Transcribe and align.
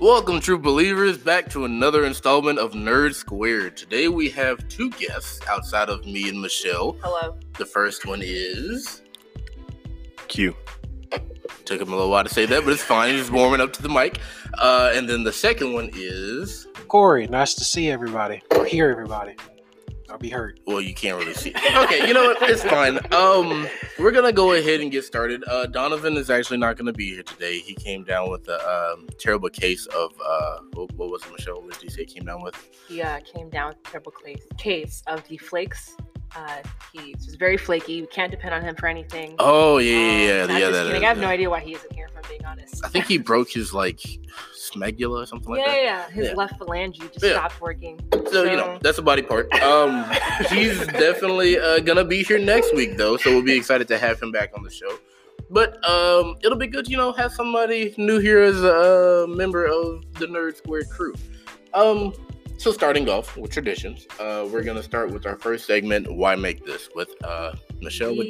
Welcome, 0.00 0.40
true 0.40 0.58
believers, 0.58 1.18
back 1.18 1.50
to 1.50 1.66
another 1.66 2.06
installment 2.06 2.58
of 2.58 2.72
Nerd 2.72 3.14
Squared. 3.14 3.76
Today 3.76 4.08
we 4.08 4.30
have 4.30 4.66
two 4.68 4.88
guests 4.92 5.46
outside 5.46 5.90
of 5.90 6.06
me 6.06 6.30
and 6.30 6.40
Michelle. 6.40 6.96
Hello. 7.02 7.38
The 7.58 7.66
first 7.66 8.06
one 8.06 8.22
is. 8.22 9.02
Q. 10.28 10.56
Took 11.66 11.82
him 11.82 11.88
a 11.88 11.96
little 11.96 12.10
while 12.10 12.24
to 12.24 12.30
say 12.30 12.46
that, 12.46 12.64
but 12.64 12.72
it's 12.72 12.82
fine. 12.82 13.14
He's 13.14 13.30
warming 13.30 13.60
up 13.60 13.74
to 13.74 13.82
the 13.82 13.90
mic. 13.90 14.18
Uh, 14.54 14.90
and 14.94 15.06
then 15.06 15.22
the 15.22 15.34
second 15.34 15.74
one 15.74 15.90
is. 15.92 16.66
Corey, 16.88 17.26
nice 17.26 17.52
to 17.56 17.64
see 17.64 17.90
everybody 17.90 18.40
or 18.56 18.64
hear 18.64 18.88
everybody. 18.88 19.36
I'll 20.10 20.18
be 20.18 20.28
hurt. 20.30 20.60
Well, 20.66 20.80
you 20.80 20.94
can't 20.94 21.18
really 21.18 21.34
see. 21.34 21.54
Okay, 21.80 22.06
you 22.06 22.12
know 22.14 22.24
what? 22.24 22.42
It's 22.50 22.62
fine. 22.64 22.98
Um, 23.12 23.66
we're 23.98 24.10
gonna 24.10 24.32
go 24.32 24.52
ahead 24.52 24.80
and 24.80 24.90
get 24.90 25.04
started. 25.04 25.44
Uh, 25.46 25.66
Donovan 25.66 26.16
is 26.16 26.28
actually 26.30 26.58
not 26.58 26.76
gonna 26.76 26.92
be 26.92 27.10
here 27.14 27.22
today. 27.22 27.58
He 27.60 27.74
came 27.74 28.04
down 28.04 28.30
with 28.30 28.48
a 28.48 28.92
um, 28.94 29.08
terrible 29.18 29.48
case 29.48 29.86
of 29.86 30.12
uh, 30.24 30.58
what, 30.72 30.92
what 30.94 31.10
was 31.10 31.22
it, 31.24 31.32
Michelle? 31.32 31.62
What 31.62 31.74
did 31.74 31.82
you 31.84 31.90
say? 31.90 32.00
He 32.00 32.06
came 32.06 32.24
down 32.24 32.42
with? 32.42 32.54
He 32.88 33.00
uh, 33.02 33.20
came 33.20 33.48
down 33.50 33.68
with 33.68 33.78
a 33.86 33.90
terrible 33.90 34.12
case, 34.12 34.42
case 34.58 35.02
of 35.06 35.26
the 35.28 35.38
flakes. 35.38 35.96
Uh, 36.36 36.58
he's 36.92 37.24
just 37.24 37.38
very 37.38 37.56
flaky. 37.56 38.00
We 38.02 38.06
can't 38.06 38.30
depend 38.30 38.54
on 38.54 38.62
him 38.62 38.76
for 38.76 38.86
anything. 38.86 39.34
Oh 39.38 39.78
yeah, 39.78 39.92
yeah, 39.92 39.98
Um, 39.98 40.00
yeah. 40.00 40.46
not 40.46 40.52
yeah 40.60 40.70
just 40.70 40.72
that, 40.90 40.96
I 41.02 41.06
have 41.08 41.18
no 41.18 41.26
idea 41.26 41.50
why 41.50 41.60
he 41.60 41.74
isn't 41.74 41.92
here, 41.92 42.06
if 42.10 42.16
I'm 42.16 42.28
being 42.28 42.44
honest. 42.44 42.84
I 42.84 42.88
think 42.88 43.06
he 43.06 43.18
broke 43.18 43.50
his 43.50 43.72
like 43.74 44.00
smegula 44.70 45.22
or 45.22 45.26
something 45.26 45.50
like 45.50 45.60
yeah, 45.60 45.72
that. 45.72 45.82
yeah, 45.82 46.10
His 46.10 46.26
Yeah. 46.28 46.34
left 46.34 46.58
phalange 46.58 46.96
just 47.12 47.24
Yeah. 47.24 47.32
stopped 47.32 47.60
working. 47.60 48.00
So 48.30 48.44
you 48.44 48.56
know 48.56 48.78
that's 48.80 48.98
a 48.98 49.02
body 49.02 49.22
part. 49.22 49.52
Um, 49.62 50.04
he's 50.50 50.78
definitely 50.86 51.58
uh, 51.58 51.80
gonna 51.80 52.04
be 52.04 52.22
here 52.22 52.38
next 52.38 52.74
week 52.74 52.96
though, 52.96 53.16
so 53.16 53.30
we'll 53.30 53.42
be 53.42 53.56
excited 53.56 53.88
to 53.88 53.98
have 53.98 54.20
him 54.22 54.30
back 54.32 54.50
on 54.56 54.62
the 54.62 54.70
show. 54.70 54.98
But 55.50 55.76
um, 55.88 56.36
it'll 56.44 56.58
be 56.58 56.68
good, 56.68 56.88
you 56.88 56.96
know, 56.96 57.12
have 57.12 57.32
somebody 57.32 57.92
new 57.98 58.20
here 58.20 58.40
as 58.40 58.62
a 58.62 59.24
uh, 59.24 59.26
member 59.26 59.64
of 59.64 60.04
the 60.14 60.26
Nerd 60.26 60.54
Squared 60.56 60.88
crew. 60.90 61.12
Um, 61.74 62.12
so 62.56 62.70
starting 62.70 63.08
off 63.08 63.36
with 63.36 63.50
traditions, 63.50 64.06
uh, 64.20 64.46
we're 64.52 64.62
gonna 64.62 64.82
start 64.82 65.10
with 65.10 65.26
our 65.26 65.36
first 65.36 65.66
segment. 65.66 66.12
Why 66.12 66.36
make 66.36 66.64
this 66.64 66.88
with 66.94 67.08
uh, 67.24 67.52
Michelle? 67.80 68.14
What, 68.14 68.26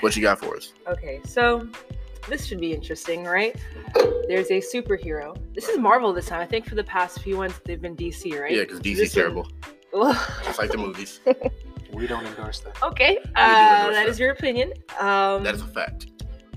what 0.00 0.16
you 0.16 0.22
got 0.22 0.40
for 0.40 0.56
us? 0.56 0.72
Okay, 0.88 1.20
so 1.24 1.68
this 2.28 2.46
should 2.46 2.60
be 2.60 2.72
interesting, 2.72 3.24
right? 3.24 3.56
There's 4.28 4.50
a 4.50 4.60
superhero. 4.60 5.36
This 5.54 5.68
is 5.68 5.78
Marvel 5.78 6.12
this 6.12 6.26
time. 6.26 6.40
I 6.40 6.46
think 6.46 6.66
for 6.68 6.74
the 6.74 6.84
past 6.84 7.20
few 7.20 7.36
ones 7.36 7.54
they've 7.64 7.80
been 7.80 7.96
DC, 7.96 8.38
right? 8.40 8.52
Yeah, 8.52 8.62
because 8.62 8.80
DC's 8.80 8.98
This 8.98 9.16
one- 9.16 9.22
terrible, 9.22 9.48
just 10.44 10.58
like 10.58 10.70
the 10.70 10.78
movies. 10.78 11.20
We 11.94 12.06
don't 12.06 12.26
endorse 12.26 12.60
that. 12.60 12.80
Okay, 12.82 13.16
endorse 13.16 13.28
uh, 13.34 13.86
that 13.86 13.92
that. 13.92 14.08
is 14.08 14.20
your 14.20 14.30
opinion. 14.30 14.74
Um, 15.00 15.42
That 15.42 15.54
is 15.54 15.62
a 15.62 15.66
fact. 15.66 16.08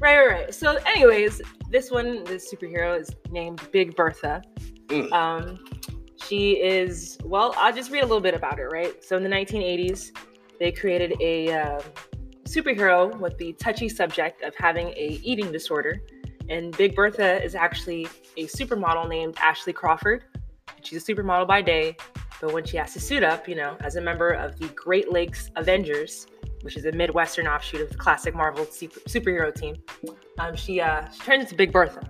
Right, 0.01 0.17
right, 0.17 0.27
right. 0.29 0.53
So, 0.53 0.75
anyways, 0.85 1.41
this 1.69 1.89
one, 1.89 2.25
this 2.25 2.53
superhero 2.53 2.99
is 2.99 3.09
named 3.31 3.61
Big 3.71 3.95
Bertha. 3.95 4.41
Mm. 4.87 5.09
Um, 5.13 5.63
she 6.27 6.61
is 6.61 7.17
well. 7.23 7.53
I'll 7.57 7.73
just 7.73 7.91
read 7.91 8.03
a 8.03 8.05
little 8.05 8.19
bit 8.21 8.33
about 8.33 8.57
her. 8.59 8.67
Right. 8.67 9.01
So, 9.03 9.15
in 9.15 9.23
the 9.23 9.29
1980s, 9.29 10.11
they 10.59 10.69
created 10.69 11.13
a 11.21 11.53
um, 11.53 11.81
superhero 12.43 13.17
with 13.19 13.37
the 13.37 13.53
touchy 13.53 13.89
subject 13.89 14.41
of 14.41 14.55
having 14.55 14.87
a 14.89 15.19
eating 15.23 15.51
disorder, 15.51 16.01
and 16.49 16.75
Big 16.77 16.95
Bertha 16.95 17.41
is 17.43 17.55
actually 17.55 18.07
a 18.37 18.45
supermodel 18.47 19.07
named 19.09 19.37
Ashley 19.41 19.73
Crawford. 19.73 20.23
She's 20.81 21.07
a 21.07 21.13
supermodel 21.13 21.47
by 21.47 21.61
day, 21.61 21.95
but 22.41 22.53
when 22.53 22.65
she 22.65 22.77
has 22.77 22.93
to 22.93 22.99
suit 22.99 23.23
up, 23.23 23.47
you 23.47 23.55
know, 23.55 23.77
as 23.81 23.95
a 23.95 24.01
member 24.01 24.29
of 24.29 24.57
the 24.59 24.67
Great 24.69 25.11
Lakes 25.11 25.49
Avengers, 25.55 26.27
which 26.61 26.75
is 26.77 26.85
a 26.85 26.91
Midwestern 26.91 27.47
offshoot 27.47 27.81
of 27.81 27.89
the 27.89 27.97
classic 27.97 28.35
Marvel 28.35 28.65
super- 28.65 28.99
superhero 29.01 29.53
team, 29.53 29.75
um, 30.39 30.55
she 30.55 30.81
uh, 30.81 31.09
she 31.09 31.19
turns 31.21 31.43
into 31.43 31.55
Big 31.55 31.71
Bertha. 31.71 32.01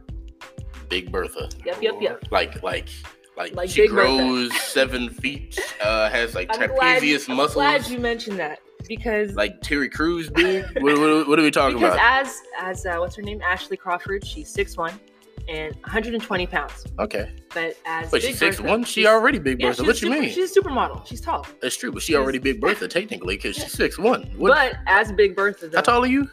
Big 0.90 1.12
Bertha. 1.12 1.50
Yep, 1.66 1.82
yep, 1.82 1.96
yep. 2.02 2.24
like 2.32 2.62
like 2.64 2.90
like, 3.38 3.54
Like 3.56 3.70
she 3.70 3.82
Big 3.84 3.92
Bertha. 3.92 4.18
grows 4.18 4.56
seven 4.62 5.09
feet 5.09 5.58
uh 5.81 6.09
has 6.09 6.36
like 6.36 6.50
I'm 6.52 6.68
glad, 6.70 7.02
trapezius 7.02 7.30
I'm 7.30 7.38
muscles 7.38 7.53
glad 7.56 7.88
you 7.88 7.97
mentioned 8.00 8.38
that 8.40 8.59
because 8.96 9.35
like 9.35 9.62
terry 9.62 9.88
Crews 9.88 10.29
big 10.29 10.66
what, 10.81 11.00
what, 11.00 11.28
what 11.29 11.40
are 11.40 11.44
we 11.44 11.50
talking 11.50 11.78
because 11.78 11.94
about? 11.94 12.25
as 12.25 12.41
as 12.59 12.85
uh, 12.85 12.97
what's 12.97 13.16
her 13.16 13.22
name? 13.22 13.41
Ashley 13.41 13.78
Crawford, 13.78 14.25
she's 14.28 14.50
six 14.50 14.75
one 14.75 15.00
and 15.47 15.74
120 15.75 16.46
pounds. 16.47 16.85
okay. 17.00 17.31
But 17.53 17.78
as 17.85 18.12
but 18.12 18.22
she's 18.22 18.38
six 18.38 18.57
Bertha, 18.57 18.69
one 18.69 18.84
she 18.84 19.07
already 19.07 19.40
big 19.40 19.62
yeah, 19.62 19.69
bertha. 19.69 19.78
she's 19.84 19.88
what 19.88 20.02
you 20.02 20.09
super- 20.09 20.22
mean? 20.22 20.29
She's 20.29 20.57
a 20.57 20.59
supermodel. 20.59 21.07
She's 21.07 21.22
tall. 21.22 21.47
that's 21.62 21.78
true 21.78 21.94
but 21.94 22.02
she 22.02 22.07
she's- 22.12 22.22
already 22.22 22.38
big 22.38 22.59
bertha 22.59 22.90
technically 22.90 23.38
because 23.38 23.56
she's 23.56 23.72
six 23.72 23.97
one. 23.97 24.24
What 24.35 24.50
But 24.50 24.75
as 24.88 25.13
Big 25.13 25.38
Bertha, 25.38 25.69
though, 25.69 25.78
how 25.78 25.84
tall 25.84 26.03
are 26.03 26.08
you? 26.08 26.29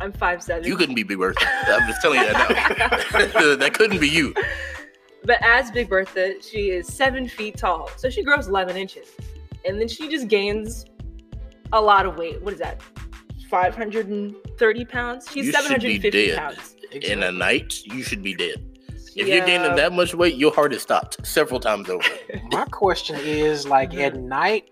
I'm 0.00 0.12
five 0.12 0.42
seven. 0.42 0.66
you 0.66 0.76
couldn't 0.76 0.96
be 0.96 1.04
big 1.04 1.18
bertha. 1.18 1.46
I'm 1.68 1.86
just 1.86 2.02
telling 2.02 2.18
you 2.18 2.26
that 2.32 3.32
now. 3.32 3.54
That 3.56 3.74
couldn't 3.74 4.00
be 4.00 4.08
you. 4.08 4.34
But 5.24 5.38
as 5.44 5.70
Big 5.70 5.88
Bertha, 5.88 6.42
she 6.42 6.70
is 6.70 6.88
seven 6.88 7.28
feet 7.28 7.58
tall. 7.58 7.90
So 7.96 8.10
she 8.10 8.24
grows 8.24 8.48
11 8.48 8.76
inches. 8.76 9.08
And 9.66 9.78
then 9.78 9.86
she 9.86 10.08
just 10.08 10.28
gains 10.28 10.86
a 11.72 11.80
lot 11.80 12.06
of 12.06 12.16
weight. 12.16 12.40
What 12.42 12.52
is 12.54 12.60
that? 12.60 12.82
530 13.48 14.84
pounds? 14.84 15.26
She's 15.30 15.46
You 15.46 15.52
should 15.52 15.80
be 15.82 16.00
750 16.00 16.10
dead. 16.10 16.38
pounds. 16.38 16.76
in 16.92 17.22
a 17.22 17.30
night 17.32 17.84
you 17.84 18.02
should 18.02 18.22
be 18.22 18.34
dead 18.34 18.56
if 19.16 19.26
Yeah. 19.28 19.36
you're 19.36 19.46
gaining 19.46 19.76
that 19.76 19.92
much 19.92 20.12
weight 20.14 20.34
your 20.36 20.52
heart 20.52 20.72
is 20.72 20.82
stopped 20.82 21.24
several 21.26 21.60
times 21.60 21.88
over 21.88 22.02
My 22.52 22.64
question 22.66 23.16
is 23.20 23.66
like 23.66 23.90
Mm-hmm. 23.90 24.00
at 24.00 24.16
night, 24.16 24.70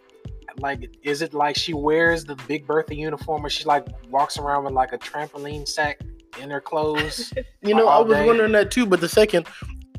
like 0.59 0.97
is 1.03 1.23
it 1.23 1.33
like 1.35 1.57
she 1.57 1.75
wears 1.75 2.25
the 2.25 2.35
Big 2.49 2.67
Bertha 2.67 2.95
uniform 2.95 3.45
or 3.47 3.51
she 3.51 3.65
like 3.65 3.87
walks 4.11 4.37
around 4.39 4.65
with 4.65 4.73
like 4.75 4.93
a 4.93 4.99
trampoline 4.99 5.67
sack 5.69 6.01
in 6.41 6.51
her 6.51 6.61
clothes? 6.61 7.33
You 7.63 7.75
know, 7.75 7.87
I 7.89 7.99
was 8.01 8.17
day. 8.17 8.27
wondering 8.27 8.53
that 8.53 8.71
too. 8.71 8.87
But 8.87 9.01
the 9.01 9.09
second, 9.09 9.47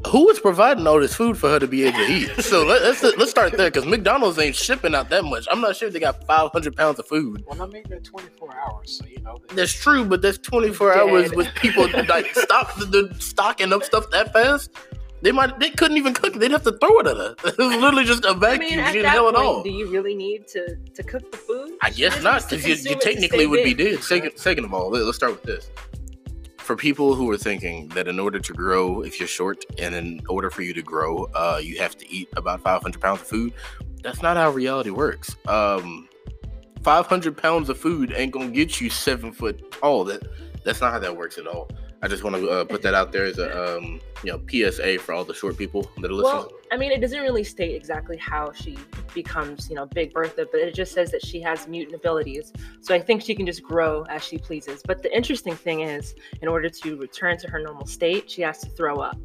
who 0.07 0.29
is 0.29 0.39
providing 0.39 0.87
all 0.87 0.99
this 0.99 1.13
food 1.13 1.37
for 1.37 1.49
her 1.49 1.59
to 1.59 1.67
be 1.67 1.83
able 1.83 1.97
to 1.99 2.05
eat? 2.11 2.29
So 2.49 2.65
let, 2.65 2.81
let's 2.81 3.03
let's 3.03 3.29
start 3.29 3.51
there 3.57 3.69
because 3.69 3.85
McDonald's 3.85 4.39
ain't 4.39 4.55
shipping 4.55 4.95
out 4.95 5.09
that 5.09 5.23
much. 5.25 5.45
I'm 5.51 5.61
not 5.61 5.75
sure 5.75 5.87
if 5.87 5.93
they 5.93 5.99
got 5.99 6.25
500 6.25 6.75
pounds 6.75 6.97
of 6.99 7.07
food. 7.07 7.43
well, 7.47 7.61
I 7.61 7.65
mean 7.67 7.83
they're 7.87 7.99
24 7.99 8.49
hours, 8.65 8.97
so 8.97 9.05
you 9.05 9.21
know. 9.21 9.39
That's 9.53 9.73
true, 9.73 10.05
but 10.05 10.21
that's 10.21 10.37
24 10.39 10.95
hours 10.97 11.31
with 11.33 11.47
people 11.55 11.87
like 12.07 12.27
stop 12.35 12.75
the, 12.77 12.85
the 12.85 13.15
stocking 13.19 13.73
up 13.73 13.83
stuff 13.83 14.09
that 14.11 14.33
fast. 14.33 14.71
They 15.21 15.33
might 15.33 15.59
they 15.59 15.69
couldn't 15.69 15.97
even 15.97 16.13
cook 16.13 16.35
it. 16.37 16.39
They'd 16.39 16.51
have 16.51 16.63
to 16.63 16.77
throw 16.77 16.99
it 16.99 17.07
at 17.07 17.17
her. 17.17 17.35
It 17.45 17.57
was 17.57 17.75
literally 17.75 18.05
just 18.05 18.23
a 18.23 18.29
I 18.29 18.33
vacuum. 18.35 18.59
mean, 18.59 18.69
she 18.69 18.79
at 18.79 18.91
didn't 18.93 19.03
that 19.03 19.09
hell 19.11 19.27
at 19.27 19.35
point, 19.35 19.45
all. 19.47 19.63
do 19.63 19.69
you 19.69 19.87
really 19.91 20.15
need 20.15 20.47
to, 20.47 20.77
to 20.77 21.03
cook 21.03 21.29
the 21.29 21.37
food? 21.37 21.71
I 21.81 21.89
guess 21.89 22.23
not, 22.23 22.49
because 22.49 22.65
you, 22.65 22.91
you 22.91 22.97
technically 22.99 23.39
stay 23.39 23.47
would 23.47 23.63
be 23.65 23.73
dead. 23.73 24.01
Second, 24.01 24.37
second 24.37 24.63
of 24.63 24.73
all, 24.73 24.89
let's 24.91 25.17
start 25.17 25.33
with 25.33 25.43
this. 25.43 25.69
For 26.69 26.75
people 26.75 27.15
who 27.15 27.31
are 27.31 27.37
thinking 27.37 27.87
that 27.95 28.07
in 28.07 28.19
order 28.19 28.37
to 28.37 28.53
grow, 28.53 29.01
if 29.01 29.19
you're 29.19 29.27
short, 29.27 29.65
and 29.79 29.95
in 29.95 30.21
order 30.29 30.51
for 30.51 30.61
you 30.61 30.71
to 30.75 30.83
grow, 30.83 31.23
uh, 31.33 31.59
you 31.59 31.79
have 31.79 31.97
to 31.97 32.07
eat 32.13 32.29
about 32.37 32.61
500 32.61 33.01
pounds 33.01 33.21
of 33.21 33.27
food, 33.27 33.53
that's 34.03 34.21
not 34.21 34.37
how 34.37 34.51
reality 34.51 34.91
works. 34.91 35.35
Um, 35.47 36.07
500 36.83 37.35
pounds 37.35 37.69
of 37.69 37.79
food 37.79 38.13
ain't 38.15 38.31
gonna 38.31 38.51
get 38.51 38.79
you 38.79 38.91
seven 38.91 39.31
foot 39.31 39.71
tall. 39.71 40.03
That 40.03 40.21
that's 40.63 40.79
not 40.79 40.91
how 40.91 40.99
that 40.99 41.17
works 41.17 41.39
at 41.39 41.47
all. 41.47 41.71
I 42.01 42.07
just 42.07 42.23
want 42.23 42.35
to 42.37 42.49
uh, 42.49 42.63
put 42.63 42.81
that 42.83 42.93
out 42.93 43.11
there 43.11 43.25
as 43.25 43.39
a 43.39 43.77
um, 43.77 43.99
you 44.23 44.31
know 44.31 44.41
PSA 44.49 44.99
for 44.99 45.13
all 45.13 45.25
the 45.25 45.33
short 45.33 45.57
people 45.57 45.89
that 45.97 46.09
are 46.09 46.13
listening. 46.13 46.33
Well, 46.33 46.51
I 46.71 46.77
mean, 46.77 46.91
it 46.91 47.01
doesn't 47.01 47.19
really 47.21 47.43
state 47.43 47.75
exactly 47.75 48.15
how 48.17 48.51
she 48.53 48.77
becomes, 49.13 49.69
you 49.69 49.75
know, 49.75 49.85
Big 49.87 50.13
Bertha, 50.13 50.47
but 50.51 50.61
it 50.61 50.73
just 50.75 50.93
says 50.93 51.11
that 51.11 51.25
she 51.25 51.41
has 51.41 51.67
mutant 51.67 51.95
abilities. 51.95 52.53
So 52.81 52.93
I 52.95 53.01
think 53.01 53.21
she 53.23 53.35
can 53.35 53.45
just 53.45 53.63
grow 53.63 54.03
as 54.03 54.23
she 54.23 54.37
pleases. 54.37 54.81
But 54.85 55.01
the 55.03 55.13
interesting 55.15 55.55
thing 55.55 55.81
is, 55.81 56.13
in 56.41 56.47
order 56.47 56.69
to 56.69 56.95
return 56.97 57.37
to 57.39 57.49
her 57.49 57.59
normal 57.59 57.85
state, 57.87 58.29
she 58.31 58.43
has 58.43 58.59
to 58.59 58.69
throw 58.69 58.97
up, 58.97 59.17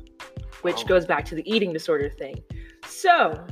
which 0.63 0.83
Oh. 0.85 0.89
goes 0.89 1.05
back 1.07 1.25
to 1.27 1.35
the 1.35 1.49
eating 1.49 1.73
disorder 1.73 2.09
thing. 2.09 2.37
So, 2.87 3.47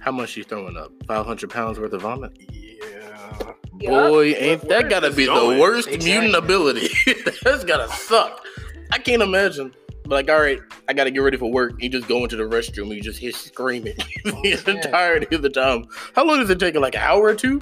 How 0.00 0.12
much 0.12 0.30
she 0.30 0.42
throwing 0.44 0.76
up? 0.76 0.92
500 1.06 1.50
pounds 1.50 1.80
worth 1.80 1.92
of 1.94 2.02
vomit? 2.02 2.32
Yeah. 2.50 3.54
Yup. 3.80 4.10
Boy, 4.10 4.34
ain't 4.34 4.64
Where 4.64 4.82
that 4.82 4.90
gotta 4.90 5.10
be 5.10 5.26
this 5.26 5.34
the 5.40 5.58
worst 5.58 5.88
Exactly. 5.88 6.10
mutant 6.12 6.34
ability? 6.36 6.88
That's 7.44 7.64
gotta 7.64 7.88
suck. 7.94 8.44
I 8.92 8.98
can't 8.98 9.22
imagine. 9.22 9.74
But 10.04 10.10
like, 10.26 10.30
all 10.30 10.40
right, 10.40 10.58
I 10.88 10.92
gotta 10.94 11.10
get 11.10 11.18
ready 11.20 11.36
for 11.36 11.50
work. 11.50 11.74
You 11.82 11.88
just 11.90 12.08
go 12.08 12.22
into 12.22 12.36
the 12.36 12.44
restroom 12.44 12.84
and 12.84 12.92
you 12.92 13.02
just 13.02 13.18
hear 13.18 13.32
screaming 13.32 13.94
oh, 14.26 14.30
the 14.30 14.36
Oh, 14.36 14.40
yeah. 14.44 14.74
entirety 14.84 15.34
of 15.36 15.42
the 15.42 15.50
time. 15.50 15.84
How 16.14 16.24
long 16.24 16.38
does 16.38 16.48
it 16.50 16.58
take? 16.58 16.74
Like 16.76 16.94
an 16.94 17.02
hour 17.02 17.24
or 17.24 17.34
two? 17.34 17.60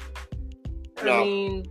I 0.98 1.04
mean, 1.04 1.66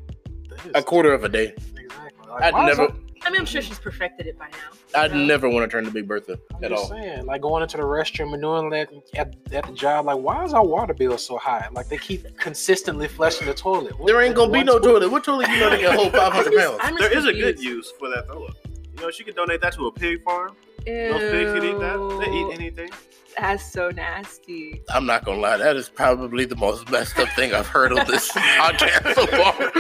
A 0.73 0.83
quarter 0.83 1.13
of 1.13 1.23
a 1.23 1.29
day. 1.29 1.53
Exactly. 1.77 2.29
Like, 2.29 2.53
I'd 2.53 2.65
never, 2.65 2.93
I 3.23 3.29
mean, 3.31 3.39
I'm 3.41 3.45
sure 3.45 3.61
she's 3.61 3.79
perfected 3.79 4.27
it 4.27 4.37
by 4.37 4.47
now. 4.49 4.99
I'd 5.01 5.11
know? 5.13 5.25
never 5.25 5.49
want 5.49 5.63
to 5.69 5.73
turn 5.73 5.83
to 5.85 5.91
Big 5.91 6.07
Bertha 6.07 6.37
I'm 6.55 6.63
at 6.63 6.69
just 6.71 6.83
all. 6.83 6.89
saying, 6.89 7.25
like 7.25 7.41
going 7.41 7.63
into 7.63 7.77
the 7.77 7.83
restroom 7.83 8.33
and 8.33 8.41
doing 8.41 8.69
that 8.71 8.89
at, 9.15 9.35
at 9.53 9.65
the 9.67 9.73
job, 9.73 10.05
like 10.05 10.17
why 10.19 10.43
is 10.43 10.53
our 10.53 10.65
water 10.65 10.93
bill 10.93 11.17
so 11.17 11.37
high? 11.37 11.67
Like 11.71 11.87
they 11.87 11.97
keep 11.97 12.37
consistently 12.37 13.07
flushing 13.07 13.47
the 13.47 13.53
toilet. 13.53 13.97
What- 13.99 14.07
There 14.07 14.21
ain't 14.21 14.35
gonna 14.35 14.51
be 14.51 14.63
no 14.63 14.73
what's- 14.73 14.85
toilet. 14.87 15.09
What 15.11 15.23
toilet 15.23 15.47
you 15.49 15.59
know 15.59 15.69
to 15.69 15.77
get 15.77 15.95
hold 15.95 16.11
500 16.13 16.51
just- 16.51 16.57
pounds? 16.57 16.79
I'm 16.83 16.97
just 16.97 17.09
There 17.09 17.17
is 17.17 17.25
a 17.25 17.33
good 17.33 17.59
use 17.61 17.91
for 17.97 18.09
that 18.09 18.27
throw 18.27 18.45
up. 18.45 18.55
You 18.95 19.01
know, 19.03 19.11
she 19.11 19.23
could 19.23 19.35
donate 19.35 19.61
that 19.61 19.73
to 19.73 19.87
a 19.87 19.91
pig 19.91 20.23
farm. 20.23 20.55
Those 20.85 21.31
pigs 21.31 21.51
can 21.53 21.63
eat 21.63 21.79
that. 21.79 22.21
They 22.25 22.31
eat 22.31 22.53
anything. 22.53 22.89
That's 23.37 23.69
so 23.69 23.89
nasty. 23.89 24.81
I'm 24.93 25.05
not 25.05 25.25
gonna 25.25 25.39
lie, 25.39 25.57
that 25.57 25.75
is 25.75 25.89
probably 25.89 26.45
the 26.45 26.55
most 26.55 26.89
messed 26.89 27.17
up 27.19 27.27
thing 27.29 27.53
I've 27.53 27.67
heard 27.67 27.91
on 27.91 28.07
this 28.07 28.31
podcast 28.31 29.13
so 29.15 29.25
far. 29.27 29.71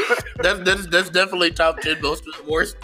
That's 0.43 0.59
that's 0.69 0.87
that's 0.87 1.09
definitely 1.09 1.51
top 1.51 1.79
ten 1.79 2.01
most 2.01 2.25
worst. 2.45 2.75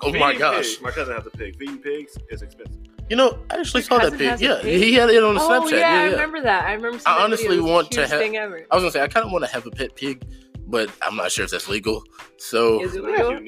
Oh 0.00 0.12
my 0.12 0.34
gosh. 0.34 0.56
pigs- 0.56 0.82
My 0.82 0.90
cousin 0.90 1.14
has 1.14 1.26
a 1.26 1.30
pig. 1.30 1.56
Feeding 1.58 1.78
pigs 1.78 2.18
is 2.30 2.42
expensive. 2.42 2.76
You 3.08 3.14
know, 3.14 3.38
I 3.50 3.60
actually 3.60 3.82
Your 3.82 3.86
saw 3.86 3.94
that 3.98 4.02
cousin 4.04 4.18
pic. 4.18 4.28
has 4.30 4.40
a 4.40 4.44
Yeah, 4.44 4.58
pig? 4.62 4.82
he 4.82 4.94
had 4.94 5.10
it 5.10 5.22
on 5.22 5.34
the 5.36 5.40
oh 5.40 5.48
Snapchat. 5.48 5.70
yeah, 5.70 5.78
Yeah, 5.78 6.00
I 6.00 6.10
remember 6.10 6.40
that. 6.42 6.64
I 6.66 6.72
remember. 6.72 6.98
I 7.06 7.22
honestly 7.22 7.46
video. 7.46 7.58
It 7.58 7.62
was 7.62 7.68
the 7.68 7.72
want 7.74 7.90
to 7.92 8.00
have- 8.08 8.18
thing 8.18 8.36
ever. 8.36 8.66
I 8.68 8.74
was 8.74 8.82
gonna 8.82 8.90
say 8.90 9.02
I 9.02 9.06
kind 9.06 9.24
of 9.26 9.30
want 9.30 9.44
to 9.44 9.50
have 9.52 9.64
a 9.64 9.70
pet 9.70 9.94
pig, 9.94 10.24
but 10.66 10.90
I'm 11.02 11.16
not 11.16 11.30
sure 11.32 11.44
if 11.44 11.50
that's 11.50 11.68
legal. 11.68 12.02
So 12.38 12.82
Is 12.82 12.96
it 12.96 13.04
legal? 13.04 13.38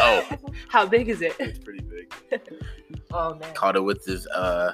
oh, 0.00 0.24
How 0.68 0.86
big 0.86 1.08
is 1.08 1.20
it? 1.22 1.34
It's 1.38 1.58
pretty 1.58 1.80
big. 1.82 2.12
Oh 3.16 3.34
man. 3.36 3.54
caught 3.54 3.76
it 3.76 3.80
with 3.84 4.04
his 4.04 4.26
uh 4.28 4.72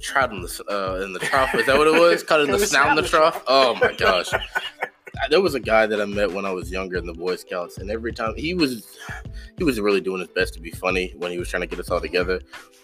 trout 0.00 0.32
in 0.32 0.42
the 0.42 0.64
uh 0.68 1.04
in 1.04 1.12
the 1.12 1.20
trough. 1.20 1.54
Is 1.54 1.66
that 1.66 1.78
what 1.78 1.86
it 1.86 1.92
was? 2.00 2.24
Caught 2.24 2.40
it 2.40 2.44
in 2.46 2.50
the 2.58 2.66
snout 2.66 2.88
in 2.90 2.96
the 2.96 3.08
trough. 3.08 3.44
Oh 3.46 3.74
my 3.76 3.92
gosh. 3.92 4.30
There 5.30 5.40
was 5.40 5.54
a 5.54 5.60
guy 5.60 5.86
that 5.86 6.00
I 6.00 6.04
met 6.04 6.32
when 6.32 6.44
I 6.44 6.50
was 6.50 6.70
younger 6.72 6.96
in 6.96 7.06
the 7.06 7.12
Boy 7.12 7.36
Scouts, 7.36 7.78
and 7.78 7.90
every 7.90 8.12
time 8.12 8.34
he 8.36 8.54
was, 8.54 8.96
he 9.58 9.64
was 9.64 9.80
really 9.80 10.00
doing 10.00 10.20
his 10.20 10.28
best 10.28 10.54
to 10.54 10.60
be 10.60 10.70
funny 10.70 11.12
when 11.16 11.30
he 11.32 11.38
was 11.38 11.48
trying 11.48 11.62
to 11.62 11.66
get 11.66 11.78
us 11.80 11.90
all 11.90 12.00
together. 12.00 12.40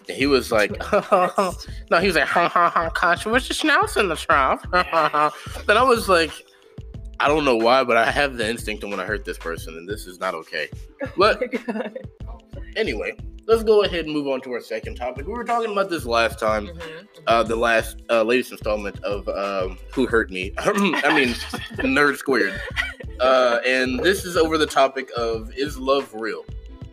And 0.07 0.17
he 0.17 0.25
was 0.27 0.51
like, 0.51 0.71
no, 0.91 1.99
he 1.99 2.07
was 2.07 2.15
like, 2.15 2.27
ha 2.27 2.47
ha 2.49 2.69
ha, 2.69 2.89
gosh, 2.89 3.25
what's 3.25 3.47
your 3.49 3.55
schnauzer 3.71 4.01
in 4.01 4.09
the 4.09 4.15
trough? 4.15 4.61
then 5.65 5.77
I 5.77 5.83
was 5.83 6.09
like, 6.09 6.31
I 7.19 7.27
don't 7.27 7.45
know 7.45 7.55
why, 7.55 7.83
but 7.83 7.97
I 7.97 8.11
have 8.11 8.37
the 8.37 8.47
instinct 8.49 8.81
to 8.81 8.87
want 8.87 8.99
to 8.99 9.05
hurt 9.05 9.23
this 9.25 9.37
person, 9.37 9.75
and 9.77 9.87
this 9.87 10.05
is 10.07 10.19
not 10.19 10.33
okay. 10.35 10.69
But 11.17 11.41
anyway, 12.75 13.15
let's 13.47 13.63
go 13.63 13.83
ahead 13.83 14.05
and 14.05 14.13
move 14.13 14.27
on 14.27 14.41
to 14.41 14.51
our 14.53 14.59
second 14.61 14.95
topic. 14.95 15.25
We 15.25 15.33
were 15.33 15.43
talking 15.43 15.71
about 15.71 15.89
this 15.89 16.05
last 16.05 16.39
time, 16.39 16.67
Mhm. 16.67 17.07
uh, 17.27 17.43
the 17.43 17.55
last 17.55 17.97
uh, 18.09 18.23
latest 18.23 18.51
installment 18.51 18.99
of 19.03 19.27
um, 19.29 19.77
Who 19.93 20.05
Hurt 20.07 20.29
Me? 20.31 20.51
I 20.57 20.71
mean, 20.73 21.29
Nerd 21.79 22.17
Squared. 22.17 22.59
Uh, 23.21 23.61
and 23.65 23.97
this 24.01 24.25
is 24.25 24.35
over 24.35 24.57
the 24.57 24.65
topic 24.65 25.09
of 25.15 25.49
Is 25.55 25.77
love 25.77 26.13
real? 26.13 26.43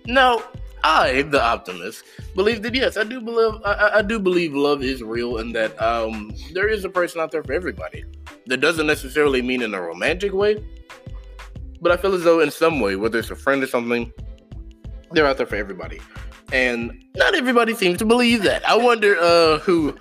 Now, 0.06 0.40
I, 0.84 1.23
the 1.23 1.43
optimist, 1.43 2.05
believe 2.34 2.62
that 2.62 2.75
yes, 2.75 2.96
I 2.96 3.05
do 3.05 3.20
believe 3.20 3.61
I, 3.64 3.99
I- 3.99 4.02
do 4.02 4.19
believe 4.19 4.52
love 4.55 4.82
is 4.82 5.02
real, 5.02 5.38
and 5.38 5.55
that 5.55 5.81
um, 5.81 6.32
there 6.52 6.69
is 6.69 6.84
a 6.84 6.88
person 6.88 7.20
out 7.20 7.31
there 7.31 7.43
for 7.44 7.52
everybody. 7.52 8.05
That 8.46 8.58
doesn't 8.58 8.87
necessarily 8.87 9.43
mean 9.43 9.62
in 9.62 9.73
a 9.75 9.81
romantic 9.81 10.32
way, 10.32 10.64
but 11.81 11.93
I 11.93 11.96
feel 11.96 12.14
as 12.14 12.25
though 12.25 12.40
in 12.40 12.50
some 12.50 12.81
way, 12.81 12.96
whether 12.96 13.19
it's 13.19 13.31
a 13.31 13.37
friend 13.37 13.62
or 13.62 13.67
something, 13.69 14.12
they're 15.12 15.26
out 15.26 15.37
there 15.37 15.46
for 15.46 15.56
everybody. 15.56 16.00
And 16.52 17.05
not 17.14 17.34
everybody 17.34 17.75
seems 17.75 17.99
to 17.99 18.05
believe 18.05 18.43
that. 18.43 18.69
I 18.69 18.76
wonder 18.76 19.17
uh, 19.19 19.58
who, 19.61 19.96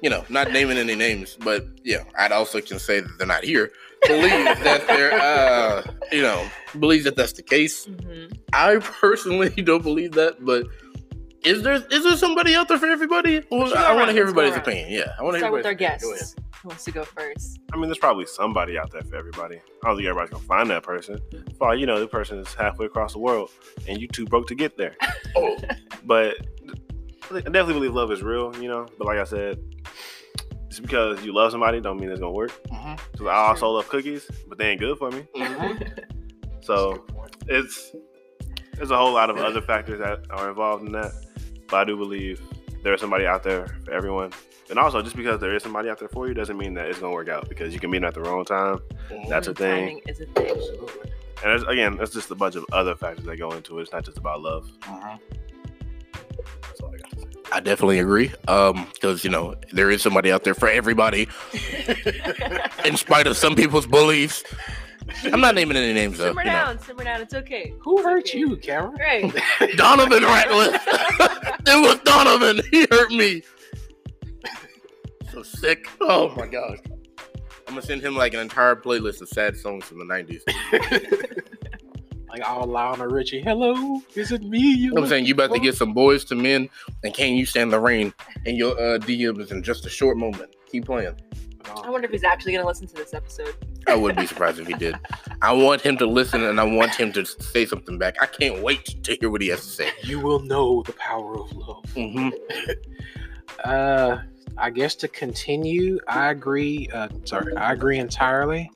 you 0.00 0.10
know, 0.10 0.24
not 0.28 0.50
naming 0.50 0.78
any 0.78 0.94
names, 0.94 1.36
but 1.38 1.66
yeah, 1.84 2.04
I'd 2.18 2.32
also 2.32 2.60
can 2.60 2.78
say 2.78 3.00
that 3.00 3.18
they're 3.18 3.26
not 3.26 3.44
here. 3.44 3.70
Believe 4.06 4.44
that 4.64 4.84
they're, 4.86 5.12
uh, 5.12 5.82
you 6.10 6.22
know, 6.22 6.44
believe 6.80 7.04
that 7.04 7.16
that's 7.16 7.32
the 7.34 7.42
case. 7.42 7.86
Mhm. 7.86 8.36
I 8.52 8.76
personally 8.78 9.50
don't 9.62 9.82
believe 9.82 10.12
that, 10.12 10.44
but 10.44 10.66
is 11.44 11.62
there 11.62 11.74
is 11.90 12.02
there 12.04 12.16
somebody 12.16 12.54
out 12.54 12.68
there 12.68 12.78
for 12.78 12.86
everybody? 12.86 13.42
Well, 13.50 13.72
I 13.76 13.94
want 13.94 14.08
to 14.08 14.12
hear 14.12 14.24
let's 14.24 14.30
everybody's 14.30 14.52
around. 14.52 14.60
opinion. 14.62 14.90
Yeah, 14.90 15.12
I 15.18 15.22
want 15.22 15.34
to 15.34 15.38
hear 15.38 15.42
Start 15.46 15.52
with 15.52 15.66
our 15.66 15.72
everybody's 15.72 16.02
opinion. 16.02 16.10
Go 16.10 16.10
guests. 16.18 16.36
Who 16.62 16.68
wants 16.68 16.84
to 16.84 16.90
go 16.92 17.04
first? 17.04 17.58
I 17.72 17.76
mean, 17.76 17.86
there's 17.86 17.98
probably 17.98 18.26
somebody 18.26 18.78
out 18.78 18.90
there 18.92 19.02
for 19.02 19.16
everybody. 19.16 19.56
I 19.56 19.86
don't 19.88 19.96
think 19.96 20.06
everybody's 20.08 20.30
gonna 20.30 20.44
find 20.44 20.70
that 20.70 20.82
person. 20.84 21.18
For 21.58 21.74
you 21.74 21.86
know, 21.86 21.98
the 21.98 22.06
person 22.06 22.38
is 22.38 22.54
halfway 22.54 22.86
across 22.86 23.12
the 23.14 23.18
world, 23.18 23.50
and 23.88 24.00
you 24.00 24.06
too 24.08 24.26
broke 24.26 24.46
to 24.48 24.54
get 24.54 24.76
there. 24.76 24.96
Oh, 25.36 25.56
But 26.04 26.36
I 27.32 27.40
definitely 27.40 27.74
believe 27.74 27.94
love 27.94 28.12
is 28.12 28.22
real. 28.22 28.54
You 28.60 28.68
know, 28.68 28.86
but 28.98 29.06
like 29.06 29.18
I 29.18 29.24
said, 29.24 29.58
just 30.72 30.82
because 30.82 31.22
you 31.24 31.34
love 31.34 31.50
somebody, 31.50 31.80
don't 31.80 32.00
mean 32.00 32.10
it's 32.10 32.20
gonna 32.20 32.32
work. 32.32 32.52
mhm, 32.68 32.98
Because 33.12 33.26
I 33.26 33.34
also 33.34 33.70
love 33.70 33.88
cookies, 33.88 34.26
but 34.48 34.56
they 34.58 34.70
ain't 34.70 34.80
good 34.80 34.96
for 34.98 35.10
me. 35.10 35.26
mhm. 35.36 35.98
So 36.62 37.04
it's 37.48 37.90
there's 38.76 38.90
a 38.92 38.96
whole 38.96 39.12
lot 39.12 39.30
of 39.30 39.36
other 39.38 39.60
factors 39.60 39.98
that 39.98 40.20
are 40.30 40.48
involved 40.48 40.86
in 40.86 40.92
that. 40.92 41.10
But 41.68 41.76
I 41.80 41.84
do 41.84 41.96
believe 41.96 42.40
there's 42.84 43.00
somebody 43.00 43.26
out 43.26 43.42
there 43.42 43.66
for 43.84 43.90
everyone. 43.92 44.32
And 44.70 44.78
also, 44.78 45.02
just 45.02 45.16
because 45.16 45.40
there 45.40 45.54
is 45.56 45.62
somebody 45.62 45.88
out 45.90 45.98
there 45.98 46.08
for 46.08 46.28
you 46.28 46.34
doesn't 46.34 46.56
mean 46.56 46.72
that 46.74 46.86
it's 46.86 47.00
gonna 47.00 47.12
work 47.12 47.28
out. 47.28 47.48
Because 47.48 47.74
you 47.74 47.80
can 47.80 47.90
meet 47.90 47.98
them 47.98 48.08
at 48.08 48.14
the 48.14 48.20
wrong 48.22 48.44
time. 48.44 48.78
That's 49.28 49.48
a 49.48 49.54
thing. 49.54 50.00
Timing 50.00 50.02
is 50.06 50.20
a 50.20 50.26
thing. 50.26 50.56
And 51.42 51.50
there's, 51.50 51.64
again, 51.64 51.96
that's 51.96 52.12
just 52.12 52.30
a 52.30 52.34
bunch 52.36 52.54
of 52.54 52.64
other 52.72 52.94
factors 52.94 53.24
that 53.26 53.36
go 53.36 53.50
into 53.52 53.78
it. 53.78 53.82
It's 53.82 53.92
not 53.92 54.04
just 54.04 54.16
about 54.18 54.40
love. 54.40 54.70
I 57.52 57.60
definitely 57.60 57.98
agree. 57.98 58.32
Um, 58.48 58.88
because 58.94 59.24
you 59.24 59.30
know 59.30 59.54
there 59.72 59.90
is 59.90 60.02
somebody 60.02 60.32
out 60.32 60.42
there 60.44 60.54
for 60.54 60.68
everybody, 60.68 61.28
in 62.84 62.96
spite 62.96 63.26
of 63.26 63.36
some 63.36 63.54
people's 63.54 63.86
beliefs. 63.86 64.42
I'm 65.24 65.40
not 65.40 65.54
naming 65.54 65.76
any 65.76 65.92
names 65.92 66.18
though. 66.18 66.28
simmer 66.28 66.42
you 66.42 66.46
know. 66.46 66.52
down, 66.52 66.78
simmer 66.78 67.04
down. 67.04 67.20
It's 67.20 67.34
okay. 67.34 67.74
Who 67.80 67.98
It's 67.98 68.04
hurt 68.06 68.22
okay. 68.28 68.38
you, 68.38 68.56
Cameron? 68.56 68.96
Right. 68.98 69.32
Donovan 69.76 70.22
Ratliff. 70.22 70.74
it 71.66 71.80
was 71.88 71.98
Donovan. 72.04 72.62
He 72.70 72.86
hurt 72.90 73.10
me. 73.10 73.42
So 75.32 75.42
sick. 75.42 75.88
Oh 76.00 76.32
my 76.36 76.46
gosh. 76.46 76.78
I'm 77.66 77.74
gonna 77.74 77.82
send 77.82 78.02
him 78.02 78.16
like 78.16 78.32
an 78.34 78.40
entire 78.40 78.76
playlist 78.76 79.20
of 79.22 79.28
sad 79.28 79.56
songs 79.56 79.84
from 79.84 79.98
the 79.98 80.04
90s. 80.04 80.42
Like 82.32 82.48
all 82.48 82.66
Lionel 82.66 83.08
Richie. 83.08 83.42
Hello, 83.42 84.00
is 84.14 84.32
it 84.32 84.42
me? 84.42 84.58
You 84.58 84.64
You 84.64 84.88
know 84.88 84.94
what 84.94 85.02
I'm 85.02 85.08
saying? 85.10 85.26
You 85.26 85.34
about 85.34 85.52
to 85.52 85.60
get 85.60 85.76
some 85.76 85.94
Boyz 85.94 86.32
II 86.32 86.40
Men 86.40 86.70
and 87.04 87.12
can 87.12 87.34
you 87.34 87.44
stand 87.44 87.70
the 87.70 87.78
rain? 87.78 88.14
And 88.46 88.56
your 88.56 88.72
uh, 88.72 88.98
DM 88.98 89.38
is 89.38 89.52
in 89.52 89.62
just 89.62 89.84
a 89.84 89.90
short 89.90 90.16
moment. 90.16 90.56
Keep 90.70 90.86
playing. 90.86 91.14
I 91.84 91.90
wonder 91.90 92.06
if 92.06 92.10
he's 92.10 92.24
actually 92.24 92.52
gonna 92.52 92.66
listen 92.66 92.86
to 92.86 92.94
this 92.94 93.12
episode. 93.12 93.54
I 93.86 93.96
wouldn't 93.96 94.18
be 94.18 94.26
surprised 94.26 94.58
if 94.58 94.66
he 94.66 94.72
did. 94.72 94.96
I 95.42 95.52
want 95.52 95.82
him 95.82 95.98
to 95.98 96.06
listen 96.06 96.42
and 96.42 96.58
I 96.58 96.64
want 96.64 96.94
him 96.94 97.12
to 97.12 97.26
say 97.26 97.66
something 97.66 97.98
back. 97.98 98.16
I 98.22 98.26
can't 98.26 98.62
wait 98.62 99.04
to 99.04 99.14
hear 99.20 99.28
what 99.28 99.42
he 99.42 99.48
has 99.48 99.60
to 99.60 99.70
say. 99.70 99.90
You 100.02 100.18
will 100.18 100.40
know 100.40 100.82
the 100.84 100.94
power 100.94 101.38
of 101.38 101.52
love. 101.52 101.84
hmm 101.94 102.30
Uh, 103.64 104.22
I 104.56 104.70
guess 104.70 104.94
to 104.96 105.08
continue, 105.08 106.00
I 106.08 106.30
agree. 106.30 106.88
Uh, 106.92 107.08
sorry, 107.24 107.54
I 107.54 107.72
agree 107.72 107.98
entirely. 107.98 108.70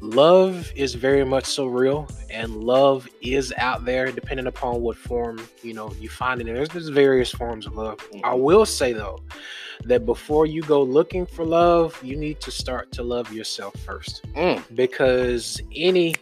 Love 0.00 0.72
is 0.76 0.94
very 0.94 1.24
much 1.24 1.44
so 1.44 1.66
real, 1.66 2.06
and 2.30 2.56
love 2.62 3.08
is 3.20 3.52
out 3.56 3.84
there, 3.84 4.12
depending 4.12 4.46
upon 4.46 4.80
what 4.80 4.96
form 4.96 5.40
you 5.62 5.74
know 5.74 5.92
you 6.00 6.08
find 6.08 6.40
it. 6.40 6.46
in. 6.48 6.54
There's, 6.54 6.68
there's 6.68 6.88
various 6.88 7.30
forms 7.30 7.66
of 7.66 7.74
love. 7.74 7.98
I 8.22 8.34
will 8.34 8.64
say 8.64 8.92
though 8.92 9.18
that 9.84 10.06
before 10.06 10.46
you 10.46 10.62
go 10.62 10.82
looking 10.82 11.26
for 11.26 11.44
love, 11.44 11.98
you 12.02 12.16
need 12.16 12.40
to 12.40 12.50
start 12.50 12.92
to 12.92 13.02
love 13.02 13.32
yourself 13.32 13.74
first, 13.80 14.22
Mm. 14.34 14.62
because 14.74 15.60
any. 15.74 16.14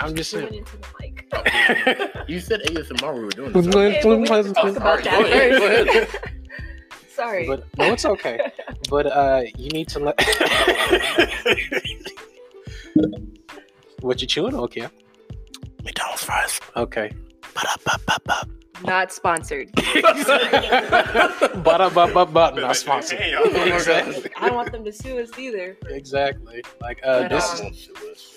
I'm 0.00 0.14
just 0.14 0.30
Tune 0.30 0.48
saying. 0.48 0.54
into 0.54 0.76
the 0.78 0.86
mic. 0.98 2.22
You 2.28 2.40
said 2.40 2.60
ASMR 2.62 3.14
we 3.14 3.24
were 3.24 3.30
doing 3.30 3.52
this. 3.52 3.66
Okay, 3.74 4.00
but 4.02 4.18
we 4.20 4.26
talk 4.26 4.46
about 4.46 4.74
sorry. 4.74 5.02
Go 5.02 5.24
ahead, 5.24 5.50
go 5.52 5.68
that 5.92 6.08
first. 6.08 7.14
Sorry. 7.14 7.46
But 7.46 7.66
no, 7.76 7.92
it's 7.92 8.04
okay. 8.06 8.40
But 8.88 9.06
uh, 9.06 9.42
you 9.56 9.68
need 9.70 9.88
to 9.88 9.98
let. 10.00 10.18
what 14.00 14.20
you 14.20 14.26
chewing? 14.26 14.54
Okay. 14.54 14.88
McDonald's 15.84 16.24
fries. 16.24 16.60
Okay. 16.76 17.10
Ba-da-ba-ba-ba. 17.54 18.46
Not 18.84 19.12
sponsored. 19.12 19.70
not 19.96 20.16
sponsored. 22.76 23.18
Hey, 23.18 23.34
my 23.34 23.74
exactly. 23.74 24.30
I 24.36 24.46
don't 24.46 24.56
want 24.56 24.72
them 24.72 24.84
to 24.84 24.92
sue 24.92 25.18
us 25.20 25.30
either. 25.38 25.76
Exactly. 25.88 26.62
Like 26.80 27.00
uh, 27.04 27.22
But, 27.22 27.30
this 27.30 27.60
um, 27.60 27.72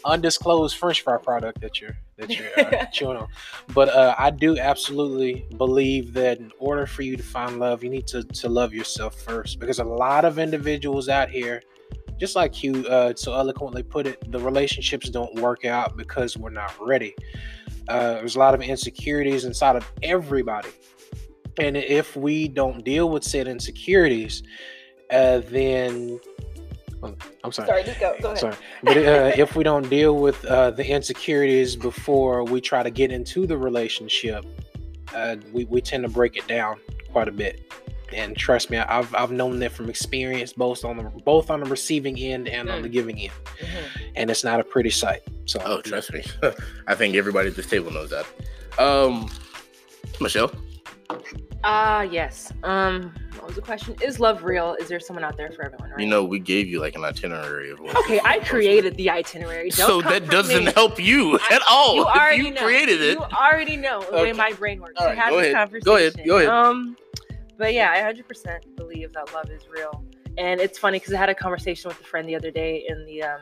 undisclosed 0.05 0.77
French 0.77 1.01
fry 1.01 1.17
product 1.17 1.61
that 1.61 1.81
you're 1.81 1.97
that 2.17 2.29
you're 2.29 2.59
uh, 2.59 2.85
chewing 2.93 3.17
on. 3.17 3.27
But 3.73 3.89
uh, 3.89 4.15
I 4.17 4.29
do 4.29 4.57
absolutely 4.57 5.47
believe 5.57 6.13
that 6.13 6.39
in 6.39 6.51
order 6.59 6.85
for 6.85 7.01
you 7.01 7.17
to 7.17 7.23
find 7.23 7.59
love, 7.59 7.83
you 7.83 7.89
need 7.89 8.07
to 8.07 8.23
to 8.23 8.49
love 8.49 8.73
yourself 8.73 9.19
first. 9.21 9.59
Because 9.59 9.79
a 9.79 9.83
lot 9.83 10.25
of 10.25 10.37
individuals 10.37 11.09
out 11.09 11.29
here, 11.29 11.63
just 12.17 12.35
like 12.35 12.63
you 12.63 12.85
uh, 12.87 13.13
so 13.15 13.33
eloquently 13.33 13.83
put 13.83 14.07
it, 14.07 14.31
the 14.31 14.39
relationships 14.39 15.09
don't 15.09 15.33
work 15.35 15.65
out 15.65 15.97
because 15.97 16.37
we're 16.37 16.49
not 16.49 16.73
ready. 16.79 17.15
Uh, 17.87 18.13
there's 18.13 18.35
a 18.35 18.39
lot 18.39 18.53
of 18.53 18.61
insecurities 18.61 19.45
inside 19.45 19.75
of 19.75 19.91
everybody, 20.01 20.69
and 21.59 21.77
if 21.77 22.15
we 22.15 22.47
don't 22.47 22.83
deal 22.83 23.09
with 23.09 23.23
said 23.23 23.47
insecurities, 23.47 24.43
uh, 25.11 25.41
then 25.49 26.19
oh, 27.03 27.15
I'm 27.43 27.51
sorry. 27.51 27.67
Sorry, 27.67 27.83
just 27.83 27.99
go. 27.99 28.15
Go 28.21 28.29
ahead. 28.29 28.39
Sorry, 28.39 28.55
but 28.83 28.97
uh, 28.97 29.31
if 29.37 29.55
we 29.55 29.63
don't 29.63 29.87
deal 29.89 30.17
with 30.17 30.43
uh, 30.45 30.71
the 30.71 30.89
insecurities 30.89 31.75
before 31.75 32.43
we 32.43 32.61
try 32.61 32.81
to 32.81 32.89
get 32.89 33.11
into 33.11 33.45
the 33.45 33.57
relationship, 33.57 34.45
uh, 35.13 35.35
we 35.53 35.65
we 35.65 35.81
tend 35.81 36.03
to 36.03 36.09
break 36.09 36.37
it 36.37 36.47
down 36.47 36.79
quite 37.11 37.27
a 37.27 37.31
bit. 37.31 37.61
And 38.15 38.35
trust 38.37 38.69
me, 38.69 38.77
I've 38.77 39.13
I've 39.13 39.31
known 39.31 39.59
that 39.59 39.73
from 39.73 39.89
experience, 39.89 40.53
both 40.53 40.85
on 40.85 40.97
the 40.97 41.03
both 41.03 41.49
on 41.51 41.59
the 41.59 41.65
receiving 41.69 42.17
end 42.17 42.47
and 42.47 42.69
on 42.69 42.79
Mm. 42.79 42.83
the 42.83 42.89
giving 42.89 43.19
end, 43.19 43.31
Mhm. 43.59 44.11
and 44.15 44.31
it's 44.31 44.43
not 44.43 44.59
a 44.61 44.63
pretty 44.63 44.89
sight. 44.89 45.21
So, 45.45 45.61
Oh, 45.65 45.81
trust 45.81 46.13
me. 46.13 46.23
I 46.87 46.95
think 46.95 47.15
everybody 47.15 47.49
at 47.49 47.55
this 47.55 47.67
table 47.67 47.91
knows 47.91 48.11
that. 48.11 48.25
Um, 48.79 49.29
Michelle. 50.21 50.51
Ah, 51.63 52.01
yes. 52.03 52.53
Um, 52.63 53.11
what 53.35 53.47
was 53.47 53.55
the 53.55 53.61
question? 53.61 53.95
Is 54.01 54.19
love 54.19 54.43
real? 54.43 54.75
Is 54.79 54.87
there 54.87 54.99
someone 54.99 55.23
out 55.23 55.35
there 55.35 55.49
for 55.51 55.63
everyone? 55.65 55.89
Right. 55.91 55.99
You 55.99 56.05
know, 56.07 56.23
we 56.23 56.37
gave 56.39 56.67
you 56.67 56.79
like 56.79 56.95
an 56.95 57.03
itinerary 57.03 57.71
of 57.71 57.79
what. 57.79 57.95
Okay, 57.97 58.19
I 58.23 58.39
created 58.39 58.95
the 58.97 59.09
itinerary. 59.09 59.69
Don't 59.71 59.87
So 59.87 60.01
that 60.03 60.29
doesn't 60.29 60.65
me. 60.65 60.71
help 60.73 60.99
you 60.99 61.39
at 61.51 61.61
all. 61.67 61.95
You 61.95 62.05
already 62.05 62.43
you 62.43 62.51
know. 62.51 62.61
created 62.63 63.01
it. 63.01 63.17
You 63.17 63.25
already 63.33 63.77
know 63.77 64.01
the 64.01 64.07
Okay. 64.09 64.23
way 64.23 64.33
my 64.33 64.51
brain 64.53 64.79
works. 64.79 64.93
All 64.97 65.09
We 65.09 65.15
had 65.15 65.29
go 65.31 65.37
this 65.37 65.45
ahead. 65.53 65.55
conversation. 65.55 65.85
Go 65.85 65.95
ahead. 65.97 66.21
Go 66.27 66.37
ahead. 66.37 66.49
Um, 66.49 66.97
but 67.57 67.73
yeah, 67.73 67.91
I 67.91 68.13
100% 68.13 68.75
believe 68.75 69.13
that 69.13 69.33
love 69.33 69.49
is 69.49 69.67
real. 69.69 70.03
And 70.37 70.59
it's 70.59 70.77
funny 70.77 70.99
because 70.99 71.13
I 71.13 71.17
had 71.17 71.29
a 71.29 71.35
conversation 71.35 71.89
with 71.89 71.99
a 71.99 72.03
friend 72.03 72.27
the 72.27 72.35
other 72.35 72.51
day 72.51 72.85
in 72.87 73.05
the 73.05 73.23
um, 73.23 73.41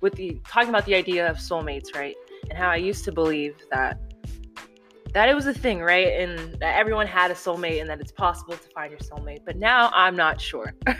with 0.00 0.14
the 0.14 0.38
talking 0.46 0.68
about 0.68 0.84
the 0.84 0.94
idea 0.94 1.28
of 1.28 1.38
soulmates, 1.38 1.94
right? 1.94 2.14
And 2.50 2.58
how 2.58 2.68
I 2.68 2.76
used 2.76 3.04
to 3.04 3.12
believe 3.12 3.56
that 3.70 3.98
that 5.14 5.28
it 5.28 5.34
was 5.34 5.46
a 5.46 5.54
thing, 5.54 5.80
right? 5.80 6.08
And 6.08 6.54
that 6.60 6.76
everyone 6.76 7.06
had 7.06 7.30
a 7.30 7.34
soulmate 7.34 7.80
and 7.80 7.88
that 7.88 8.00
it's 8.00 8.12
possible 8.12 8.54
to 8.56 8.68
find 8.70 8.90
your 8.90 8.98
soulmate. 9.00 9.40
But 9.46 9.56
now 9.56 9.90
I'm 9.94 10.16
not 10.16 10.40
sure. 10.40 10.74
a 10.86 10.94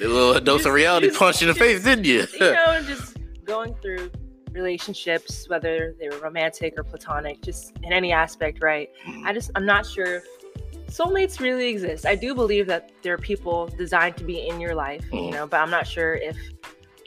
little 0.00 0.40
dose 0.40 0.58
Just- 0.60 0.66
of 0.66 0.72
reality 0.72 1.08
just- 1.08 1.18
punch 1.18 1.42
in 1.42 1.48
the 1.48 1.54
just, 1.54 1.60
face, 1.64 1.84
didn't 1.84 2.04
you? 2.06 2.26
you 2.32 2.52
know, 2.52 2.80
just 2.86 3.16
going 3.44 3.74
through 3.82 4.10
relationships, 4.52 5.48
whether 5.48 5.94
they 5.98 6.08
were 6.08 6.18
romantic 6.18 6.74
or 6.78 6.84
platonic, 6.84 7.42
just 7.42 7.72
in 7.82 7.92
any 7.92 8.12
aspect, 8.12 8.62
right? 8.62 8.88
I 9.24 9.32
just 9.32 9.50
I'm 9.56 9.66
not 9.66 9.84
sure 9.84 10.16
if 10.16 10.24
soulmates 10.92 11.40
really 11.40 11.68
exist. 11.68 12.04
I 12.06 12.14
do 12.14 12.34
believe 12.34 12.66
that 12.66 12.92
there 13.02 13.14
are 13.14 13.18
people 13.18 13.66
designed 13.66 14.16
to 14.18 14.24
be 14.24 14.46
in 14.46 14.60
your 14.60 14.74
life, 14.74 15.04
you 15.12 15.20
Mhm. 15.20 15.32
know, 15.32 15.46
but 15.46 15.60
I'm 15.60 15.70
not 15.70 15.86
sure 15.86 16.14
if 16.14 16.36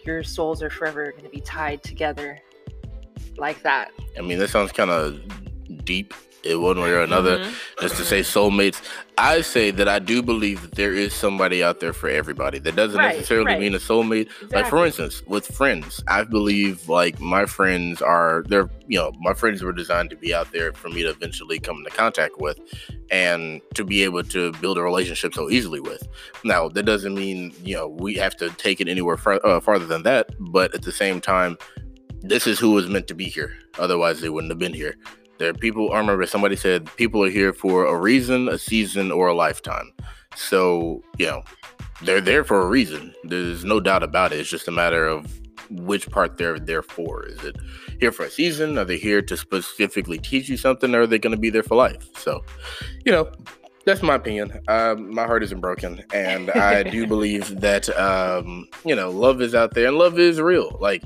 your 0.04 0.24
souls 0.24 0.63
are 0.63 0.70
forever 0.70 1.12
going 1.12 1.24
to 1.24 1.30
be 1.30 1.42
tied 1.42 1.84
together 1.84 2.39
like 3.38 3.62
that. 3.63 3.92
I 4.18 4.22
mean, 4.22 4.39
that 4.39 4.50
sounds 4.50 4.72
kind 4.72 4.89
of 4.92 5.22
deep 5.84 6.13
in 6.45 6.61
one 6.61 6.79
way 6.79 6.91
or 6.91 6.99
another. 7.01 7.39
Mhm. 7.39 7.53
Just 7.81 7.95
to 7.97 8.05
say 8.05 8.21
soulmates, 8.21 8.81
I 9.17 9.41
say 9.41 9.71
that 9.71 9.87
I 9.87 9.99
do 9.99 10.21
believe 10.21 10.61
that 10.61 10.75
there 10.75 10.93
is 10.93 11.13
somebody 11.13 11.63
out 11.63 11.79
there 11.79 11.93
for 11.93 12.09
everybody. 12.09 12.59
That 12.59 12.75
doesn't 12.75 12.97
Right, 12.97 13.15
necessarily 13.15 13.47
right. 13.53 13.59
mean 13.59 13.73
a 13.75 13.79
soulmate. 13.79 14.29
Like 14.51 14.67
for 14.67 14.85
instance, 14.85 15.23
with 15.25 15.45
friends, 15.47 16.03
I 16.07 16.23
believe 16.23 16.87
like 16.89 17.19
my 17.19 17.45
friends 17.45 18.01
are 18.01 18.43
they're 18.47 18.69
you 18.87 18.99
know 18.99 19.11
my 19.21 19.33
friends 19.33 19.63
were 19.63 19.73
designed 19.73 20.09
to 20.11 20.15
be 20.15 20.33
out 20.33 20.51
there 20.51 20.71
for 20.73 20.89
me 20.89 21.01
to 21.03 21.09
eventually 21.09 21.59
come 21.59 21.77
into 21.77 21.89
contact 21.91 22.39
with, 22.39 22.59
and 23.09 23.61
to 23.73 23.83
be 23.83 24.03
able 24.03 24.23
to 24.23 24.51
build 24.53 24.77
a 24.77 24.81
relationship 24.83 25.33
so 25.33 25.49
easily 25.49 25.79
with. 25.79 26.07
Now 26.43 26.69
that 26.69 26.83
doesn't 26.83 27.15
mean 27.15 27.53
you 27.63 27.75
know 27.75 27.87
we 27.87 28.15
have 28.15 28.35
to 28.37 28.49
take 28.51 28.79
it 28.81 28.87
anywhere 28.87 29.17
far, 29.17 29.39
uh, 29.45 29.59
farther 29.59 29.85
than 29.85 30.03
that, 30.03 30.29
but 30.39 30.73
at 30.75 30.83
the 30.83 30.91
same 30.91 31.19
time, 31.21 31.57
this 32.21 32.45
is 32.47 32.59
who 32.59 32.71
was 32.71 32.87
meant 32.89 33.07
to 33.07 33.15
be 33.15 33.25
here. 33.25 33.53
Otherwise, 33.79 34.21
they 34.21 34.29
wouldn't 34.29 34.51
have 34.51 34.59
been 34.59 34.73
here. 34.73 34.95
There 35.38 35.50
are 35.50 35.54
people. 35.54 35.92
I 35.94 35.98
remember 35.98 36.25
somebody 36.25 36.56
said 36.56 36.94
people 36.96 37.24
are 37.24 37.30
here 37.30 37.54
for 37.54 37.86
a 37.86 37.98
reason, 37.98 38.48
a 38.50 38.58
season, 38.58 39.12
or 39.12 39.27
a 39.27 39.34
lifetime. 39.34 39.92
So 40.36 41.04
you 41.18 41.27
know 41.27 41.44
they're 42.01 42.22
there 42.22 42.44
for 42.44 42.62
a 42.62 42.68
reason. 42.68 43.13
There's 43.24 43.63
no 43.63 43.80
doubt 43.80 44.04
about 44.04 44.34
it. 44.34 44.39
It's 44.39 44.50
just 44.50 44.68
a 44.68 44.72
matter 44.72 45.08
of 45.08 45.39
which 45.70 46.10
part 46.10 46.38
they're 46.38 46.60
there 46.60 46.82
for. 46.82 47.25
Is 47.25 47.44
it 47.44 47.56
here 48.00 48.12
for 48.12 48.25
a 48.25 48.30
season? 48.30 48.77
Are 48.77 48.86
they 48.86 48.98
here 48.98 49.22
to 49.22 49.38
specifically 49.38 50.18
teach 50.18 50.50
you 50.50 50.58
something, 50.58 50.94
or 50.94 51.01
are 51.01 51.08
they 51.08 51.20
going 51.20 51.36
to 51.36 51.39
be 51.39 51.50
there 51.50 51.63
for 51.63 51.75
life? 51.75 52.08
So, 52.18 52.44
you 53.06 53.12
know, 53.12 53.32
that's 53.86 54.01
my 54.01 54.15
opinion. 54.15 54.60
Um, 54.68 55.13
my 55.13 55.25
heart 55.25 55.44
isn't 55.44 55.62
broken, 55.62 56.04
and 56.13 56.51
I 56.51 56.84
do 56.84 57.08
believe 57.15 57.62
that 57.62 57.89
um, 57.98 58.68
you 58.84 58.96
know 58.96 59.10
love 59.10 59.42
is 59.42 59.56
out 59.56 59.74
there 59.74 59.88
and 59.88 59.98
love 59.98 60.20
is 60.20 60.39
real. 60.39 60.77
Like. 60.80 61.04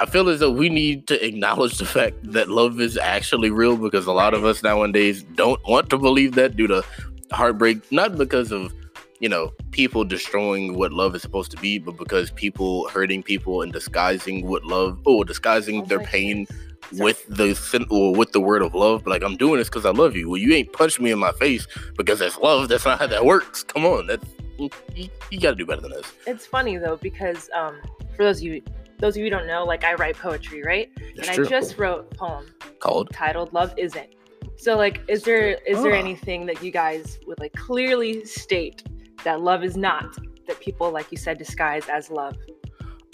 I 0.00 0.06
feel 0.06 0.28
as 0.28 0.40
though 0.40 0.50
we 0.50 0.68
need 0.68 1.06
to 1.08 1.24
acknowledge 1.26 1.78
the 1.78 1.84
fact 1.86 2.16
that 2.32 2.48
love 2.48 2.80
is 2.80 2.96
actually 2.96 3.50
real 3.50 3.76
because 3.76 4.06
a 4.06 4.12
lot 4.12 4.34
of 4.34 4.44
us 4.44 4.62
nowadays 4.62 5.22
don't 5.34 5.60
want 5.68 5.90
to 5.90 5.98
believe 5.98 6.34
that 6.34 6.56
due 6.56 6.66
to 6.66 6.84
heartbreak, 7.32 7.90
not 7.92 8.16
because 8.16 8.52
of 8.52 8.72
you 9.20 9.28
know 9.28 9.52
people 9.70 10.04
destroying 10.04 10.76
what 10.76 10.92
love 10.92 11.14
is 11.14 11.22
supposed 11.22 11.50
to 11.52 11.56
be, 11.58 11.78
but 11.78 11.96
because 11.96 12.30
people 12.32 12.88
hurting 12.88 13.22
people 13.22 13.62
and 13.62 13.72
disguising 13.72 14.46
what 14.46 14.64
love 14.64 15.00
or 15.06 15.24
disguising 15.24 15.82
Oh 15.82 15.84
their 15.86 16.00
pain 16.00 16.44
goodness. 16.44 17.00
with 17.00 17.26
the 17.28 17.86
or 17.90 18.14
with 18.14 18.32
the 18.32 18.40
word 18.40 18.62
of 18.62 18.74
love. 18.74 19.04
But 19.04 19.10
like 19.10 19.22
I'm 19.22 19.36
doing 19.36 19.58
this 19.58 19.68
because 19.68 19.86
I 19.86 19.90
love 19.90 20.16
you. 20.16 20.28
Well, 20.28 20.40
you 20.40 20.52
ain't 20.54 20.72
punched 20.72 21.00
me 21.00 21.10
in 21.12 21.18
my 21.18 21.32
face 21.32 21.66
because 21.96 22.18
that's 22.18 22.36
love. 22.38 22.68
That's 22.68 22.84
not 22.84 22.98
how 22.98 23.06
that 23.06 23.24
works. 23.24 23.62
Come 23.62 23.84
on, 23.84 24.06
that's 24.08 24.24
you, 24.58 25.08
you 25.30 25.40
got 25.40 25.50
to 25.50 25.56
do 25.56 25.66
better 25.66 25.80
than 25.80 25.90
this. 25.92 26.12
It's 26.26 26.46
funny 26.46 26.76
though 26.76 26.96
because 26.96 27.48
um, 27.54 27.76
for 28.16 28.24
those 28.24 28.38
of 28.38 28.42
you 28.44 28.62
those 28.98 29.14
of 29.14 29.18
you 29.18 29.24
who 29.24 29.30
don't 29.30 29.46
know, 29.46 29.64
like 29.64 29.84
I 29.84 29.94
write 29.94 30.16
poetry, 30.16 30.62
right? 30.62 30.90
That's 31.16 31.28
and 31.28 31.36
true. 31.36 31.46
I 31.46 31.48
just 31.48 31.78
wrote 31.78 32.08
a 32.12 32.14
poem 32.14 32.46
Called 32.80 33.10
titled 33.12 33.52
"Love 33.52 33.74
Isn't." 33.76 34.08
So, 34.56 34.76
like, 34.76 35.00
is 35.08 35.22
there 35.22 35.58
is 35.66 35.82
there 35.82 35.94
Ah. 35.94 35.98
anything 35.98 36.46
that 36.46 36.62
you 36.62 36.70
guys 36.70 37.18
would 37.26 37.38
like 37.40 37.52
clearly 37.54 38.24
state 38.24 38.82
that 39.24 39.40
love 39.40 39.64
is 39.64 39.76
not 39.76 40.06
that 40.46 40.60
people, 40.60 40.90
like 40.90 41.10
you 41.10 41.16
said, 41.18 41.38
disguise 41.38 41.88
as 41.88 42.10
love? 42.10 42.36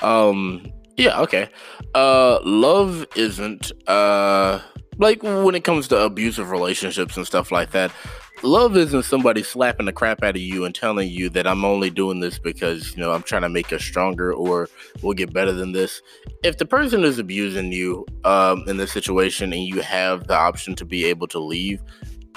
Um. 0.00 0.66
Yeah. 0.96 1.20
Okay. 1.20 1.48
Uh. 1.94 2.40
Love 2.44 3.06
isn't. 3.16 3.72
Uh. 3.88 4.60
Like 4.98 5.22
when 5.22 5.54
it 5.54 5.64
comes 5.64 5.88
to 5.88 5.98
abusive 5.98 6.50
relationships 6.50 7.16
and 7.16 7.26
stuff 7.26 7.50
like 7.50 7.70
that. 7.70 7.90
Love 8.42 8.74
isn't 8.74 9.02
somebody 9.02 9.42
slapping 9.42 9.84
the 9.84 9.92
crap 9.92 10.22
out 10.22 10.34
of 10.34 10.40
you 10.40 10.64
and 10.64 10.74
telling 10.74 11.10
you 11.10 11.28
that 11.28 11.46
I'm 11.46 11.62
only 11.62 11.90
doing 11.90 12.20
this 12.20 12.38
because 12.38 12.96
you 12.96 13.02
know 13.02 13.12
I'm 13.12 13.22
trying 13.22 13.42
to 13.42 13.50
make 13.50 13.70
us 13.70 13.82
stronger 13.82 14.32
or 14.32 14.68
we'll 15.02 15.12
get 15.12 15.32
better 15.32 15.52
than 15.52 15.72
this. 15.72 16.00
If 16.42 16.56
the 16.56 16.64
person 16.64 17.04
is 17.04 17.18
abusing 17.18 17.70
you 17.70 18.06
um, 18.24 18.64
in 18.66 18.78
this 18.78 18.92
situation 18.92 19.52
and 19.52 19.62
you 19.62 19.82
have 19.82 20.26
the 20.26 20.34
option 20.34 20.74
to 20.76 20.86
be 20.86 21.04
able 21.04 21.26
to 21.28 21.38
leave, 21.38 21.82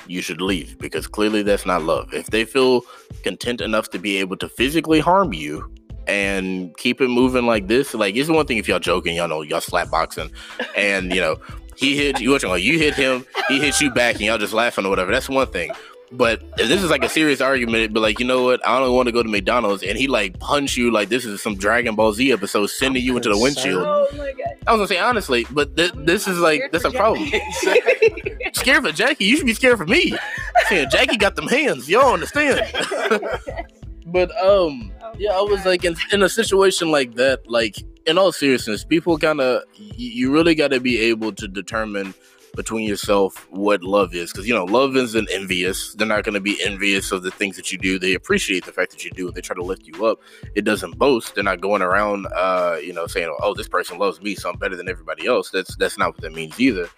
you 0.06 0.22
should 0.22 0.42
leave 0.42 0.78
because 0.78 1.08
clearly 1.08 1.42
that's 1.42 1.66
not 1.66 1.84
love. 1.84 2.14
If 2.14 2.28
they 2.28 2.44
feel 2.44 2.82
content 3.24 3.62
enough 3.62 3.90
to 3.92 4.00
be 4.00 4.18
able 4.18 4.36
to 4.38 4.50
physically 4.50 5.00
harm 5.00 5.32
you 5.32 5.72
and 6.06 6.76
keep 6.76 7.00
it 7.00 7.08
moving 7.08 7.46
like 7.46 7.68
this, 7.68 7.94
like 7.94 8.18
it's 8.18 8.30
one 8.30 8.46
thing 8.46 8.58
if 8.58 8.68
y'all 8.68 8.80
joking, 8.80 9.16
y'all 9.16 9.30
know 9.30 9.42
y'all 9.42 9.62
slap 9.62 9.90
boxing, 9.90 10.32
and 10.76 11.14
you 11.14 11.22
know 11.22 11.38
he 11.78 11.96
hit 11.96 12.20
you, 12.20 12.32
what 12.32 12.44
you 12.44 12.54
you 12.56 12.78
hit 12.78 12.94
him, 12.94 13.26
he 13.48 13.60
hits 13.60 13.80
you 13.80 13.90
back, 13.90 14.16
and 14.16 14.26
y'all 14.26 14.38
just 14.38 14.54
laughing 14.54 14.86
or 14.86 14.90
whatever. 14.90 15.12
That's 15.12 15.30
one 15.30 15.48
thing. 15.48 15.72
But 16.12 16.44
if 16.60 16.68
this 16.68 16.84
is 16.84 16.92
like 16.92 17.04
a 17.04 17.10
serious 17.10 17.42
argument, 17.42 17.78
it'd 17.78 17.98
like, 17.98 18.20
you 18.20 18.26
know 18.26 18.44
what? 18.44 18.66
I 18.68 18.80
don't 18.80 18.94
want 18.96 19.08
to 19.08 19.12
go 19.12 19.24
to 19.24 19.30
McDonald's, 19.30 19.82
and 19.82 19.98
he 19.98 20.08
like 20.08 20.40
punch 20.40 20.78
you 20.78 20.92
like 20.92 21.10
this 21.10 21.26
is 21.26 21.42
some 21.42 21.56
Dragon 21.56 21.96
Ball 21.96 22.14
Z 22.14 22.32
episode, 22.32 22.68
sending 22.68 23.04
you 23.04 23.16
into 23.16 23.30
the 23.30 23.38
windshield. 23.38 23.84
Oh 23.84 24.08
my 24.14 24.32
god! 24.32 24.56
I 24.68 24.72
was 24.72 24.80
gonna 24.80 24.88
say 24.88 25.00
honestly, 25.00 25.48
but 25.50 25.76
th- 25.76 25.94
this 25.96 26.28
is 26.28 26.40
like 26.40 26.62
that's 26.72 26.86
a 26.86 26.92
problem. 26.92 27.30
Scared 28.54 28.84
for 28.84 28.92
Jackie, 28.92 29.26
you 29.26 29.38
should 29.38 29.46
be 29.46 29.54
scared 29.54 29.78
for 29.78 29.86
me. 29.86 30.16
Saying 30.70 30.90
Jackie 30.92 31.18
got 31.18 31.36
them 31.36 31.48
hands, 31.48 31.90
you 31.90 32.00
don't 32.00 32.14
understand. 32.14 32.62
but 34.06 34.32
um, 34.44 34.92
yeah, 35.18 35.32
I 35.32 35.42
was 35.42 35.66
like 35.66 35.84
in, 35.84 35.96
in 36.12 36.22
a 36.22 36.30
situation 36.30 36.92
like 36.92 37.16
that. 37.16 37.50
Like 37.50 37.78
in 38.06 38.18
all 38.18 38.32
seriousness, 38.32 38.84
people 38.86 39.18
kind 39.18 39.42
of 39.42 39.64
you 39.76 40.32
really 40.32 40.56
got 40.56 40.70
to 40.70 40.80
be 40.80 41.00
able 41.00 41.34
to 41.34 41.48
determine 41.48 42.14
between 42.56 42.88
yourself 42.88 43.48
what 43.50 43.84
love 43.84 44.14
is. 44.14 44.32
Because 44.32 44.48
you 44.48 44.54
know 44.54 44.66
love 44.66 44.96
isn't 44.96 45.30
envious. 45.32 45.94
They're 45.94 46.08
not 46.08 46.24
going 46.24 46.34
to 46.36 46.42
be 46.42 46.62
envious 46.64 47.12
of 47.12 47.24
the 47.24 47.32
things 47.32 47.56
that 47.56 47.72
you 47.72 47.78
do. 47.78 47.98
They 48.00 48.14
appreciate 48.14 48.66
the 48.66 48.72
fact 48.72 48.92
that 48.92 49.04
you 49.04 49.12
do 49.12 49.32
they 49.32 49.42
try 49.42 49.56
to 49.56 49.64
lift 49.64 49.86
you 49.86 50.06
up. 50.06 50.20
It 50.56 50.64
doesn't 50.66 50.98
boast. 50.98 51.36
They're 51.36 51.44
not 51.44 51.62
going 51.62 51.82
around 51.82 52.28
uh 52.36 52.78
you 52.82 52.94
know 52.94 53.08
saying 53.08 53.36
oh 53.42 53.54
this 53.54 53.68
person 53.68 53.98
loves 53.98 54.22
me 54.22 54.36
so 54.36 54.50
i'm 54.50 54.58
better 54.58 54.76
than 54.76 54.90
everybody 54.90 55.28
else. 55.28 55.50
That's 55.50 55.76
that's 55.76 55.98
not 55.98 56.14
what 56.14 56.22
that 56.22 56.34
means 56.34 56.60
either. 56.60 56.90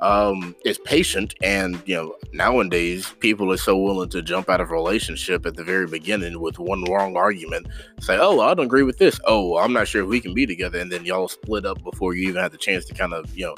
Um 0.00 0.56
it's 0.64 0.80
patient 0.84 1.34
and 1.42 1.80
you 1.86 1.94
know 1.94 2.16
nowadays 2.32 3.14
people 3.20 3.52
are 3.52 3.58
so 3.58 3.76
willing 3.76 4.08
to 4.10 4.22
jump 4.22 4.48
out 4.48 4.60
of 4.60 4.70
relationship 4.70 5.46
at 5.46 5.54
the 5.54 5.64
very 5.64 5.86
beginning 5.86 6.40
with 6.40 6.58
one 6.58 6.84
wrong 6.84 7.16
argument. 7.16 7.66
Say 8.00 8.18
oh 8.18 8.40
i 8.40 8.54
don't 8.54 8.66
agree 8.66 8.82
with 8.82 8.98
this. 8.98 9.20
Oh 9.26 9.58
i'm 9.58 9.72
not 9.72 9.88
sure 9.88 10.02
if 10.02 10.08
we 10.08 10.20
can 10.20 10.34
be 10.34 10.46
together. 10.46 10.78
And 10.78 10.90
then 10.90 11.04
y'all 11.04 11.28
split 11.28 11.66
up 11.66 11.82
before 11.84 12.14
you 12.14 12.28
even 12.28 12.42
have 12.42 12.52
the 12.52 12.58
chance 12.58 12.86
to 12.86 12.94
kind 12.94 13.12
of 13.12 13.36
you 13.36 13.46
know 13.46 13.54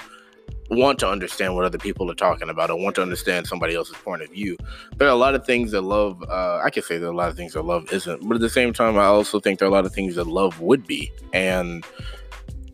want 0.71 0.99
to 1.01 1.09
understand 1.09 1.55
what 1.55 1.65
other 1.65 1.79
people 1.79 2.11
are 2.11 2.15
talking 2.15 2.49
about 2.49 2.71
or 2.71 2.79
want 2.79 2.97
to 2.97 3.03
understand 3.03 3.47
somebody 3.47 3.75
else's 3.75 3.97
point 3.97 4.23
of 4.23 4.31
view. 4.31 4.57
There 4.97 5.07
are 5.07 5.13
a 5.13 5.17
lot 5.17 5.35
of 5.35 5.45
things 5.45 5.71
that 5.73 5.83
love, 5.83 6.23
uh, 6.23 6.61
I 6.65 6.71
could 6.71 6.85
say 6.85 6.99
there 6.99 7.09
are 7.09 7.13
a 7.13 7.17
lot 7.17 7.29
of 7.29 7.37
things 7.37 7.53
that 7.53 7.63
love 7.63 7.93
isn't, 7.93 8.27
but 8.27 8.35
at 8.35 8.41
the 8.41 8.51
same 8.51 8.73
time, 8.73 8.99
I 8.99 9.05
also 9.05 9.41
think 9.41 9.59
there 9.59 9.69
are 9.69 9.71
a 9.71 9.75
lot 9.75 9.85
of 9.85 9.93
things 9.93 10.15
that 10.17 10.27
love 10.27 10.61
would 10.61 10.87
be. 10.87 11.13
And 11.33 11.85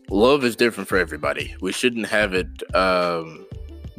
love 0.09 0.43
is 0.43 0.55
different 0.55 0.87
for 0.87 0.97
everybody. 0.97 1.55
We 1.61 1.71
shouldn't 1.71 2.07
have 2.07 2.33
it 2.33 2.75
um, 2.75 3.45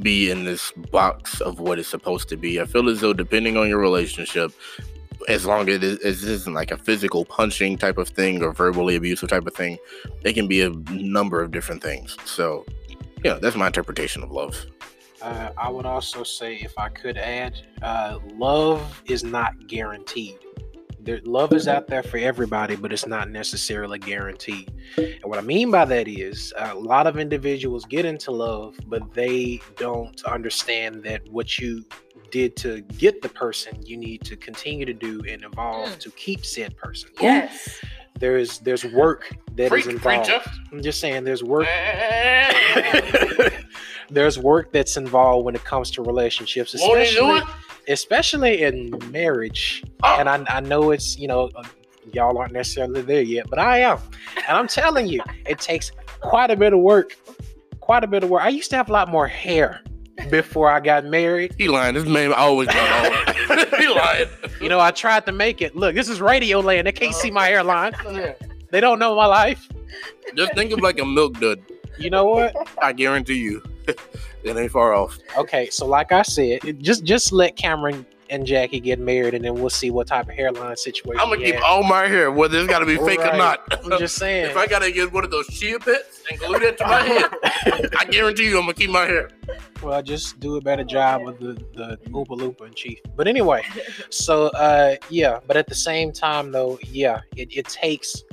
be 0.01 0.31
in 0.31 0.45
this 0.45 0.73
box 0.91 1.41
of 1.41 1.61
what 1.61 1.79
it's 1.79 1.89
supposed 1.89 2.29
to 2.31 2.37
be. 2.37 2.61
I 2.61 2.65
feel 2.65 2.89
as 2.89 3.01
though, 3.01 3.13
depending 3.13 3.57
on 3.57 3.69
your 3.69 3.79
relationship, 3.79 4.53
as 5.29 5.47
long 5.47 5.69
as 5.69 5.83
it 5.83 6.03
isn't 6.03 6.53
like 6.53 6.71
a 6.71 6.77
physical 6.77 7.25
punching 7.25 7.79
type 7.79 7.99
of 7.99 8.09
thing 8.09 8.43
or 8.43 8.53
verbally 8.53 8.97
abusive 8.97 9.29
type 9.29 9.47
of 9.47 9.55
thing, 9.55 9.79
it 10.25 10.33
can 10.33 10.49
be 10.49 10.63
a 10.63 10.71
number 10.91 11.41
of 11.41 11.51
different 11.51 11.83
things. 11.83 12.17
So, 12.25 12.67
yeah, 13.25 13.35
that's 13.41 13.57
my 13.57 13.67
interpretation 13.69 14.23
of 14.23 14.31
love. 14.31 14.67
Uh, 15.21 15.51
I 15.57 15.71
would 15.71 15.87
also 15.87 16.25
say, 16.25 16.57
if 16.57 16.77
I 16.79 16.89
could 16.89 17.17
add, 17.17 17.55
uh, 17.81 18.19
love 18.35 19.03
is 19.07 19.23
not 19.23 19.69
guaranteed. 19.69 20.39
There, 20.99 21.21
love 21.25 21.53
is 21.53 21.67
out 21.69 21.89
there 21.89 22.03
for 22.03 22.17
everybody, 22.19 22.77
but 22.77 22.93
it's 22.93 23.07
not 23.07 23.31
necessarily 23.31 23.99
guaranteed. 23.99 24.73
And 24.97 25.25
what 25.25 25.39
I 25.39 25.43
mean 25.43 25.71
by 25.71 25.85
that 25.85 26.07
is, 26.09 26.53
a 26.57 26.75
lot 26.75 27.07
of 27.07 27.19
individuals 27.19 27.85
get 27.85 28.05
into 28.05 28.31
love, 28.31 28.77
but 28.87 29.13
they 29.15 29.61
don't 29.77 30.23
understand 30.25 31.03
that 31.05 31.29
what 31.29 31.59
you 31.59 31.85
did 32.31 32.57
to 32.57 32.81
get 32.83 33.21
the 33.21 33.29
person, 33.29 33.85
you 33.85 33.97
need 33.97 34.23
to 34.25 34.37
continue 34.37 34.87
to 34.87 34.95
do 34.95 35.21
and 35.29 35.45
evolve 35.45 35.91
Mm. 35.91 35.99
to 35.99 36.11
keep 36.13 36.45
said 36.47 36.77
person. 36.77 37.11
Yes. 37.21 37.81
There's 38.19 38.59
there's 38.61 38.85
work 38.85 39.37
that 39.57 39.65
is 39.65 39.71
Preach, 39.71 39.87
involved. 39.87 40.31
I'm 40.71 40.83
just 40.83 41.01
saying, 41.01 41.25
there's 41.25 41.43
work 41.43 41.67
there's 44.11 44.39
work 44.39 44.73
that's 44.73 44.97
involved 44.97 45.45
when 45.45 45.55
it 45.55 45.65
comes 45.65 45.91
to 45.93 46.03
relationships, 46.03 46.75
Won't 46.79 47.01
he 47.01 47.15
do 47.15 47.41
especially 47.89 48.63
especially 48.63 48.63
in 48.63 49.11
marriage. 49.11 49.83
And 50.05 50.29
I, 50.29 50.45
I 50.49 50.61
know 50.61 50.91
it's 50.91 51.19
you 51.19 51.29
know 51.29 51.51
uh, 51.57 51.65
y'all 52.13 52.37
aren't 52.39 52.53
necessarily 52.53 53.03
there 53.03 53.23
yet, 53.23 53.49
but 53.49 53.59
I 53.59 53.79
am, 53.79 53.99
and 54.49 54.57
I'm 54.57 54.69
telling 54.69 55.07
you, 55.07 55.23
it 55.47 55.59
takes 55.59 55.93
quite 56.21 56.51
a 56.51 56.57
bit 56.57 56.73
of 56.73 56.81
work. 56.81 57.17
Quite 57.81 58.05
a 58.05 58.07
bit 58.07 58.23
of 58.23 58.31
work. 58.31 58.43
I 58.43 58.49
used 58.49 58.71
to 58.71 58.77
have 58.77 58.89
a 58.89 58.93
lot 58.93 59.09
more 59.09 59.27
hair 59.27 59.83
before 60.31 60.71
I 60.71 60.81
got 60.81 61.05
married. 61.05 61.55
He 61.59 61.69
lying. 61.69 61.95
This 61.95 62.07
man 62.07 62.33
always 62.33 62.69
got 62.69 63.51
on. 63.51 63.67
he 63.81 63.89
lying. 63.89 64.29
You 64.61 64.69
know, 64.69 64.81
I 64.81 64.91
tried 64.91 65.27
to 65.27 65.33
make 65.33 65.63
it. 65.63 65.77
Look, 65.77 65.95
this 65.95 66.09
is 66.09 66.21
radio 66.21 66.61
land. 66.61 66.87
They 66.87 66.93
can't 66.93 67.15
see 67.15 67.31
my 67.31 67.47
hairline. 67.47 67.93
They 68.71 68.81
don't 68.81 68.99
know 68.99 69.15
my 69.15 69.27
life. 69.27 69.69
Just 70.35 70.55
think 70.55 70.73
of 70.73 70.81
like 70.81 70.99
a 70.99 71.05
milk 71.05 71.39
dud. 71.39 71.61
You 71.99 72.11
know 72.11 72.25
what? 72.25 72.57
I 72.81 72.93
guarantee 72.93 73.39
you, 73.39 73.63
it 73.87 74.57
ain't 74.57 74.73
far 74.73 74.95
off. 74.95 75.19
Okay, 75.37 75.69
so 75.71 75.87
like 75.87 76.11
I 76.11 76.23
said, 76.23 76.83
just 76.83 77.05
just 77.05 77.33
let 77.33 77.57
Cameron 77.57 78.07
and 78.33 78.47
Jackie 78.47 78.81
get 78.81 78.99
married, 78.99 79.35
and 79.35 79.45
then 79.45 79.55
we'll 79.55 79.71
see 79.71 79.91
what 79.91 80.07
type 80.07 80.27
of 80.27 80.35
hairline 80.35 80.77
situation. 80.77 81.21
I'm 81.21 81.29
gonna 81.29 81.45
keep 81.45 81.55
has. 81.55 81.65
all 81.65 81.83
my 81.83 82.09
hair, 82.09 82.33
whether 82.33 82.59
it's 82.59 82.67
gotta 82.67 82.87
be 82.87 82.97
fake 82.97 83.21
or 83.21 83.37
not. 83.37 83.61
I'm 83.85 83.99
just 83.99 84.17
saying. 84.17 84.47
if 84.47 84.57
I 84.57 84.67
gotta 84.67 84.91
get 84.91 85.13
one 85.13 85.23
of 85.23 85.31
those 85.31 85.47
chia 85.49 85.79
pets 85.79 86.23
and 86.31 86.41
glue 86.41 86.59
that 86.61 86.79
to 86.79 86.87
my 86.87 87.03
head, 87.03 87.91
I 87.99 88.07
guarantee 88.07 88.47
you 88.47 88.57
I'm 88.57 88.63
gonna 88.63 88.75
keep 88.75 88.91
my 88.91 89.05
hair. 89.05 89.29
Well, 89.83 89.93
I 89.93 90.01
just 90.01 90.41
do 90.41 90.57
a 90.57 90.61
better 90.63 90.83
job 90.83 91.23
with 91.25 91.39
the 91.41 91.55
the 91.75 91.99
Oompa 92.11 92.39
Loompa 92.39 92.67
in 92.67 92.75
chief. 92.75 92.99
But 93.15 93.29
anyway, 93.29 93.65
so 94.09 94.47
uh 94.49 94.97
yeah, 95.11 95.41
but 95.47 95.59
at 95.59 95.67
the 95.67 95.75
same 95.75 96.11
time 96.11 96.53
though, 96.53 96.79
yeah, 96.83 97.21
it, 97.37 97.55
it 97.55 97.69
takes 97.69 98.25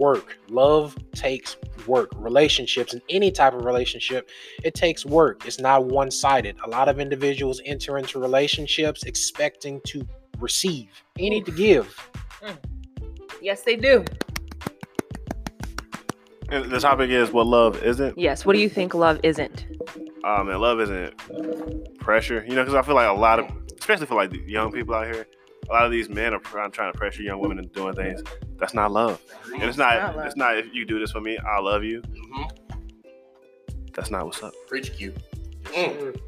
work. 0.00 0.38
Love 0.48 0.96
takes 1.12 1.56
work. 1.86 2.10
Relationships 2.16 2.94
and 2.94 3.02
any 3.10 3.30
type 3.30 3.54
of 3.54 3.64
relationship, 3.64 4.28
it 4.64 4.74
takes 4.74 5.06
work. 5.06 5.46
It's 5.46 5.60
not 5.60 5.84
one-sided. 5.84 6.56
A 6.64 6.68
lot 6.68 6.88
of 6.88 6.98
individuals 6.98 7.60
enter 7.64 7.98
into 7.98 8.18
relationships 8.18 9.04
expecting 9.04 9.80
to 9.86 10.04
receive. 10.38 10.88
You 11.16 11.30
need 11.30 11.44
to 11.46 11.52
give. 11.52 11.94
Yes, 13.42 13.62
they 13.62 13.76
do. 13.76 14.04
And 16.48 16.70
the 16.70 16.80
topic 16.80 17.10
is 17.10 17.30
what 17.30 17.46
love 17.46 17.80
isn't. 17.82 18.18
Yes. 18.18 18.44
What 18.44 18.54
do 18.54 18.58
you 18.58 18.68
think 18.68 18.94
love 18.94 19.20
isn't? 19.22 19.66
Um, 20.24 20.48
and 20.48 20.60
love 20.60 20.80
isn't 20.80 22.00
pressure. 22.00 22.44
You 22.48 22.56
know, 22.56 22.62
because 22.62 22.74
I 22.74 22.82
feel 22.82 22.96
like 22.96 23.08
a 23.08 23.12
lot 23.12 23.38
of, 23.38 23.46
especially 23.78 24.06
for 24.06 24.16
like 24.16 24.30
the 24.30 24.42
young 24.46 24.72
people 24.72 24.94
out 24.94 25.06
here, 25.06 25.26
a 25.68 25.72
lot 25.72 25.84
of 25.84 25.92
these 25.92 26.08
men 26.08 26.34
are 26.34 26.40
trying, 26.40 26.72
trying 26.72 26.92
to 26.92 26.98
pressure 26.98 27.22
young 27.22 27.38
women 27.38 27.58
into 27.58 27.72
doing 27.72 27.94
things. 27.94 28.22
That's 28.60 28.74
not 28.74 28.92
love. 28.92 29.20
And 29.54 29.62
it's 29.64 29.78
not. 29.78 30.14
not 30.16 30.26
it's 30.26 30.36
not. 30.36 30.56
If 30.58 30.66
you 30.72 30.84
do 30.84 31.00
this 31.00 31.10
for 31.10 31.20
me, 31.20 31.38
I 31.38 31.58
love 31.60 31.82
you. 31.82 32.02
Mhm. 32.02 32.50
That's 33.94 34.10
not 34.10 34.26
what's 34.26 34.42
up. 34.42 34.52
Preach 34.68 34.94
cute. 34.96 35.16
Mm. 35.64 36.20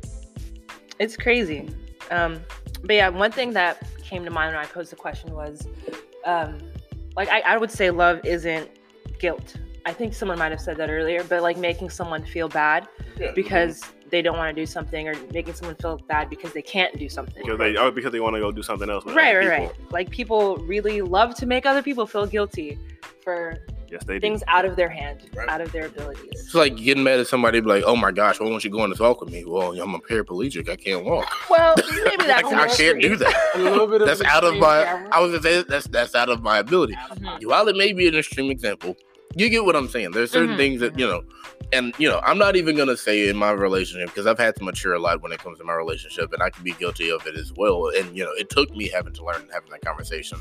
It's 0.98 1.16
crazy. 1.16 1.68
Um, 2.10 2.40
but 2.84 2.94
yeah, 2.96 3.08
one 3.10 3.30
thing 3.30 3.52
that 3.52 3.86
came 4.02 4.24
to 4.24 4.30
mind 4.30 4.54
when 4.54 4.64
I 4.64 4.66
posed 4.66 4.90
the 4.90 4.96
question 4.96 5.34
was, 5.34 5.66
um, 6.24 6.58
like 7.16 7.28
I, 7.28 7.40
I 7.40 7.56
would 7.58 7.70
say 7.70 7.90
love 7.90 8.20
isn't 8.24 8.68
guilt. 9.18 9.56
I 9.84 9.92
think 9.92 10.14
someone 10.14 10.38
might 10.38 10.52
have 10.52 10.60
said 10.60 10.76
that 10.78 10.90
earlier, 10.90 11.22
but 11.24 11.42
like 11.42 11.56
making 11.56 11.90
someone 11.90 12.24
feel 12.24 12.48
bad 12.48 12.88
Yeah. 13.18 13.32
because 13.34 13.82
they 14.12 14.22
don't 14.22 14.36
want 14.36 14.54
to 14.54 14.60
do 14.62 14.66
something, 14.66 15.08
or 15.08 15.14
making 15.32 15.54
someone 15.54 15.74
feel 15.76 15.96
bad 16.06 16.30
because 16.30 16.52
they 16.52 16.62
can't 16.62 16.96
do 16.98 17.08
something. 17.08 17.42
Because 17.42 17.58
they, 17.58 17.76
oh, 17.76 17.90
because 17.90 18.12
they 18.12 18.20
want 18.20 18.36
to 18.36 18.40
go 18.40 18.52
do 18.52 18.62
something 18.62 18.88
else. 18.88 19.04
With 19.04 19.16
Right, 19.16 19.34
right, 19.34 19.60
people. 19.62 19.66
right. 19.84 19.92
Like 19.92 20.10
people 20.10 20.58
really 20.58 21.00
love 21.02 21.34
to 21.36 21.46
make 21.46 21.66
other 21.66 21.82
people 21.82 22.06
feel 22.06 22.26
guilty 22.26 22.78
for 23.24 23.56
Yes, 23.90 24.04
they 24.04 24.14
do. 24.14 24.20
things 24.20 24.42
out 24.48 24.64
of 24.64 24.76
their 24.76 24.88
hand, 24.88 25.28
Right. 25.34 25.48
out 25.48 25.60
of 25.60 25.70
their 25.72 25.86
abilities. 25.86 26.28
It's 26.32 26.54
like 26.54 26.76
getting 26.76 27.02
mad 27.02 27.20
at 27.20 27.26
somebody, 27.26 27.60
be 27.60 27.66
like, 27.68 27.84
"Oh 27.86 27.96
my 27.96 28.10
gosh, 28.10 28.38
why 28.40 28.48
won't 28.48 28.64
you 28.64 28.70
go 28.70 28.80
on 28.80 28.90
this 28.90 28.98
walk 29.00 29.20
with 29.22 29.30
me?" 29.32 29.44
Well, 29.46 29.78
I'm 29.80 29.94
a 29.94 29.98
paraplegic. 29.98 30.68
I 30.68 30.76
can't 30.76 31.04
walk. 31.04 31.28
Well, 31.50 31.74
maybe 31.76 32.22
I, 32.22 32.26
that's 32.26 32.52
I 32.52 32.68
can't 32.68 33.00
do 33.00 33.16
that. 33.16 33.50
A 33.54 33.58
little 33.58 33.86
bit 33.86 34.00
of 34.02 34.08
That's 34.08 34.22
out 34.22 34.44
of 34.44 34.56
my. 34.56 34.84
camera. 34.84 35.08
I 35.12 35.20
was 35.20 35.30
gonna 35.32 35.42
say 35.42 35.62
that's 35.66 35.86
that's 35.88 36.14
out 36.14 36.28
of 36.28 36.42
my 36.42 36.58
ability. 36.58 36.94
Mhm. 37.14 37.46
While 37.46 37.68
it 37.68 37.76
may 37.76 37.92
be 37.94 38.08
an 38.08 38.14
extreme 38.14 38.50
example, 38.50 38.96
you 39.34 39.48
get 39.48 39.64
what 39.64 39.76
I'm 39.76 39.88
saying. 39.88 40.12
There's 40.12 40.30
certain 40.30 40.54
Mhm, 40.54 40.58
things 40.58 40.80
that 40.80 40.98
you 40.98 41.06
know, 41.06 41.22
and 41.72 41.94
you 41.98 42.08
know, 42.08 42.20
I'm 42.24 42.38
not 42.38 42.56
even 42.56 42.76
gonna 42.76 42.96
say 42.96 43.28
in 43.28 43.36
my 43.36 43.50
relationship 43.50 44.08
because 44.08 44.26
I've 44.26 44.38
had 44.38 44.56
to 44.56 44.64
mature 44.64 44.94
a 44.94 44.98
lot 44.98 45.22
when 45.22 45.32
it 45.32 45.42
comes 45.42 45.58
to 45.58 45.64
my 45.64 45.74
relationship, 45.74 46.32
and 46.32 46.42
I 46.42 46.50
can 46.50 46.64
be 46.64 46.72
guilty 46.72 47.10
of 47.10 47.26
it 47.26 47.34
as 47.36 47.52
well. 47.56 47.88
And 47.96 48.16
you 48.16 48.24
know, 48.24 48.32
it 48.32 48.50
took 48.50 48.74
me 48.76 48.88
having 48.88 49.12
to 49.14 49.24
learn 49.24 49.42
and 49.42 49.50
having 49.52 49.70
that 49.70 49.82
conversation 49.82 50.38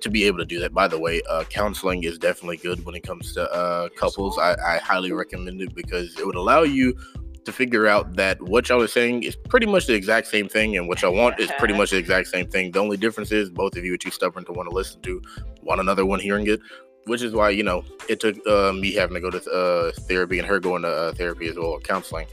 to 0.00 0.10
be 0.10 0.24
able 0.24 0.38
to 0.38 0.44
do 0.44 0.58
that. 0.60 0.74
By 0.74 0.88
the 0.88 0.98
way, 0.98 1.22
uh, 1.30 1.44
counseling 1.44 2.04
is 2.04 2.18
definitely 2.18 2.58
good 2.58 2.84
when 2.84 2.94
it 2.94 3.02
comes 3.02 3.32
to 3.34 3.50
uh, 3.52 3.88
couples. 3.96 4.38
I, 4.38 4.56
I 4.64 4.78
highly 4.78 5.12
recommend 5.12 5.60
it 5.62 5.74
because 5.74 6.18
it 6.18 6.26
would 6.26 6.34
allow 6.36 6.62
you 6.62 6.96
to 7.44 7.52
figure 7.52 7.86
out 7.86 8.16
that 8.16 8.42
what 8.42 8.68
y'all 8.68 8.82
are 8.82 8.88
saying 8.88 9.22
is 9.22 9.36
pretty 9.36 9.66
much 9.66 9.86
the 9.86 9.94
exact 9.94 10.26
same 10.26 10.48
thing, 10.48 10.76
and 10.76 10.88
what 10.88 11.00
y'all 11.02 11.14
want 11.14 11.38
is 11.38 11.50
pretty 11.58 11.74
much 11.78 11.90
the 11.90 11.96
exact 11.96 12.26
same 12.28 12.46
thing. 12.48 12.72
The 12.72 12.80
only 12.80 12.96
difference 12.96 13.30
is 13.30 13.48
both 13.50 13.76
of 13.76 13.84
you 13.84 13.94
are 13.94 13.98
too 13.98 14.10
stubborn 14.10 14.44
to 14.46 14.52
want 14.52 14.68
to 14.68 14.74
listen 14.74 15.00
to 15.02 15.22
one 15.62 15.78
another 15.80 16.04
when 16.04 16.20
hearing 16.20 16.46
it, 16.48 16.60
which 17.06 17.22
is 17.22 17.32
why 17.32 17.50
you 17.50 17.62
know 17.62 17.84
it 18.08 18.20
took 18.20 18.36
uh, 18.46 18.72
me 18.72 18.92
having 18.92 19.14
to 19.14 19.20
go 19.20 19.30
to 19.30 19.50
uh, 19.50 19.92
therapy 20.02 20.38
and 20.38 20.46
her 20.46 20.60
going 20.60 20.82
to 20.82 20.88
uh, 20.88 21.12
therapy 21.12 21.48
as 21.48 21.56
well, 21.56 21.78
counseling, 21.80 22.26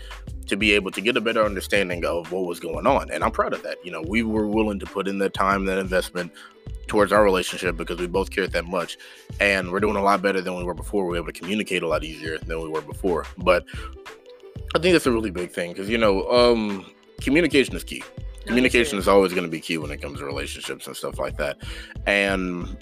to 0.48 0.58
be 0.58 0.74
able 0.74 0.92
to 0.92 1.02
get 1.02 1.16
a 1.16 1.22
better 1.22 1.44
understanding 1.44 2.04
of 2.06 2.32
what 2.32 2.46
was 2.46 2.60
going 2.60 2.86
on. 2.86 3.10
And 3.12 3.24
I'm 3.24 3.32
proud 3.32 3.54
of 3.54 3.64
that. 3.64 3.84
You 3.86 3.92
know, 3.92 4.04
we 4.08 4.24
were 4.24 4.48
willing 4.48 4.80
to 4.80 4.86
put 4.86 5.08
in 5.08 5.20
that 5.20 5.34
time, 5.34 5.66
that 5.66 5.78
investment 5.78 6.32
towards 6.88 7.12
our 7.12 7.24
relationship 7.24 7.78
because 7.78 8.00
we 8.00 8.08
both 8.08 8.30
cared 8.30 8.52
that 8.52 8.66
much, 8.66 8.98
and 9.40 9.72
we're 9.72 9.80
doing 9.80 9.96
a 9.96 10.04
lot 10.04 10.22
better 10.22 10.42
than 10.42 10.56
we 10.56 10.64
were 10.64 10.74
before. 10.74 11.06
We're 11.06 11.18
able 11.18 11.28
to 11.28 11.40
communicate 11.40 11.84
a 11.84 11.88
lot 11.88 12.04
easier 12.04 12.38
than 12.40 12.62
we 12.62 12.70
were 12.70 12.82
before, 12.82 13.26
but. 13.38 13.66
I 14.76 14.80
think 14.80 14.94
that's 14.94 15.06
a 15.06 15.12
really 15.12 15.30
big 15.30 15.52
thing 15.52 15.72
because 15.72 15.88
you 15.88 16.00
know, 16.00 16.28
um, 16.32 16.92
communication 17.22 17.76
is 17.76 17.84
key. 17.84 18.02
Communication 18.48 18.98
is 18.98 19.08
always 19.08 19.32
going 19.32 19.44
to 19.44 19.50
be 19.52 19.60
key 19.60 19.78
when 19.78 19.92
it 19.92 20.02
comes 20.02 20.18
to 20.18 20.26
relationships 20.26 20.88
and 20.88 20.98
stuff 20.98 21.20
like 21.20 21.38
that. 21.38 21.58
And 22.08 22.76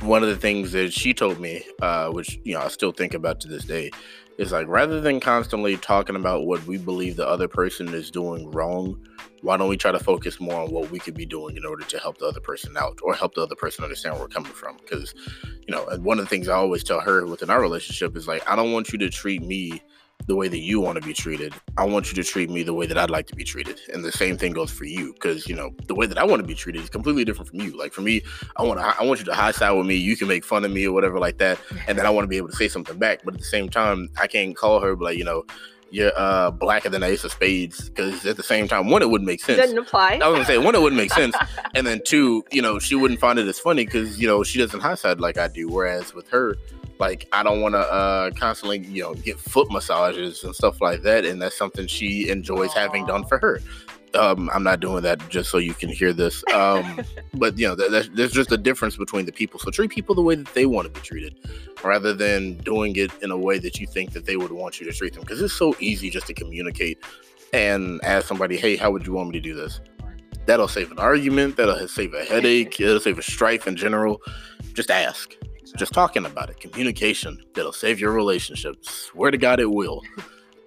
one 0.00 0.22
of 0.22 0.28
the 0.28 0.36
things 0.36 0.72
that 0.72 0.92
she 0.92 1.14
told 1.14 1.40
me, 1.40 1.64
uh, 1.80 2.08
which 2.10 2.38
you 2.44 2.54
know 2.54 2.60
I 2.60 2.68
still 2.68 2.92
think 2.92 3.14
about 3.14 3.40
to 3.40 3.48
this 3.48 3.64
day, 3.64 3.90
is 4.38 4.52
like 4.52 4.66
rather 4.68 5.00
than 5.00 5.20
constantly 5.20 5.76
talking 5.76 6.16
about 6.16 6.46
what 6.46 6.64
we 6.66 6.78
believe 6.78 7.16
the 7.16 7.26
other 7.26 7.48
person 7.48 7.88
is 7.94 8.10
doing 8.10 8.50
wrong, 8.50 8.98
why 9.42 9.56
don't 9.56 9.68
we 9.68 9.76
try 9.76 9.92
to 9.92 9.98
focus 9.98 10.40
more 10.40 10.62
on 10.62 10.70
what 10.70 10.90
we 10.90 10.98
could 10.98 11.14
be 11.14 11.26
doing 11.26 11.56
in 11.56 11.64
order 11.64 11.84
to 11.84 11.98
help 11.98 12.18
the 12.18 12.26
other 12.26 12.40
person 12.40 12.76
out 12.76 12.98
or 13.02 13.14
help 13.14 13.34
the 13.34 13.42
other 13.42 13.54
person 13.54 13.84
understand 13.84 14.14
where 14.14 14.24
we're 14.24 14.28
coming 14.28 14.52
from? 14.52 14.76
Because 14.78 15.14
you 15.66 15.74
know, 15.74 15.84
one 15.98 16.18
of 16.18 16.24
the 16.24 16.28
things 16.28 16.48
I 16.48 16.54
always 16.54 16.84
tell 16.84 17.00
her 17.00 17.26
within 17.26 17.50
our 17.50 17.60
relationship 17.60 18.16
is 18.16 18.28
like, 18.28 18.48
I 18.48 18.56
don't 18.56 18.72
want 18.72 18.92
you 18.92 18.98
to 18.98 19.10
treat 19.10 19.42
me 19.42 19.82
the 20.26 20.34
way 20.34 20.48
that 20.48 20.58
you 20.58 20.80
want 20.80 21.00
to 21.00 21.06
be 21.06 21.12
treated. 21.12 21.54
I 21.76 21.84
want 21.84 22.08
you 22.08 22.14
to 22.22 22.24
treat 22.28 22.48
me 22.48 22.62
the 22.62 22.72
way 22.72 22.86
that 22.86 22.96
I'd 22.96 23.10
like 23.10 23.26
to 23.26 23.36
be 23.36 23.44
treated. 23.44 23.80
And 23.92 24.04
the 24.04 24.12
same 24.12 24.38
thing 24.38 24.52
goes 24.52 24.70
for 24.70 24.84
you 24.84 25.12
because, 25.12 25.48
you 25.48 25.54
know, 25.54 25.74
the 25.86 25.94
way 25.94 26.06
that 26.06 26.16
I 26.18 26.24
want 26.24 26.40
to 26.40 26.46
be 26.46 26.54
treated 26.54 26.82
is 26.82 26.88
completely 26.88 27.24
different 27.24 27.50
from 27.50 27.60
you. 27.60 27.76
Like 27.76 27.92
for 27.92 28.00
me, 28.00 28.22
I 28.56 28.62
want 28.62 28.80
to 28.80 28.86
I 28.86 29.04
want 29.04 29.20
you 29.20 29.26
to 29.26 29.34
high 29.34 29.52
side 29.52 29.72
with 29.72 29.86
me. 29.86 29.96
You 29.96 30.16
can 30.16 30.28
make 30.28 30.44
fun 30.44 30.64
of 30.64 30.70
me 30.70 30.86
or 30.86 30.92
whatever 30.92 31.18
like 31.18 31.38
that, 31.38 31.58
and 31.86 31.98
then 31.98 32.06
I 32.06 32.10
want 32.10 32.24
to 32.24 32.28
be 32.28 32.36
able 32.36 32.48
to 32.48 32.56
say 32.56 32.68
something 32.68 32.98
back. 32.98 33.20
But 33.24 33.34
at 33.34 33.40
the 33.40 33.46
same 33.46 33.68
time, 33.68 34.08
I 34.18 34.26
can't 34.26 34.56
call 34.56 34.80
her 34.80 34.96
but 34.96 35.04
like, 35.04 35.18
you 35.18 35.24
know, 35.24 35.44
you're 35.90 36.12
uh 36.16 36.50
blacker 36.50 36.88
than 36.88 37.02
the 37.02 37.06
ace 37.06 37.22
of 37.24 37.30
spades 37.30 37.88
because 37.88 38.24
at 38.26 38.36
the 38.36 38.42
same 38.42 38.66
time, 38.66 38.90
one, 38.90 39.02
it 39.02 39.10
wouldn't 39.10 39.26
make 39.26 39.40
sense. 39.40 39.58
Doesn't 39.58 39.78
apply. 39.78 40.18
I 40.22 40.28
was 40.28 40.36
gonna 40.36 40.44
say 40.44 40.58
one, 40.58 40.74
it 40.74 40.80
wouldn't 40.80 41.00
make 41.00 41.12
sense, 41.22 41.36
and 41.74 41.86
then 41.86 42.00
two, 42.04 42.44
you 42.50 42.62
know, 42.62 42.78
she 42.78 42.94
wouldn't 42.94 43.20
find 43.20 43.38
it 43.38 43.46
as 43.46 43.58
funny 43.58 43.84
because 43.84 44.18
you 44.20 44.26
know 44.26 44.42
she 44.42 44.58
doesn't 44.58 44.80
high 44.80 44.96
side 44.96 45.20
like 45.20 45.38
I 45.38 45.48
do. 45.48 45.68
Whereas 45.68 46.14
with 46.14 46.28
her, 46.30 46.56
like 47.08 47.28
I 47.32 47.42
don't 47.42 47.60
want 47.60 47.74
to 47.74 47.80
uh 47.80 48.30
constantly 48.30 48.78
you 48.78 49.02
know 49.02 49.14
get 49.14 49.38
foot 49.38 49.70
massages 49.70 50.44
and 50.44 50.54
stuff 50.54 50.80
like 50.80 51.02
that, 51.02 51.24
and 51.24 51.40
that's 51.40 51.56
something 51.56 51.86
she 51.86 52.28
enjoys 52.28 52.72
having 52.72 53.06
done 53.06 53.24
for 53.24 53.38
her. 53.38 53.60
Um, 54.14 54.48
I'm 54.54 54.62
not 54.62 54.78
doing 54.78 55.02
that 55.02 55.28
just 55.28 55.50
so 55.50 55.58
you 55.58 55.74
can 55.74 55.88
hear 55.88 56.12
this. 56.12 56.44
Um, 56.54 57.00
but 57.34 57.58
you 57.58 57.66
know, 57.66 57.74
th- 57.74 57.90
there's, 57.90 58.10
there's 58.10 58.32
just 58.32 58.52
a 58.52 58.56
difference 58.56 58.96
between 58.96 59.26
the 59.26 59.32
people. 59.32 59.58
So 59.58 59.70
treat 59.70 59.90
people 59.90 60.14
the 60.14 60.22
way 60.22 60.36
that 60.36 60.54
they 60.54 60.66
want 60.66 60.86
to 60.86 60.92
be 60.92 61.04
treated, 61.04 61.34
rather 61.82 62.14
than 62.14 62.58
doing 62.58 62.94
it 62.96 63.10
in 63.22 63.30
a 63.30 63.36
way 63.36 63.58
that 63.58 63.80
you 63.80 63.86
think 63.86 64.12
that 64.12 64.24
they 64.24 64.36
would 64.36 64.52
want 64.52 64.80
you 64.80 64.86
to 64.86 64.96
treat 64.96 65.14
them. 65.14 65.22
Because 65.22 65.42
it's 65.42 65.54
so 65.54 65.74
easy 65.80 66.10
just 66.10 66.26
to 66.28 66.34
communicate 66.34 66.98
and 67.52 68.00
ask 68.04 68.26
somebody, 68.26 68.56
"Hey, 68.56 68.76
how 68.76 68.90
would 68.92 69.06
you 69.06 69.12
want 69.12 69.30
me 69.30 69.34
to 69.34 69.40
do 69.40 69.54
this?" 69.54 69.80
That'll 70.46 70.68
save 70.68 70.92
an 70.92 70.98
argument. 70.98 71.56
That'll 71.56 71.88
save 71.88 72.14
a 72.14 72.24
headache. 72.24 72.78
It'll 72.80 73.00
save 73.00 73.18
a 73.18 73.22
strife 73.22 73.66
in 73.66 73.76
general. 73.76 74.20
Just 74.74 74.90
ask. 74.90 75.34
Just 75.76 75.92
talking 75.92 76.24
about 76.24 76.50
it. 76.50 76.60
Communication. 76.60 77.42
That'll 77.54 77.72
save 77.72 77.98
your 77.98 78.12
relationship. 78.12 78.84
Swear 78.84 79.30
to 79.30 79.38
God, 79.38 79.60
it 79.60 79.70
will. 79.70 80.02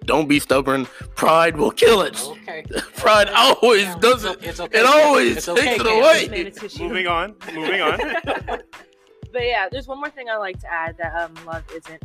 Don't 0.04 0.28
be 0.28 0.38
stubborn. 0.38 0.86
Pride 1.16 1.56
will 1.56 1.70
kill 1.70 2.02
it. 2.02 2.18
Okay. 2.26 2.64
Pride 2.96 3.28
always 3.28 3.94
does 3.96 4.24
it. 4.24 4.38
It's 4.42 4.60
okay. 4.60 4.80
It 4.80 4.86
always 4.86 5.36
It's 5.38 5.48
okay, 5.48 5.76
takes 5.76 5.80
it 5.80 5.86
away. 5.86 6.28
Made 6.30 6.46
a 6.46 6.50
tissue. 6.50 6.84
Moving 6.84 7.06
on. 7.06 7.34
Moving 7.54 7.80
on. 7.80 7.98
but 8.24 9.42
yeah, 9.42 9.68
there's 9.70 9.86
one 9.86 9.98
more 9.98 10.10
thing 10.10 10.28
I 10.30 10.36
like 10.36 10.58
to 10.60 10.72
add 10.72 10.96
that 10.98 11.14
um, 11.14 11.34
love 11.46 11.64
isn't, 11.74 12.02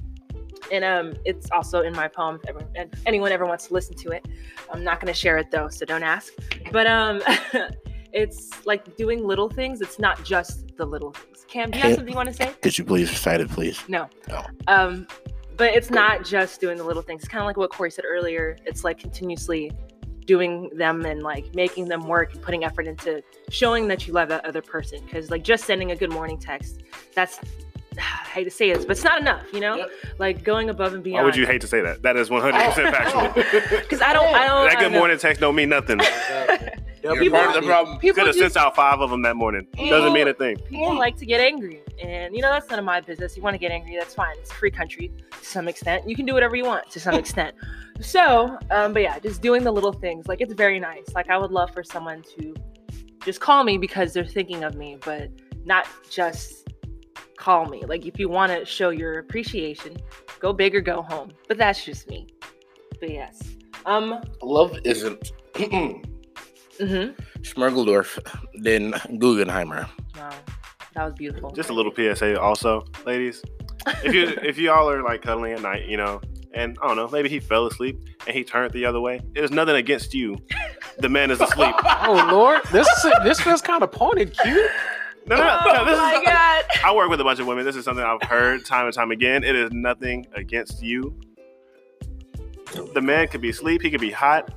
and 0.72 0.84
um, 0.84 1.14
it's 1.26 1.50
also 1.52 1.82
in 1.82 1.94
my 1.94 2.08
poem. 2.08 2.40
If 2.44 2.50
everyone, 2.50 2.72
if 2.76 2.90
anyone 3.06 3.32
ever 3.32 3.46
wants 3.46 3.68
to 3.68 3.74
listen 3.74 3.96
to 3.96 4.10
it, 4.10 4.28
I'm 4.72 4.84
not 4.84 5.00
gonna 5.00 5.14
share 5.14 5.38
it 5.38 5.50
though, 5.52 5.70
so 5.70 5.86
don't 5.86 6.04
ask. 6.04 6.34
But 6.72 6.88
um, 6.88 7.22
it's 8.14 8.66
like 8.66 8.98
doing 8.98 9.26
little 9.26 9.50
things. 9.50 9.82
It's 9.82 10.00
not 10.00 10.24
just 10.24 10.76
the 10.78 10.86
little 10.86 11.12
things. 11.12 11.33
Cam, 11.54 11.70
do 11.70 11.78
you 11.78 11.84
have 11.84 11.94
something 11.94 12.12
you 12.12 12.16
want 12.16 12.30
to 12.30 12.34
say? 12.34 12.52
Could 12.64 12.80
you 12.80 12.84
please 12.84 13.12
recite 13.12 13.40
it, 13.40 13.48
please? 13.48 13.80
No. 13.88 14.10
No. 14.28 14.44
Um, 14.66 15.06
but 15.56 15.76
it's 15.76 15.92
not 15.92 16.26
just 16.26 16.60
doing 16.60 16.80
the 16.80 16.84
little 16.84 17.04
things. 17.04 17.22
It's 17.22 17.30
kind 17.30 17.44
of 17.44 17.46
like 17.46 17.58
what 17.58 17.70
Corey 17.70 17.92
said 17.92 18.06
earlier. 18.10 18.58
It's 18.66 18.84
like 18.84 18.98
continuously 18.98 19.72
doing 20.26 20.72
them 20.74 21.06
and 21.06 21.22
like 21.22 21.54
making 21.54 21.90
them 21.90 22.08
work 22.08 22.34
and 22.34 22.42
putting 22.42 22.64
effort 22.64 22.88
into 22.88 23.22
showing 23.50 23.88
that 23.90 24.08
you 24.08 24.14
love 24.14 24.30
that 24.30 24.44
other 24.46 24.64
person. 24.64 25.00
Because 25.06 25.30
like 25.30 25.44
just 25.44 25.66
sending 25.66 25.92
a 25.92 25.96
good 25.96 26.12
morning 26.12 26.40
text, 26.40 26.82
that's 27.14 27.40
I 28.00 28.02
hate 28.02 28.46
to 28.46 28.50
say 28.50 28.74
this, 28.74 28.84
but 28.84 28.94
it's 28.94 29.04
not 29.04 29.22
enough, 29.22 29.46
you 29.54 29.60
know. 29.60 29.76
Yep. 29.76 29.92
Like 30.18 30.44
going 30.44 30.72
above 30.72 30.96
and 30.96 31.04
beyond. 31.04 31.22
Why 31.22 31.26
would 31.26 31.36
you 31.36 31.46
hate 31.46 31.62
to 31.62 31.68
say 31.68 31.82
that? 31.82 32.02
That 32.02 32.18
is 32.18 32.30
100% 32.32 32.52
factual. 32.92 33.44
Because 33.80 34.02
I 34.02 34.12
don't, 34.12 34.34
I 34.34 34.48
don't. 34.48 34.70
that 34.70 34.80
good 34.80 34.92
morning 34.92 35.20
text 35.20 35.40
don't 35.40 35.54
mean 35.54 35.70
nothing. 35.70 36.00
You're 37.04 37.20
People- 37.20 37.40
part 37.40 37.56
of 37.56 37.62
the 37.64 37.68
problem. 37.68 38.00
People 38.00 38.24
Could 38.24 38.28
have 38.28 38.36
sent 38.36 38.56
out 38.56 38.76
five 38.76 39.02
of 39.02 39.10
them 39.10 39.22
that 39.24 39.36
morning. 39.36 39.68
Doesn't 39.76 40.14
mean 40.14 40.28
a 40.30 40.34
thing. 40.34 40.58
people 40.58 40.96
like 40.96 41.18
to 41.18 41.26
get 41.26 41.42
angry. 41.42 41.82
And 42.02 42.34
you 42.36 42.42
know 42.42 42.50
that's 42.50 42.70
none 42.70 42.80
of 42.80 42.86
my 42.86 43.02
business. 43.02 43.36
You 43.36 43.44
want 43.44 43.56
to 43.56 43.58
get 43.58 43.72
angry 43.72 43.96
that's 43.98 44.16
fine. 44.16 44.36
It's 44.40 44.52
a 44.52 44.54
free 44.56 44.72
country 44.72 45.12
to 45.32 45.46
some 45.46 45.68
extent. 45.68 46.08
You 46.08 46.16
can 46.16 46.26
do 46.26 46.34
whatever 46.34 46.56
you 46.56 46.64
want 46.64 46.90
to 46.90 47.00
some 47.00 47.16
extent. 47.16 47.56
So 48.00 48.58
um, 48.72 48.94
but 48.94 49.02
yeah 49.02 49.20
just 49.20 49.42
doing 49.42 49.64
the 49.64 49.72
little 49.72 49.94
things. 49.94 50.28
Like 50.28 50.40
it's 50.42 50.54
very 50.54 50.80
nice. 50.80 51.14
Like 51.14 51.30
i 51.30 51.38
would 51.38 51.52
love 51.52 51.72
for 51.72 51.84
someone 51.84 52.24
to 52.38 52.56
just 53.24 53.40
call 53.42 53.64
me 53.64 53.78
because 53.78 54.14
they're 54.14 54.26
thinking 54.26 54.64
of 54.64 54.76
me 54.76 54.98
but 55.04 55.30
not 55.66 55.88
just 56.10 56.70
call 57.38 57.66
me. 57.68 57.84
Like 57.86 58.06
if 58.06 58.18
you 58.18 58.30
want 58.30 58.52
to 58.52 58.66
show 58.66 58.90
your 58.90 59.20
appreciation 59.20 59.98
go 60.40 60.54
big 60.54 60.74
or 60.74 60.82
go 60.82 61.02
home. 61.02 61.32
But 61.48 61.58
that's 61.58 61.84
just 61.84 62.10
me. 62.10 62.28
But 63.00 63.10
yes. 63.12 63.42
Um 63.86 64.22
Love 64.42 64.78
isn't 64.86 65.34
hmm 66.80 67.12
Schmergeldorf, 67.42 68.20
then 68.56 68.94
Guggenheimer. 68.94 69.90
wow 70.16 70.32
that 70.96 71.06
was 71.06 71.14
beautiful 71.14 71.52
Just 71.52 71.70
a 71.70 71.74
little 71.74 71.94
PSA 71.94 72.40
also, 72.40 72.86
ladies. 73.06 73.44
If 74.04 74.14
you 74.14 74.28
if 74.44 74.58
y'all 74.58 74.90
are 74.90 75.02
like 75.04 75.22
cuddling 75.22 75.54
at 75.54 75.62
night, 75.62 75.88
you 75.88 75.98
know, 75.98 76.22
and 76.54 76.78
I 76.82 76.88
don't 76.88 76.96
know, 76.98 77.08
maybe 77.10 77.30
he 77.30 77.40
fell 77.40 77.66
asleep 77.66 78.00
and 78.28 78.36
he 78.36 78.44
turned 78.44 78.74
the 78.74 78.86
other 78.86 79.00
way. 79.02 79.20
There's 79.34 79.52
nothing 79.52 79.76
against 79.76 80.14
you. 80.14 80.38
The 81.00 81.10
man 81.10 81.32
is 81.32 81.42
asleep. 81.42 81.76
Oh 82.06 82.28
Lord, 82.32 82.62
this 82.72 82.88
this 83.24 83.40
feels 83.40 83.62
kind 83.62 83.82
of 83.82 83.92
pointed, 83.92 84.38
cute. 84.38 84.70
No, 85.26 85.38
no, 85.38 85.44
no. 85.44 85.60
oh 85.66 85.74
no, 85.74 85.86
this 85.86 85.98
my 85.98 86.16
is, 86.16 86.26
god 86.26 86.64
I 86.84 86.94
work 86.94 87.10
with 87.10 87.22
a 87.22 87.24
bunch 87.24 87.40
of 87.40 87.48
women. 87.48 87.66
This 87.66 87.76
is 87.78 87.86
something 87.86 88.04
I've 88.04 88.22
heard 88.28 88.66
time 88.66 88.86
and 88.86 88.94
time 88.94 89.12
again. 89.12 89.44
It 89.44 89.56
is 89.56 89.72
nothing 89.72 90.28
against 90.36 90.84
you. 90.84 91.18
The 92.94 93.02
man 93.02 93.28
could 93.30 93.42
be 93.42 93.50
asleep. 93.50 93.82
He 93.82 93.90
could 93.90 94.02
be 94.02 94.12
hot. 94.12 94.54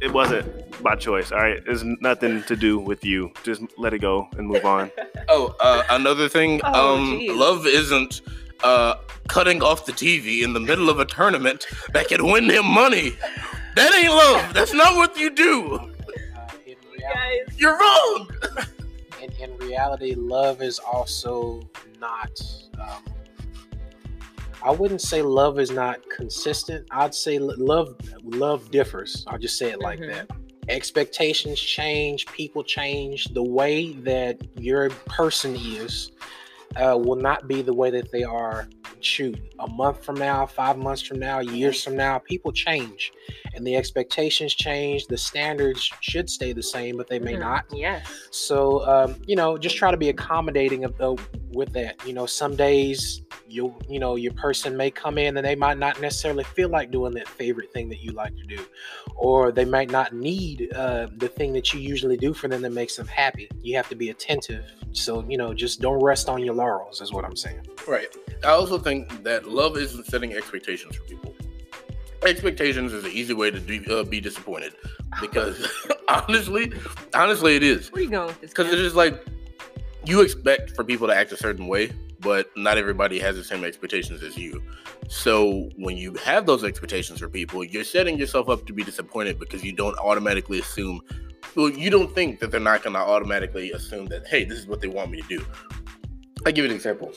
It 0.00 0.06
it 0.06 0.12
wasn't 0.12 0.82
by 0.82 0.96
choice. 0.96 1.32
All 1.32 1.38
right, 1.38 1.62
it's 1.66 1.82
nothing 2.00 2.42
to 2.44 2.56
do 2.56 2.78
with 2.78 3.04
you. 3.04 3.32
Just 3.42 3.62
let 3.78 3.94
it 3.94 4.00
go 4.00 4.28
and 4.36 4.46
move 4.46 4.64
on. 4.64 4.90
Oh, 5.26 5.56
uh, 5.58 5.82
another 5.88 6.28
thing. 6.28 6.60
Oh, 6.64 6.96
um, 6.96 7.18
geez. 7.18 7.32
love 7.32 7.66
isn't 7.66 8.20
uh, 8.62 8.96
cutting 9.26 9.62
off 9.62 9.86
the 9.86 9.92
TV 9.92 10.42
in 10.42 10.52
the 10.52 10.60
middle 10.60 10.90
of 10.90 11.00
a 11.00 11.06
tournament 11.06 11.66
that 11.94 12.08
can 12.08 12.26
win 12.26 12.50
him 12.50 12.66
money. 12.66 13.16
That 13.74 13.94
ain't 13.94 14.12
love. 14.12 14.52
That's 14.52 14.74
not 14.74 14.96
what 14.96 15.16
you 15.16 15.30
do. 15.30 15.76
Uh, 15.76 15.86
in, 16.66 16.76
reality, 16.92 17.00
guys 17.00 17.58
You're 17.58 17.78
wrong. 17.78 18.28
in, 19.22 19.32
in 19.40 19.56
reality, 19.56 20.14
love 20.14 20.60
is 20.60 20.78
also 20.78 21.62
not. 21.98 22.42
Um, 22.78 23.13
I 24.64 24.70
wouldn't 24.70 25.02
say 25.02 25.20
love 25.20 25.58
is 25.58 25.70
not 25.70 26.00
consistent. 26.08 26.86
I'd 26.90 27.14
say 27.14 27.38
love 27.38 27.96
love 28.24 28.70
differs. 28.70 29.22
I'll 29.26 29.38
just 29.38 29.58
say 29.58 29.70
it 29.70 29.80
like 29.80 30.00
Mhm. 30.00 30.08
that. 30.08 30.30
Expectations 30.68 31.60
change, 31.60 32.24
people 32.28 32.64
change. 32.64 33.26
The 33.34 33.42
way 33.42 33.92
that 34.04 34.38
your 34.58 34.88
person 34.90 35.54
is 35.54 36.10
uh, 36.76 36.98
will 37.00 37.14
not 37.14 37.46
be 37.46 37.62
the 37.62 37.72
way 37.72 37.88
that 37.90 38.10
they 38.10 38.24
are. 38.24 38.66
Shoot, 39.00 39.38
a 39.60 39.68
month 39.68 40.02
from 40.02 40.16
now, 40.16 40.44
five 40.46 40.76
months 40.78 41.02
from 41.02 41.18
now, 41.20 41.38
years 41.40 41.84
from 41.84 41.94
now, 41.94 42.18
people 42.18 42.50
change, 42.50 43.12
and 43.54 43.64
the 43.66 43.76
expectations 43.76 44.54
change. 44.54 45.06
The 45.06 45.18
standards 45.18 45.88
should 46.00 46.28
stay 46.30 46.52
the 46.52 46.62
same, 46.62 46.96
but 46.96 47.06
they 47.06 47.18
may 47.18 47.34
Mhm. 47.34 47.40
not. 47.40 47.64
yes 47.70 48.02
So, 48.30 48.84
um, 48.88 49.14
you 49.26 49.36
know, 49.36 49.56
just 49.58 49.76
try 49.76 49.90
to 49.90 49.96
be 49.96 50.08
accommodating 50.08 50.84
of, 50.84 50.98
uh, 51.00 51.14
with 51.54 51.72
that. 51.72 52.04
You 52.06 52.12
know, 52.12 52.26
some 52.26 52.56
days 52.56 53.22
you 53.46 53.74
you 53.88 53.98
know 53.98 54.16
your 54.16 54.32
person 54.32 54.76
may 54.76 54.90
come 54.90 55.18
in 55.18 55.36
and 55.36 55.46
they 55.46 55.54
might 55.54 55.78
not 55.78 56.00
necessarily 56.00 56.44
feel 56.44 56.68
like 56.68 56.90
doing 56.90 57.14
that 57.14 57.28
favorite 57.28 57.72
thing 57.72 57.88
that 57.90 58.00
you 58.00 58.12
like 58.12 58.36
to 58.36 58.44
do, 58.44 58.64
or 59.16 59.52
they 59.52 59.64
might 59.64 59.90
not 59.90 60.12
need 60.12 60.72
uh, 60.74 61.08
the 61.16 61.28
thing 61.28 61.52
that 61.52 61.72
you 61.72 61.80
usually 61.80 62.16
do 62.16 62.34
for 62.34 62.48
them 62.48 62.62
that 62.62 62.72
makes 62.72 62.96
them 62.96 63.06
happy. 63.06 63.48
You 63.62 63.76
have 63.76 63.88
to 63.88 63.94
be 63.94 64.10
attentive. 64.10 64.64
So, 64.92 65.24
you 65.28 65.36
know, 65.36 65.52
just 65.52 65.80
don't 65.80 66.02
rest 66.02 66.28
on 66.28 66.42
your 66.44 66.54
laurels, 66.54 67.00
is 67.00 67.12
what 67.12 67.24
I'm 67.24 67.36
saying. 67.36 67.66
Right. 67.86 68.06
I 68.44 68.48
also 68.48 68.78
think 68.78 69.24
that 69.24 69.48
love 69.48 69.76
isn't 69.76 70.06
setting 70.06 70.34
expectations 70.34 70.96
for 70.96 71.02
people. 71.04 71.34
Expectations 72.24 72.92
is 72.92 73.04
an 73.04 73.10
easy 73.10 73.34
way 73.34 73.50
to 73.50 73.60
do, 73.60 73.82
uh, 73.90 74.04
be 74.04 74.20
disappointed 74.20 74.74
because 75.20 75.68
honestly, 76.08 76.72
honestly, 77.12 77.56
it 77.56 77.62
is. 77.62 77.92
where 77.92 78.00
are 78.00 78.04
you 78.04 78.10
going 78.10 78.26
with 78.28 78.40
this 78.40 78.50
Because 78.50 78.68
it's 78.72 78.80
just 78.80 78.96
like 78.96 79.22
you 80.06 80.20
expect 80.20 80.74
for 80.76 80.84
people 80.84 81.06
to 81.06 81.14
act 81.14 81.32
a 81.32 81.36
certain 81.36 81.66
way, 81.66 81.92
but 82.20 82.50
not 82.56 82.78
everybody 82.78 83.18
has 83.18 83.36
the 83.36 83.44
same 83.44 83.64
expectations 83.64 84.22
as 84.22 84.36
you. 84.36 84.62
So 85.08 85.70
when 85.76 85.96
you 85.96 86.14
have 86.14 86.46
those 86.46 86.64
expectations 86.64 87.20
for 87.20 87.28
people, 87.28 87.64
you're 87.64 87.84
setting 87.84 88.18
yourself 88.18 88.48
up 88.48 88.66
to 88.66 88.72
be 88.72 88.82
disappointed 88.82 89.38
because 89.38 89.62
you 89.62 89.72
don't 89.72 89.96
automatically 89.98 90.60
assume, 90.60 91.00
well, 91.54 91.68
you 91.68 91.90
don't 91.90 92.14
think 92.14 92.40
that 92.40 92.50
they're 92.50 92.60
not 92.60 92.82
going 92.82 92.94
to 92.94 93.00
automatically 93.00 93.72
assume 93.72 94.06
that, 94.06 94.26
hey, 94.26 94.44
this 94.44 94.58
is 94.58 94.66
what 94.66 94.80
they 94.80 94.88
want 94.88 95.10
me 95.10 95.20
to 95.22 95.28
do. 95.28 95.46
I 96.46 96.50
give 96.50 96.64
you 96.64 96.70
an 96.70 96.76
example. 96.76 97.12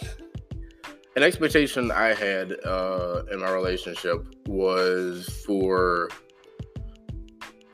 An 1.16 1.24
expectation 1.24 1.92
I 1.92 2.14
had 2.14 2.56
uh, 2.64 3.24
in 3.32 3.40
my 3.40 3.50
relationship 3.50 4.28
was 4.46 5.44
for 5.46 6.10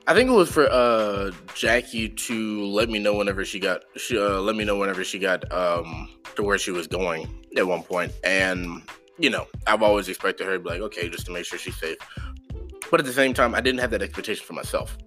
I 0.05 0.13
think 0.13 0.29
it 0.29 0.33
was 0.33 0.51
for 0.51 0.67
uh 0.69 1.31
Jackie 1.55 2.09
to 2.09 2.65
let 2.65 2.89
me 2.89 2.99
know 2.99 3.15
whenever 3.15 3.45
she 3.45 3.59
got 3.59 3.83
she 3.95 4.17
uh, 4.17 4.39
let 4.39 4.55
me 4.55 4.65
know 4.65 4.77
whenever 4.77 5.03
she 5.03 5.17
got 5.17 5.49
um 5.51 6.09
to 6.35 6.43
where 6.43 6.57
she 6.57 6.71
was 6.71 6.87
going 6.87 7.45
at 7.55 7.65
one 7.65 7.83
point. 7.83 8.11
And 8.23 8.81
you 9.17 9.29
know 9.29 9.47
I've 9.65 9.81
always 9.81 10.09
expected 10.09 10.45
her 10.47 10.53
to 10.53 10.59
be 10.59 10.69
like 10.69 10.81
okay 10.81 11.07
just 11.07 11.25
to 11.27 11.31
make 11.31 11.45
sure 11.45 11.57
she's 11.57 11.77
safe. 11.77 11.97
But 12.91 12.99
at 12.99 13.05
the 13.05 13.13
same 13.13 13.33
time 13.33 13.55
I 13.55 13.61
didn't 13.61 13.79
have 13.79 13.91
that 13.91 14.01
expectation 14.01 14.45
for 14.45 14.53
myself. 14.53 14.97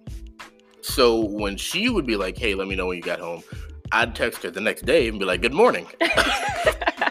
So 0.81 1.25
when 1.25 1.57
she 1.57 1.89
would 1.89 2.07
be 2.07 2.15
like 2.15 2.37
hey 2.37 2.55
let 2.55 2.67
me 2.67 2.75
know 2.75 2.87
when 2.87 2.97
you 2.97 3.03
got 3.03 3.19
home 3.19 3.43
I'd 3.91 4.15
text 4.15 4.43
her 4.43 4.49
the 4.49 4.61
next 4.61 4.83
day 4.83 5.07
and 5.07 5.19
be 5.19 5.25
like 5.25 5.41
good 5.41 5.53
morning. 5.53 5.87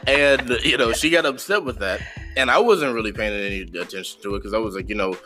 And 0.07 0.51
you 0.63 0.77
know 0.77 0.93
she 0.93 1.11
got 1.11 1.27
upset 1.27 1.65
with 1.65 1.79
that. 1.79 2.01
And 2.37 2.51
I 2.51 2.59
wasn't 2.59 2.95
really 2.95 3.13
paying 3.13 3.33
any 3.33 3.63
attention 3.81 4.21
to 4.23 4.35
it 4.35 4.39
because 4.39 4.55
I 4.55 4.59
was 4.59 4.75
like 4.75 4.89
you 4.89 4.95
know 4.95 5.17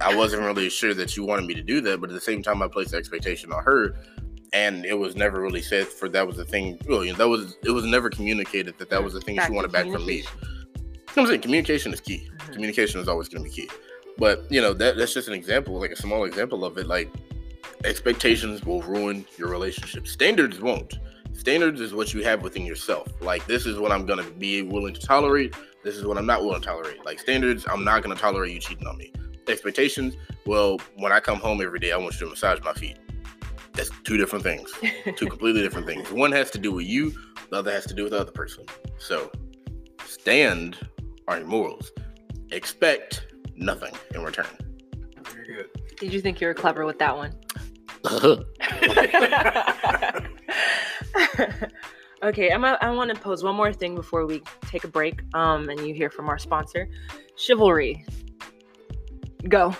I 0.00 0.14
wasn't 0.14 0.42
really 0.42 0.68
sure 0.70 0.94
that 0.94 1.16
you 1.16 1.24
wanted 1.24 1.46
me 1.46 1.54
to 1.54 1.62
do 1.62 1.80
that, 1.82 2.00
but 2.00 2.10
at 2.10 2.14
the 2.14 2.20
same 2.20 2.42
time, 2.42 2.62
I 2.62 2.68
placed 2.68 2.92
the 2.92 2.96
expectation 2.96 3.52
on 3.52 3.62
her, 3.64 3.94
and 4.52 4.84
it 4.86 4.94
was 4.98 5.16
never 5.16 5.40
really 5.40 5.62
said 5.62 5.86
for 5.86 6.08
that 6.10 6.26
was 6.26 6.36
the 6.36 6.44
thing. 6.44 6.78
Well, 6.88 7.04
you 7.04 7.12
know, 7.12 7.18
that 7.18 7.28
was 7.28 7.56
it 7.64 7.70
was 7.70 7.84
never 7.84 8.08
communicated 8.10 8.78
that 8.78 8.90
that 8.90 9.02
was 9.02 9.12
the 9.14 9.20
thing 9.20 9.36
Back 9.36 9.48
she 9.48 9.52
wanted 9.52 9.72
back 9.72 9.82
from 9.84 10.06
me. 10.06 10.22
communication. 10.22 10.32
I'm 11.16 11.26
saying 11.26 11.40
communication 11.40 11.92
is 11.92 12.00
key. 12.00 12.28
Mhm. 12.38 12.52
Communication 12.52 13.00
is 13.00 13.08
always 13.08 13.28
going 13.28 13.42
to 13.42 13.50
be 13.50 13.54
key. 13.54 13.68
But 14.18 14.44
you 14.50 14.60
know, 14.60 14.72
that 14.74 14.96
that's 14.96 15.12
just 15.14 15.26
an 15.28 15.34
example, 15.34 15.78
like 15.80 15.90
a 15.90 15.96
small 15.96 16.24
example 16.24 16.64
of 16.64 16.78
it. 16.78 16.86
Like 16.86 17.10
expectations 17.84 18.64
will 18.64 18.82
ruin 18.82 19.24
your 19.36 19.48
relationship. 19.48 20.06
Standards 20.06 20.60
won't. 20.60 20.94
Standards 21.32 21.80
is 21.80 21.94
what 21.94 22.12
you 22.14 22.22
have 22.24 22.42
within 22.42 22.64
yourself. 22.66 23.08
Like 23.20 23.46
this 23.46 23.66
is 23.66 23.78
what 23.78 23.92
I'm 23.92 24.06
gonna 24.06 24.28
be 24.38 24.62
willing 24.62 24.94
to 24.94 25.00
tolerate. 25.00 25.54
This 25.84 25.96
is 25.96 26.04
what 26.04 26.18
I'm 26.18 26.26
not 26.26 26.42
willing 26.44 26.60
to 26.60 26.66
tolerate. 26.66 27.04
Like 27.04 27.18
standards, 27.20 27.66
I'm 27.68 27.84
not 27.84 28.02
gonna 28.02 28.16
tolerate 28.16 28.52
you 28.52 28.60
cheating 28.60 28.86
on 28.86 28.96
me. 28.98 29.12
Expectations, 29.48 30.16
well, 30.44 30.78
when 30.96 31.12
I 31.12 31.20
come 31.20 31.38
home 31.38 31.62
every 31.62 31.78
day, 31.78 31.92
I 31.92 31.96
want 31.96 32.14
you 32.14 32.26
to 32.26 32.30
massage 32.30 32.60
my 32.62 32.74
feet. 32.74 32.98
That's 33.72 33.90
two 34.04 34.16
different 34.16 34.44
things. 34.44 34.72
two 35.16 35.26
completely 35.28 35.62
different 35.62 35.86
things. 35.86 36.10
One 36.12 36.32
has 36.32 36.50
to 36.50 36.58
do 36.58 36.72
with 36.72 36.86
you, 36.86 37.14
the 37.50 37.56
other 37.56 37.72
has 37.72 37.86
to 37.86 37.94
do 37.94 38.02
with 38.02 38.12
the 38.12 38.20
other 38.20 38.32
person. 38.32 38.64
So 38.98 39.30
stand 40.04 40.78
on 41.28 41.38
your 41.38 41.46
morals. 41.46 41.92
Expect 42.50 43.26
nothing 43.56 43.94
in 44.14 44.22
return. 44.22 44.46
Very 45.32 45.54
good. 45.54 45.66
Did 45.98 46.12
you 46.12 46.20
think 46.20 46.40
you 46.40 46.46
were 46.46 46.54
clever 46.54 46.84
with 46.84 46.98
that 46.98 47.16
one? 47.16 47.32
okay, 52.22 52.50
I'm 52.50 52.64
a, 52.64 52.78
I 52.80 52.90
want 52.90 53.14
to 53.14 53.20
pose 53.20 53.42
one 53.42 53.56
more 53.56 53.72
thing 53.72 53.94
before 53.94 54.26
we 54.26 54.42
take 54.66 54.84
a 54.84 54.88
break. 54.88 55.22
Um, 55.34 55.68
and 55.68 55.80
you 55.80 55.94
hear 55.94 56.10
from 56.10 56.28
our 56.28 56.38
sponsor, 56.38 56.88
Chivalry. 57.36 58.04
Go. 59.46 59.76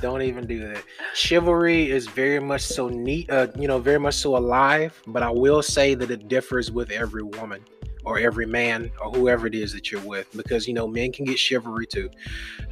Don't 0.00 0.22
even 0.22 0.46
do 0.46 0.60
that. 0.60 0.82
Chivalry 1.14 1.90
is 1.90 2.06
very 2.06 2.38
much 2.38 2.62
so 2.62 2.88
neat, 2.88 3.30
uh, 3.30 3.48
you 3.58 3.66
know, 3.66 3.78
very 3.78 3.98
much 3.98 4.14
so 4.14 4.36
alive. 4.36 5.00
But 5.06 5.22
I 5.22 5.30
will 5.30 5.62
say 5.62 5.94
that 5.94 6.10
it 6.10 6.28
differs 6.28 6.70
with 6.70 6.90
every 6.90 7.22
woman 7.22 7.64
or 8.04 8.18
every 8.18 8.46
man 8.46 8.90
or 9.00 9.10
whoever 9.10 9.46
it 9.46 9.54
is 9.54 9.72
that 9.72 9.90
you're 9.90 10.00
with, 10.02 10.28
because 10.36 10.68
you 10.68 10.74
know 10.74 10.86
men 10.86 11.12
can 11.12 11.24
get 11.24 11.38
chivalry 11.38 11.86
too. 11.86 12.10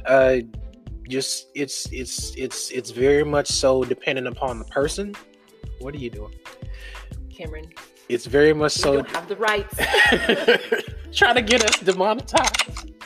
Uh, 0.05 0.37
just 1.09 1.47
it's 1.53 1.91
it's 1.91 2.33
it's 2.35 2.71
it's 2.71 2.91
very 2.91 3.23
much 3.23 3.47
so 3.47 3.83
dependent 3.83 4.27
upon 4.27 4.59
the 4.59 4.65
person. 4.65 5.13
What 5.79 5.93
are 5.93 5.99
you 5.99 6.09
doing? 6.09 6.33
Cameron, 7.29 7.71
It's 8.09 8.25
very 8.25 8.53
much 8.53 8.77
you 8.77 8.83
so 8.83 8.93
don't 8.95 9.11
have 9.11 9.27
the 9.27 9.35
rights. 9.35 9.75
trying 11.11 11.35
to 11.35 11.41
get 11.41 11.63
us 11.63 11.79
demonetized. 11.81 12.96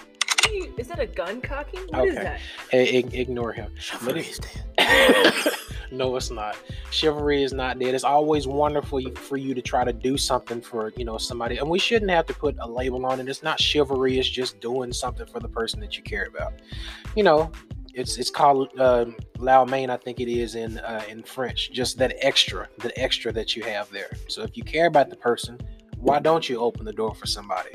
You- 0.72 0.76
is 0.78 0.88
that 0.88 1.00
a 1.00 1.06
gun 1.08 1.42
cocking? 1.42 1.82
What 1.90 2.08
is 2.08 2.16
Okay. 2.16 2.24
that? 2.24 2.40
Hey, 2.70 2.98
ig- 3.00 3.14
ignore 3.16 3.52
him. 3.54 3.72
Chivalry 3.78 4.22
is 4.22 4.40
dead. 4.40 5.54
no, 5.92 6.16
it's 6.16 6.32
not. 6.32 6.56
Chivalry 6.92 7.44
is 7.44 7.54
not 7.54 7.80
dead. 7.80 7.94
It's 7.94 8.04
always 8.04 8.48
wonderful 8.48 9.02
for 9.16 9.38
you 9.38 9.54
to 9.54 9.62
try 9.62 9.84
to 9.84 9.94
do 9.94 10.18
something 10.18 10.62
for 10.62 10.92
you 10.96 11.06
know 11.06 11.18
somebody, 11.18 11.58
and 11.58 11.70
we 11.70 11.80
shouldn't 11.80 12.12
have 12.12 12.26
to 12.28 12.34
put 12.34 12.56
a 12.60 12.68
label 12.68 13.06
on 13.06 13.20
it. 13.20 13.28
It's 13.28 13.44
not 13.44 13.60
chivalry. 13.60 14.18
It's 14.20 14.30
just 14.30 14.60
doing 14.60 14.92
something 14.94 15.26
for 15.26 15.40
the 15.40 15.50
person 15.50 15.80
that 15.82 15.98
you 15.98 16.04
care 16.04 16.26
about. 16.26 16.54
You 17.16 17.24
know, 17.24 17.52
it's 17.94 18.18
it's 18.18 18.30
called 18.30 18.70
um, 18.80 19.16
Lao 19.38 19.66
mein, 19.66 19.90
I 19.90 19.98
think 19.98 20.20
it 20.20 20.30
is 20.30 20.56
in 20.56 20.78
uh, 20.80 21.04
in 21.10 21.24
French. 21.24 21.72
Just 21.72 21.98
that 21.98 22.16
extra, 22.22 22.68
the 22.80 22.98
extra 23.00 23.32
that 23.34 23.56
you 23.56 23.64
have 23.64 23.90
there. 23.92 24.12
So 24.30 24.42
if 24.44 24.56
you 24.56 24.64
care 24.64 24.88
about 24.88 25.10
the 25.10 25.18
person, 25.18 25.60
why 26.02 26.20
don't 26.20 26.50
you 26.50 26.60
open 26.60 26.84
the 26.86 26.94
door 26.94 27.14
for 27.14 27.28
somebody? 27.28 27.70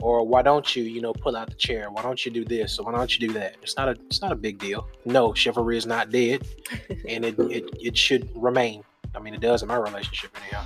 Or 0.00 0.26
why 0.26 0.42
don't 0.42 0.74
you, 0.76 0.82
you 0.82 1.00
know, 1.00 1.12
pull 1.12 1.36
out 1.36 1.48
the 1.48 1.54
chair? 1.54 1.90
Why 1.90 2.02
don't 2.02 2.24
you 2.24 2.32
do 2.32 2.44
this? 2.44 2.78
Or 2.78 2.84
why 2.84 2.92
don't 2.92 3.18
you 3.18 3.28
do 3.28 3.32
that? 3.34 3.56
It's 3.62 3.76
not 3.76 3.88
a 3.88 3.92
it's 4.06 4.20
not 4.20 4.32
a 4.32 4.36
big 4.36 4.58
deal. 4.58 4.88
No, 5.04 5.32
chivalry 5.32 5.76
is 5.76 5.86
not 5.86 6.10
dead 6.10 6.46
and 7.08 7.24
it, 7.24 7.38
it 7.38 7.64
it 7.80 7.96
should 7.96 8.30
remain. 8.34 8.82
I 9.14 9.20
mean, 9.20 9.34
it 9.34 9.40
does 9.40 9.62
in 9.62 9.68
my 9.68 9.76
relationship 9.76 10.30
anyhow. 10.42 10.64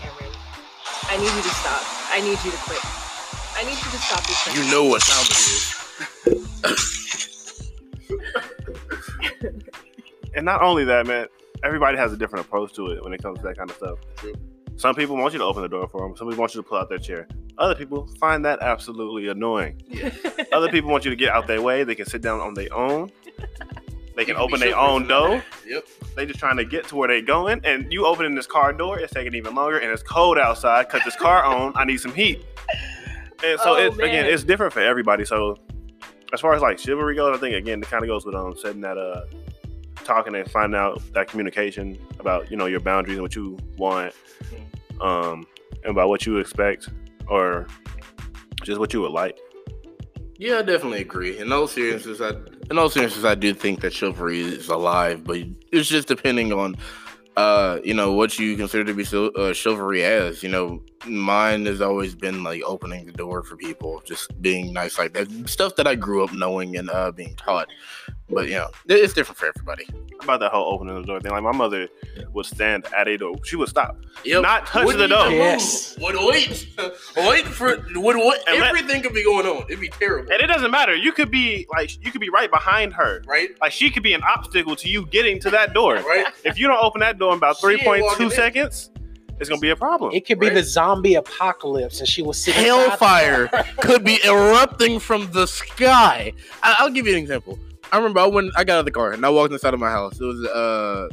Cameron, 0.00 0.32
I 1.04 1.16
need 1.18 1.24
you 1.24 1.42
to 1.42 1.48
stop. 1.50 1.82
I 2.10 2.20
need 2.20 2.38
you 2.44 2.50
to 2.50 2.56
quit. 2.58 2.80
I 3.54 3.64
need 3.64 3.76
you 3.76 3.90
to 3.90 3.98
stop 3.98 4.26
this. 4.26 4.56
You 4.56 4.70
know 4.70 4.84
what 4.84 5.02
time 5.02 5.26
it 5.26 5.36
is. 5.36 5.82
And 10.34 10.46
not 10.46 10.62
only 10.62 10.84
that, 10.84 11.06
man, 11.06 11.26
everybody 11.62 11.98
has 11.98 12.12
a 12.12 12.16
different 12.16 12.46
approach 12.46 12.72
to 12.74 12.86
it 12.86 13.04
when 13.04 13.12
it 13.12 13.22
comes 13.22 13.38
to 13.38 13.44
that 13.44 13.58
kind 13.58 13.70
of 13.70 13.76
stuff. 13.76 13.98
True. 14.72 14.78
Some 14.78 14.94
people 14.94 15.16
want 15.16 15.32
you 15.32 15.38
to 15.38 15.44
open 15.44 15.62
the 15.62 15.68
door 15.68 15.88
for 15.88 16.00
them. 16.00 16.16
Some 16.16 16.28
people 16.28 16.40
want 16.40 16.54
you 16.54 16.62
to 16.62 16.68
pull 16.68 16.78
out 16.78 16.88
their 16.88 16.98
chair. 16.98 17.28
Other 17.58 17.74
people 17.74 18.06
find 18.18 18.44
that 18.44 18.60
absolutely 18.62 19.28
annoying. 19.28 19.82
Other 20.52 20.68
people 20.70 20.90
want 20.90 21.04
you 21.04 21.10
to 21.10 21.16
get 21.16 21.30
out 21.30 21.46
their 21.46 21.60
way. 21.62 21.84
They 21.84 21.94
can 21.94 22.06
sit 22.06 22.22
down 22.22 22.40
on 22.40 22.54
their 22.54 22.72
own. 22.74 23.10
They 24.16 24.24
can 24.24 24.36
You 24.36 24.42
open 24.42 24.60
their 24.60 24.76
own 24.76 25.06
door. 25.06 25.28
that. 25.36 25.44
Yep. 25.66 25.84
They 26.16 26.26
just 26.26 26.38
trying 26.38 26.56
to 26.58 26.64
get 26.64 26.86
to 26.88 26.96
where 26.96 27.08
they 27.08 27.22
going, 27.22 27.60
and 27.64 27.90
you 27.92 28.04
opening 28.06 28.34
this 28.34 28.46
car 28.46 28.72
door, 28.72 28.98
it's 28.98 29.12
taking 29.12 29.34
even 29.34 29.54
longer, 29.54 29.78
and 29.78 29.90
it's 29.90 30.02
cold 30.02 30.38
outside. 30.38 30.88
Cut 30.90 31.02
this 31.04 31.16
car 31.16 31.42
on. 31.44 31.72
I 31.76 31.84
need 31.84 31.98
some 31.98 32.12
heat. 32.14 32.44
And 33.44 33.58
so 33.60 33.74
Oh, 33.74 33.76
it, 33.76 33.94
again, 33.98 34.26
it's 34.26 34.44
different 34.44 34.72
for 34.72 34.80
everybody. 34.80 35.24
So 35.24 35.56
as 36.32 36.40
far 36.40 36.54
as 36.54 36.62
like 36.62 36.78
chivalry 36.78 37.14
goes, 37.16 37.36
I 37.36 37.40
think 37.40 37.54
again 37.56 37.80
it 37.82 37.88
kind 37.88 38.04
of 38.04 38.08
goes 38.08 38.24
with 38.26 38.34
um 38.34 38.54
setting 38.56 38.80
that 38.82 38.96
uh 38.98 39.22
talking 40.04 40.34
and 40.34 40.50
finding 40.50 40.78
out 40.78 41.00
that 41.14 41.28
communication 41.28 41.98
about 42.18 42.50
you 42.50 42.56
know 42.56 42.66
your 42.66 42.80
boundaries 42.80 43.16
and 43.16 43.22
what 43.22 43.34
you 43.34 43.58
want, 43.76 44.14
um, 45.00 45.46
and 45.82 45.90
about 45.90 46.08
what 46.08 46.26
you 46.26 46.38
expect 46.38 46.88
or 47.28 47.66
just 48.62 48.78
what 48.78 48.92
you 48.92 49.00
would 49.00 49.12
like. 49.12 49.38
Yeah, 50.38 50.58
I 50.58 50.62
definitely 50.62 51.02
agree. 51.02 51.38
In 51.38 51.52
all 51.52 51.68
seriousness, 51.68 52.20
I 52.20 52.32
in 52.70 52.78
all 52.78 52.88
seriousness, 52.88 53.24
I 53.24 53.34
do 53.34 53.54
think 53.54 53.80
that 53.80 53.92
chivalry 53.92 54.40
is 54.40 54.68
alive, 54.68 55.24
but 55.24 55.38
it's 55.70 55.88
just 55.88 56.08
depending 56.08 56.52
on, 56.52 56.76
uh, 57.36 57.78
you 57.84 57.94
know, 57.94 58.12
what 58.12 58.38
you 58.38 58.56
consider 58.56 58.84
to 58.84 58.94
be 58.94 59.04
sil- 59.04 59.32
uh, 59.36 59.52
chivalry 59.52 60.04
as. 60.04 60.42
You 60.42 60.50
know, 60.50 60.82
mine 61.06 61.66
has 61.66 61.80
always 61.80 62.14
been 62.14 62.42
like 62.42 62.62
opening 62.64 63.06
the 63.06 63.12
door 63.12 63.42
for 63.42 63.56
people, 63.56 64.02
just 64.04 64.40
being 64.42 64.72
nice 64.72 64.98
like 64.98 65.12
that. 65.14 65.28
Stuff 65.48 65.76
that 65.76 65.86
I 65.86 65.94
grew 65.94 66.24
up 66.24 66.32
knowing 66.32 66.76
and 66.76 66.90
uh, 66.90 67.10
being 67.10 67.34
taught. 67.36 67.68
But 68.28 68.48
you 68.48 68.54
know, 68.54 68.68
it's 68.86 69.14
different 69.14 69.38
for 69.38 69.46
everybody. 69.46 69.86
About 70.22 70.38
that 70.40 70.52
whole 70.52 70.72
opening 70.72 70.94
the 71.00 71.06
door 71.06 71.20
thing, 71.20 71.32
like 71.32 71.42
my 71.42 71.50
mother 71.52 71.88
would 72.32 72.46
stand 72.46 72.86
at 72.96 73.08
a 73.08 73.16
door, 73.18 73.34
she 73.44 73.56
would 73.56 73.68
stop, 73.68 73.96
Yep. 74.24 74.42
not 74.42 74.66
touch 74.66 74.84
Wouldn't 74.86 75.00
the 75.00 75.08
door. 75.08 75.26
even 75.26 75.38
Yes. 75.38 75.96
move. 75.98 76.14
Would 76.14 76.26
wait. 76.32 76.68
wait 77.16 77.44
for 77.46 77.84
would 77.94 78.16
wait. 78.16 78.38
And 78.46 78.60
let- 78.60 78.68
Everything 78.68 79.02
could 79.02 79.14
be 79.14 79.24
going 79.24 79.46
on. 79.46 79.64
It'd 79.68 79.80
be 79.80 79.88
terrible. 79.88 80.30
And 80.32 80.40
it 80.40 80.46
doesn't 80.46 80.70
matter. 80.70 80.94
You 80.94 81.10
could 81.12 81.30
be 81.30 81.66
like 81.72 81.90
you 82.04 82.12
could 82.12 82.20
be 82.20 82.30
right 82.30 82.50
behind 82.50 82.92
her. 82.94 83.22
right? 83.26 83.50
Like 83.60 83.72
she 83.72 83.90
could 83.90 84.02
be 84.04 84.12
an 84.14 84.22
obstacle 84.22 84.76
to 84.76 84.88
you 84.88 85.06
getting 85.06 85.40
to 85.40 85.50
that 85.50 85.74
door. 85.74 85.96
Right? 86.06 86.26
If 86.44 86.58
you 86.58 86.68
don't 86.68 86.82
open 86.82 87.00
that 87.00 87.18
door 87.18 87.32
in 87.32 87.38
about 87.38 87.60
three 87.60 87.78
point 87.78 87.82
two 87.82 87.82
ain't 87.82 87.82
three 87.82 88.00
point 88.00 88.02
walking 88.04 88.18
two 88.28 88.30
in. 88.30 88.36
seconds, 88.36 88.90
it's 89.40 89.48
gonna 89.48 89.60
be 89.60 89.70
a 89.70 89.76
problem. 89.76 90.12
It 90.14 90.24
could 90.26 90.38
be 90.38 90.46
Right. 90.46 90.54
the 90.54 90.62
zombie 90.62 91.14
apocalypse, 91.16 91.98
and 91.98 92.08
she 92.08 92.22
was 92.22 92.40
sitting 92.42 92.62
inside 92.64 92.76
the 92.84 92.88
Hellfire 92.90 93.48
could 93.78 94.04
be 94.04 94.20
erupting 94.24 95.00
from 95.00 95.30
the 95.32 95.46
sky. 95.46 96.32
I- 96.62 96.76
I'll 96.78 96.90
give 96.90 97.06
you 97.08 97.14
an 97.14 97.18
example. 97.18 97.58
I 97.92 97.98
remember 97.98 98.20
I 98.20 98.26
when 98.26 98.50
I 98.56 98.64
got 98.64 98.74
out 98.74 98.78
of 98.80 98.84
the 98.86 98.90
car 98.90 99.12
and 99.12 99.24
I 99.24 99.28
walked 99.28 99.52
inside 99.52 99.74
of 99.74 99.80
my 99.80 99.90
house. 99.90 100.18
It 100.18 100.24
was 100.24 100.44
uh, 100.46 101.08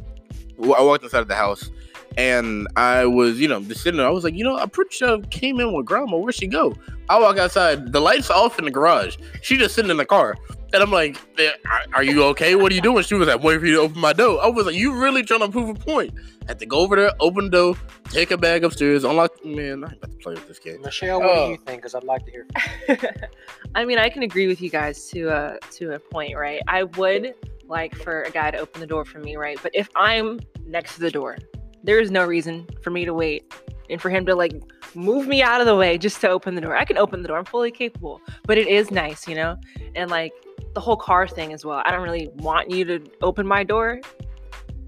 I 0.63 0.81
walked 0.81 1.03
inside 1.03 1.19
of 1.19 1.27
the 1.27 1.35
house 1.35 1.69
and 2.17 2.67
I 2.75 3.05
was, 3.05 3.39
you 3.39 3.47
know, 3.47 3.61
just 3.61 3.81
sitting 3.81 3.97
there. 3.97 4.07
I 4.07 4.11
was 4.11 4.23
like, 4.23 4.33
you 4.33 4.43
know, 4.43 4.57
I'm 4.57 4.69
pretty 4.69 4.95
sure 4.95 5.17
I 5.17 5.21
came 5.27 5.59
in 5.59 5.73
with 5.73 5.85
grandma. 5.85 6.17
Where'd 6.17 6.35
she 6.35 6.47
go? 6.47 6.75
I 7.09 7.19
walk 7.19 7.37
outside. 7.37 7.91
The 7.91 7.99
lights 7.99 8.29
off 8.29 8.59
in 8.59 8.65
the 8.65 8.71
garage. 8.71 9.17
She 9.41 9.57
just 9.57 9.75
sitting 9.75 9.91
in 9.91 9.97
the 9.97 10.05
car. 10.05 10.37
And 10.73 10.83
I'm 10.83 10.91
like, 10.91 11.17
"Eh, 11.39 11.51
are- 11.65 11.85
are 11.95 12.03
you 12.03 12.23
okay? 12.25 12.53
What 12.55 12.71
are 12.71 12.75
you 12.75 12.81
doing? 12.81 13.03
She 13.03 13.15
was 13.15 13.27
like, 13.27 13.41
waiting 13.41 13.61
for 13.61 13.65
you 13.65 13.75
to 13.75 13.81
open 13.81 13.99
my 13.99 14.13
door. 14.13 14.39
I 14.43 14.47
was 14.49 14.65
like, 14.67 14.75
you 14.75 14.93
really 15.01 15.23
trying 15.23 15.39
to 15.39 15.49
prove 15.49 15.69
a 15.69 15.73
point? 15.73 16.13
I 16.43 16.51
Had 16.51 16.59
to 16.59 16.65
go 16.67 16.77
over 16.79 16.95
there, 16.95 17.11
open 17.19 17.45
the 17.45 17.51
door, 17.51 17.75
take 18.09 18.29
a 18.31 18.37
bag 18.37 18.63
upstairs, 18.63 19.03
unlock. 19.03 19.43
Man, 19.43 19.83
I 19.83 19.87
ain't 19.87 19.97
about 19.97 20.11
to 20.11 20.17
play 20.17 20.33
with 20.35 20.47
this 20.47 20.59
game. 20.59 20.81
Michelle, 20.81 21.19
what 21.21 21.29
Oh. 21.29 21.45
do 21.47 21.51
you 21.53 21.57
think? 21.57 21.81
Because 21.81 21.95
I'd 21.95 22.03
like 22.03 22.23
to 22.25 22.31
hear. 22.31 22.47
I 23.75 23.85
mean, 23.85 23.97
I 23.97 24.09
can 24.09 24.23
agree 24.23 24.47
with 24.47 24.61
you 24.61 24.69
guys 24.69 25.09
to 25.09 25.29
a 25.29 25.57
to 25.77 25.93
a 25.93 25.99
point, 25.99 26.35
right? 26.37 26.61
I 26.67 26.83
would 26.83 27.33
like 27.67 27.95
for 27.95 28.23
a 28.23 28.31
guy 28.31 28.51
to 28.51 28.57
open 28.57 28.81
the 28.81 28.87
door 28.87 29.05
for 29.05 29.19
me, 29.19 29.35
right? 29.37 29.59
But 29.61 29.71
if 29.75 29.89
I'm 29.95 30.39
next 30.65 30.95
to 30.95 31.01
the 31.01 31.11
door, 31.11 31.37
there 31.83 31.99
is 31.99 32.09
no 32.11 32.25
reason 32.25 32.67
for 32.81 32.89
me 32.89 33.05
to 33.05 33.13
wait 33.13 33.51
and 33.89 34.01
for 34.01 34.09
him 34.09 34.25
to 34.25 34.35
like 34.35 34.53
move 34.95 35.27
me 35.27 35.41
out 35.43 35.61
of 35.61 35.67
the 35.67 35.75
way 35.75 35.97
just 35.97 36.19
to 36.21 36.29
open 36.29 36.55
the 36.55 36.61
door. 36.61 36.75
I 36.75 36.83
can 36.85 36.97
open 36.97 37.21
the 37.21 37.27
door. 37.27 37.37
I'm 37.37 37.45
fully 37.45 37.71
capable. 37.71 38.21
But 38.45 38.57
it 38.57 38.67
is 38.67 38.89
nice, 38.91 39.27
you 39.27 39.35
know? 39.35 39.55
And 39.95 40.09
like 40.09 40.31
the 40.79 40.85
whole 40.85 40.95
car 40.95 41.27
thing 41.27 41.51
as 41.51 41.65
well. 41.65 41.81
I 41.83 41.91
don't 41.91 42.03
really 42.03 42.29
want 42.37 42.71
you 42.71 42.85
to 42.85 43.01
open 43.21 43.45
my 43.45 43.65
door 43.65 43.99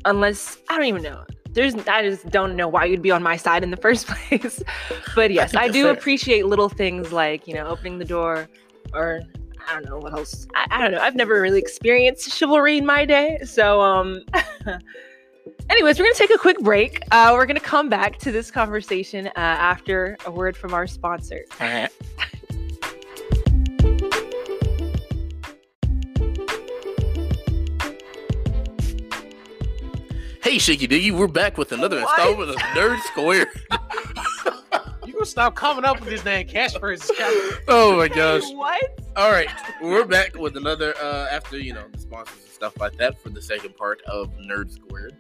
unless 0.06 0.58
I 0.70 0.78
don't 0.78 0.86
even 0.86 1.04
know. 1.04 1.26
There's 1.50 1.76
I 1.86 2.02
just 2.02 2.30
don't 2.30 2.56
know 2.56 2.70
why 2.70 2.86
you'd 2.86 3.02
be 3.02 3.12
on 3.12 3.22
my 3.22 3.36
side 3.36 3.62
in 3.62 3.72
the 3.72 3.78
first 3.88 4.08
place. 4.08 4.64
but 5.14 5.32
yes, 5.32 5.52
think 5.52 5.64
I 5.64 5.68
do 5.68 5.90
appreciate 5.90 6.46
little 6.46 6.70
things 6.70 7.12
like, 7.12 7.46
you 7.46 7.54
know, 7.54 7.68
opening 7.68 8.00
the 8.00 8.06
door 8.06 8.48
or 8.94 9.20
I 9.68 9.74
don't 9.74 9.84
know 9.84 9.98
what 9.98 10.14
else. 10.14 10.48
I, 10.56 10.66
I 10.72 10.82
don't 10.82 10.92
know. 10.92 11.02
I've 11.02 11.16
never 11.18 11.42
really 11.42 11.60
experienced 11.60 12.32
chivalry 12.32 12.78
in 12.78 12.86
my 12.86 13.04
day. 13.04 13.40
So 13.44 13.82
um 13.82 14.22
anyways, 15.70 16.00
we're 16.00 16.06
gonna 16.06 16.16
take 16.16 16.34
a 16.34 16.38
quick 16.38 16.62
break. 16.62 17.04
Uh 17.12 17.32
we're 17.34 17.46
gonna 17.46 17.60
come 17.60 17.90
back 17.90 18.18
to 18.20 18.32
this 18.32 18.50
conversation 18.50 19.28
uh, 19.28 19.32
after 19.36 20.16
a 20.26 20.32
word 20.32 20.56
from 20.56 20.74
our 20.74 20.88
sponsor. 20.88 21.44
Hey, 30.44 30.58
Shaky 30.58 30.88
Diggy, 30.88 31.12
we're 31.12 31.28
back 31.28 31.58
with 31.58 31.72
another 31.72 32.02
What? 32.02 32.18
installment 32.20 32.50
of 32.52 32.56
Nerd 32.58 33.00
Square. 33.02 33.48
You 35.06 35.14
gonna 35.14 35.26
stop 35.26 35.56
coming 35.56 35.84
up 35.84 36.00
with 36.00 36.10
this 36.10 36.24
damn 36.24 36.46
catchphrases, 36.48 37.10
Captain? 37.18 37.64
oh 37.68 37.98
my 37.98 38.08
gosh. 38.08 38.44
What? 38.54 39.00
All 39.18 39.32
right, 39.32 39.50
we're 39.82 40.06
back 40.06 40.36
with 40.36 40.56
another 40.56 40.94
uh 41.02 41.28
after 41.32 41.58
you 41.58 41.74
know 41.74 41.86
the 41.92 41.98
sponsors 41.98 42.38
and 42.44 42.52
stuff 42.52 42.80
like 42.80 42.96
that 42.98 43.20
for 43.22 43.30
the 43.30 43.42
second 43.42 43.76
part 43.76 44.02
of 44.04 44.32
Nerd 44.48 44.72
Squared. 44.72 45.16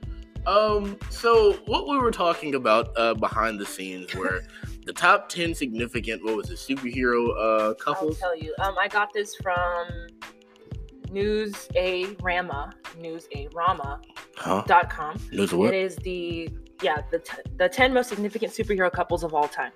Um, 0.46 0.98
so 1.10 1.54
what 1.66 1.90
we 1.90 1.98
were 1.98 2.12
talking 2.12 2.56
about 2.56 2.90
uh 2.96 3.16
behind 3.16 3.60
the 3.60 3.66
scenes 3.66 4.14
were 4.16 4.44
the 4.86 4.94
top 4.94 5.28
ten 5.30 5.54
significant 5.54 6.24
what 6.24 6.38
was 6.38 6.50
it 6.52 6.58
superhero 6.58 7.30
uh 7.38 7.74
I'll 7.88 8.14
tell 8.14 8.38
you. 8.38 8.54
Um, 8.60 8.76
I 8.80 8.88
got 8.88 9.12
this 9.14 9.36
from 9.36 9.88
News 11.12 11.68
A 11.76 12.06
Rama, 12.22 12.72
Newsarama 13.00 14.00
Huh? 14.38 14.64
dot 14.66 14.90
com. 14.90 15.20
News 15.32 15.52
of 15.52 15.60
It 15.60 15.62
what? 15.62 15.74
is 15.74 15.96
the 15.98 16.50
yeah 16.82 17.02
the 17.12 17.20
t- 17.20 17.38
the 17.58 17.70
ten 17.70 17.94
most 17.94 18.10
significant 18.10 18.54
superhero 18.54 18.92
couples 18.92 19.24
of 19.24 19.34
all 19.34 19.48
time. 19.48 19.72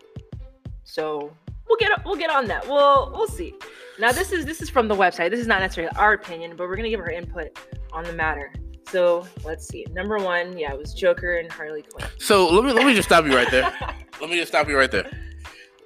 So 0.83 1.31
we'll 1.67 1.77
get 1.77 1.91
we'll 2.05 2.15
get 2.15 2.29
on 2.29 2.45
that. 2.47 2.67
We'll 2.67 3.11
we'll 3.13 3.27
see. 3.27 3.53
Now 3.99 4.11
this 4.11 4.31
is 4.31 4.45
this 4.45 4.61
is 4.61 4.69
from 4.69 4.87
the 4.87 4.95
website. 4.95 5.29
This 5.31 5.39
is 5.39 5.47
not 5.47 5.59
necessarily 5.59 5.95
our 5.97 6.13
opinion, 6.13 6.55
but 6.55 6.67
we're 6.67 6.75
gonna 6.75 6.89
give 6.89 6.99
our 6.99 7.11
input 7.11 7.57
on 7.91 8.03
the 8.05 8.13
matter. 8.13 8.51
So 8.87 9.27
let's 9.43 9.67
see. 9.67 9.85
Number 9.91 10.17
one, 10.19 10.57
yeah, 10.57 10.71
it 10.71 10.77
was 10.77 10.93
Joker 10.93 11.37
and 11.37 11.51
Harley 11.51 11.81
Quinn. 11.83 12.07
So 12.19 12.47
let 12.47 12.63
me 12.63 12.71
let 12.71 12.85
me 12.85 12.93
just 12.93 13.07
stop 13.09 13.25
you 13.25 13.35
right 13.35 13.49
there. 13.51 13.71
Let 14.21 14.29
me 14.29 14.37
just 14.37 14.49
stop 14.49 14.69
you 14.69 14.77
right 14.77 14.89
there. 14.89 15.11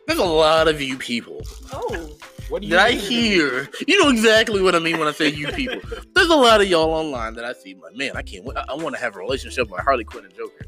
There's 0.06 0.20
a 0.20 0.24
lot 0.24 0.68
of 0.68 0.80
you 0.80 0.98
people 1.00 1.42
oh, 1.74 2.16
What 2.50 2.62
do 2.62 2.68
you 2.68 2.76
that 2.76 2.86
I 2.88 2.92
hear. 2.92 3.70
You 3.88 4.04
know 4.04 4.10
exactly 4.10 4.62
what 4.62 4.76
I 4.76 4.80
mean 4.80 4.98
when 4.98 5.08
I 5.08 5.12
say 5.12 5.30
you 5.30 5.48
people. 5.50 5.82
There's 6.16 6.30
a 6.30 6.36
lot 6.36 6.62
of 6.62 6.68
y'all 6.68 6.92
online 6.92 7.36
that 7.36 7.46
I 7.46 7.54
see. 7.54 7.76
Like, 7.76 7.96
man, 7.96 8.18
I 8.18 8.24
can't 8.24 8.44
wait. 8.44 8.58
I, 8.58 8.74
want 8.74 8.96
to 8.96 9.02
have 9.02 9.16
a 9.16 9.20
relationship 9.20 9.70
like 9.70 9.84
Harley 9.84 10.04
Quinn 10.04 10.26
and 10.26 10.34
Joker. 10.36 10.66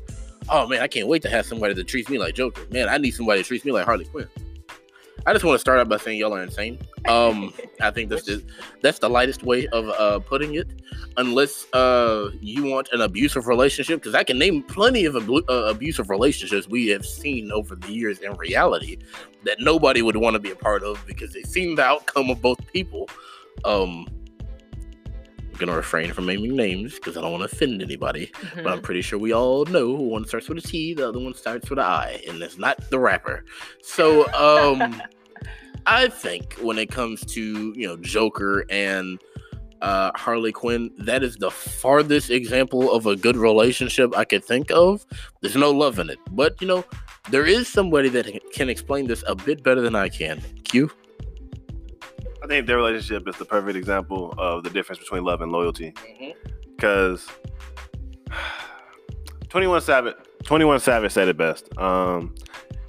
Oh 0.49 0.67
man, 0.67 0.81
I 0.81 0.87
can't 0.87 1.07
wait 1.07 1.21
to 1.23 1.29
have 1.29 1.45
somebody 1.45 1.73
that 1.73 1.87
treats 1.87 2.09
me 2.09 2.17
like 2.17 2.35
Joker. 2.35 2.61
Man, 2.71 2.87
I 2.87 2.97
need 2.97 3.11
somebody 3.11 3.41
that 3.41 3.47
treats 3.47 3.65
me 3.65 3.71
like 3.71 3.85
Harley 3.85 4.05
Quinn. 4.05 4.27
I 5.25 5.33
just 5.33 5.45
want 5.45 5.55
to 5.55 5.59
start 5.59 5.79
out 5.79 5.87
by 5.87 5.97
saying 5.97 6.19
y'all 6.19 6.33
are 6.33 6.41
insane. 6.41 6.79
Um, 7.07 7.53
I 7.79 7.91
think 7.91 8.09
that's 8.09 8.23
the, 8.23 8.43
that's 8.81 8.99
the 8.99 9.09
lightest 9.09 9.43
way 9.43 9.67
of 9.67 9.89
uh, 9.89 10.19
putting 10.19 10.55
it. 10.55 10.67
Unless 11.17 11.71
uh, 11.73 12.31
you 12.39 12.63
want 12.63 12.89
an 12.91 13.01
abusive 13.01 13.47
relationship, 13.47 13.99
because 13.99 14.15
I 14.15 14.23
can 14.23 14.39
name 14.39 14.63
plenty 14.63 15.05
of 15.05 15.15
uh, 15.15 15.41
abusive 15.49 16.09
relationships 16.09 16.67
we 16.67 16.87
have 16.87 17.05
seen 17.05 17.51
over 17.51 17.75
the 17.75 17.91
years 17.91 18.19
in 18.19 18.33
reality 18.37 18.97
that 19.43 19.59
nobody 19.59 20.01
would 20.01 20.15
want 20.15 20.35
to 20.35 20.39
be 20.39 20.51
a 20.51 20.55
part 20.55 20.83
of 20.83 21.03
because 21.05 21.33
they 21.33 21.43
seen 21.43 21.75
the 21.75 21.83
outcome 21.83 22.29
of 22.29 22.41
both 22.41 22.59
people. 22.71 23.09
Um, 23.65 24.07
gonna 25.61 25.77
refrain 25.77 26.11
from 26.11 26.25
naming 26.25 26.55
names 26.55 26.95
because 26.95 27.15
I 27.15 27.21
don't 27.21 27.31
want 27.31 27.49
to 27.49 27.55
offend 27.55 27.81
anybody, 27.81 28.31
but 28.55 28.67
I'm 28.67 28.81
pretty 28.81 29.01
sure 29.01 29.17
we 29.17 29.33
all 29.33 29.65
know 29.65 29.95
who 29.95 30.03
one 30.03 30.25
starts 30.25 30.49
with 30.49 30.57
a 30.57 30.61
T, 30.61 30.93
the 30.93 31.07
other 31.07 31.19
one 31.19 31.33
starts 31.33 31.69
with 31.69 31.79
an 31.79 31.85
I, 31.85 32.21
and 32.27 32.41
it's 32.41 32.57
not 32.57 32.89
the 32.89 32.99
rapper. 32.99 33.45
So, 33.81 34.25
um, 34.33 35.01
I 35.85 36.09
think 36.09 36.53
when 36.61 36.77
it 36.77 36.91
comes 36.91 37.25
to 37.33 37.73
you 37.75 37.87
know 37.87 37.97
Joker 37.97 38.65
and 38.69 39.19
uh, 39.81 40.11
Harley 40.15 40.51
Quinn, 40.51 40.91
that 40.99 41.23
is 41.23 41.37
the 41.37 41.49
farthest 41.49 42.29
example 42.29 42.91
of 42.91 43.05
a 43.05 43.15
good 43.15 43.35
relationship 43.35 44.15
I 44.15 44.25
could 44.25 44.43
think 44.43 44.69
of. 44.71 45.05
There's 45.41 45.55
no 45.55 45.71
love 45.71 45.97
in 45.99 46.09
it, 46.09 46.19
but 46.31 46.59
you 46.61 46.67
know 46.67 46.83
there 47.29 47.45
is 47.45 47.67
somebody 47.67 48.09
that 48.09 48.27
can 48.53 48.69
explain 48.69 49.07
this 49.07 49.23
a 49.27 49.35
bit 49.35 49.63
better 49.63 49.81
than 49.81 49.95
I 49.95 50.09
can. 50.09 50.41
Q. 50.63 50.91
I 52.43 52.47
think 52.47 52.65
their 52.67 52.77
relationship 52.77 53.27
is 53.27 53.35
the 53.37 53.45
perfect 53.45 53.77
example 53.77 54.33
of 54.37 54.63
the 54.63 54.69
difference 54.69 54.99
between 54.99 55.23
love 55.23 55.41
and 55.41 55.51
loyalty. 55.51 55.93
Because 56.75 57.27
21 59.49 59.81
Savage, 59.81 60.15
21 60.43 60.79
Savage 60.79 61.11
said 61.11 61.27
it 61.27 61.37
best. 61.37 61.75
Um, 61.77 62.33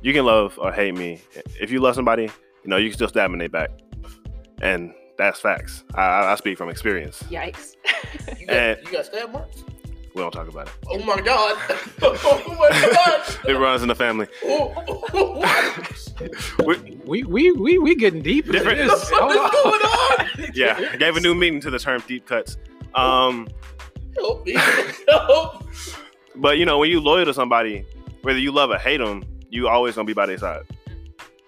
you 0.03 0.12
can 0.12 0.25
love 0.25 0.59
or 0.59 0.73
hate 0.73 0.95
me. 0.97 1.21
If 1.61 1.71
you 1.71 1.81
love 1.81 1.95
somebody, 1.95 2.25
you 2.25 2.31
know 2.71 2.77
you 2.77 2.88
can 2.88 2.95
still 2.97 3.09
stab 3.09 3.25
them 3.27 3.35
in 3.35 3.38
their 3.41 3.49
back, 3.49 3.71
and 4.61 4.93
that's 5.19 5.41
facts. 5.41 5.85
I, 5.95 6.03
I 6.03 6.33
I 6.33 6.35
speak 6.37 6.57
from 6.59 6.69
experience. 6.69 7.23
Yikes. 7.25 7.77
You 8.38 8.47
got- 8.47 8.57
And- 8.57 8.79
you 8.87 8.93
got 8.93 9.07
stab 9.07 9.33
marks? 9.33 9.65
We 10.14 10.20
don't 10.20 10.31
talk 10.31 10.48
about 10.48 10.66
it. 10.68 10.75
Oh 10.88 10.98
my 11.05 11.20
god! 11.20 11.57
oh 12.03 12.57
my 12.59 12.92
god! 12.92 13.38
It 13.48 13.55
runs 13.55 13.83
in 13.83 13.88
the 13.88 13.94
family. 13.94 14.27
We, 16.64 16.77
We 17.07 17.22
we 17.25 17.53
we 17.53 17.79
we 17.79 17.94
getting 17.96 18.22
deep 18.22 18.46
Different- 18.46 18.79
this. 18.79 19.11
What 19.11 19.37
Hold 19.37 19.75
is 19.75 20.33
going 20.37 20.46
on? 20.46 20.53
yeah, 20.55 20.90
I 20.92 20.96
gave 20.96 21.16
a 21.16 21.20
new 21.20 21.35
meaning 21.35 21.61
to 21.62 21.70
the 21.70 21.79
term 21.79 22.03
deep 22.07 22.27
cuts. 22.27 22.57
Um, 22.94 23.48
Help 24.16 24.46
me! 24.46 24.55
Help! 25.09 25.64
But 26.37 26.59
you 26.59 26.66
know, 26.66 26.79
when 26.79 26.90
you 26.90 27.01
loyal 27.01 27.25
to 27.25 27.35
somebody, 27.35 27.85
whether 28.22 28.38
you 28.38 28.53
love 28.53 28.70
or 28.70 28.79
hate 28.79 28.98
them, 28.98 29.25
you 29.51 29.68
always 29.68 29.94
gonna 29.94 30.07
be 30.07 30.12
by 30.12 30.27
their 30.27 30.38
side, 30.38 30.62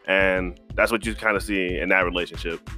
and 0.07 0.59
that's 0.75 0.91
what 0.91 1.05
you 1.07 1.15
kind 1.15 1.37
of 1.37 1.43
see 1.43 1.79
in 1.79 1.91
that 1.91 2.05
relationship. 2.05 2.69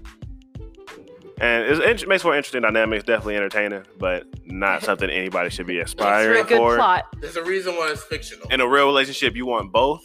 And 1.38 1.64
it's, 1.64 2.02
it 2.02 2.08
makes 2.08 2.22
for 2.22 2.32
an 2.32 2.38
interesting 2.38 2.62
dynamic. 2.62 2.98
It's 2.98 3.06
definitely 3.06 3.36
entertaining, 3.36 3.84
but 3.98 4.24
not 4.46 4.82
something 4.82 5.10
anybody 5.10 5.50
should 5.50 5.66
be 5.66 5.80
aspiring 5.80 6.34
to. 6.34 6.40
It's 6.40 6.50
a 6.50 6.54
aspiring 6.54 6.60
good 6.60 6.70
for. 6.70 6.76
plot. 6.76 7.04
There's 7.20 7.36
a 7.36 7.44
reason 7.44 7.74
why 7.74 7.90
it's 7.90 8.02
fictional. 8.04 8.48
In 8.48 8.60
a 8.60 8.66
real 8.66 8.86
relationship, 8.86 9.36
you 9.36 9.44
want 9.44 9.70
both, 9.70 10.02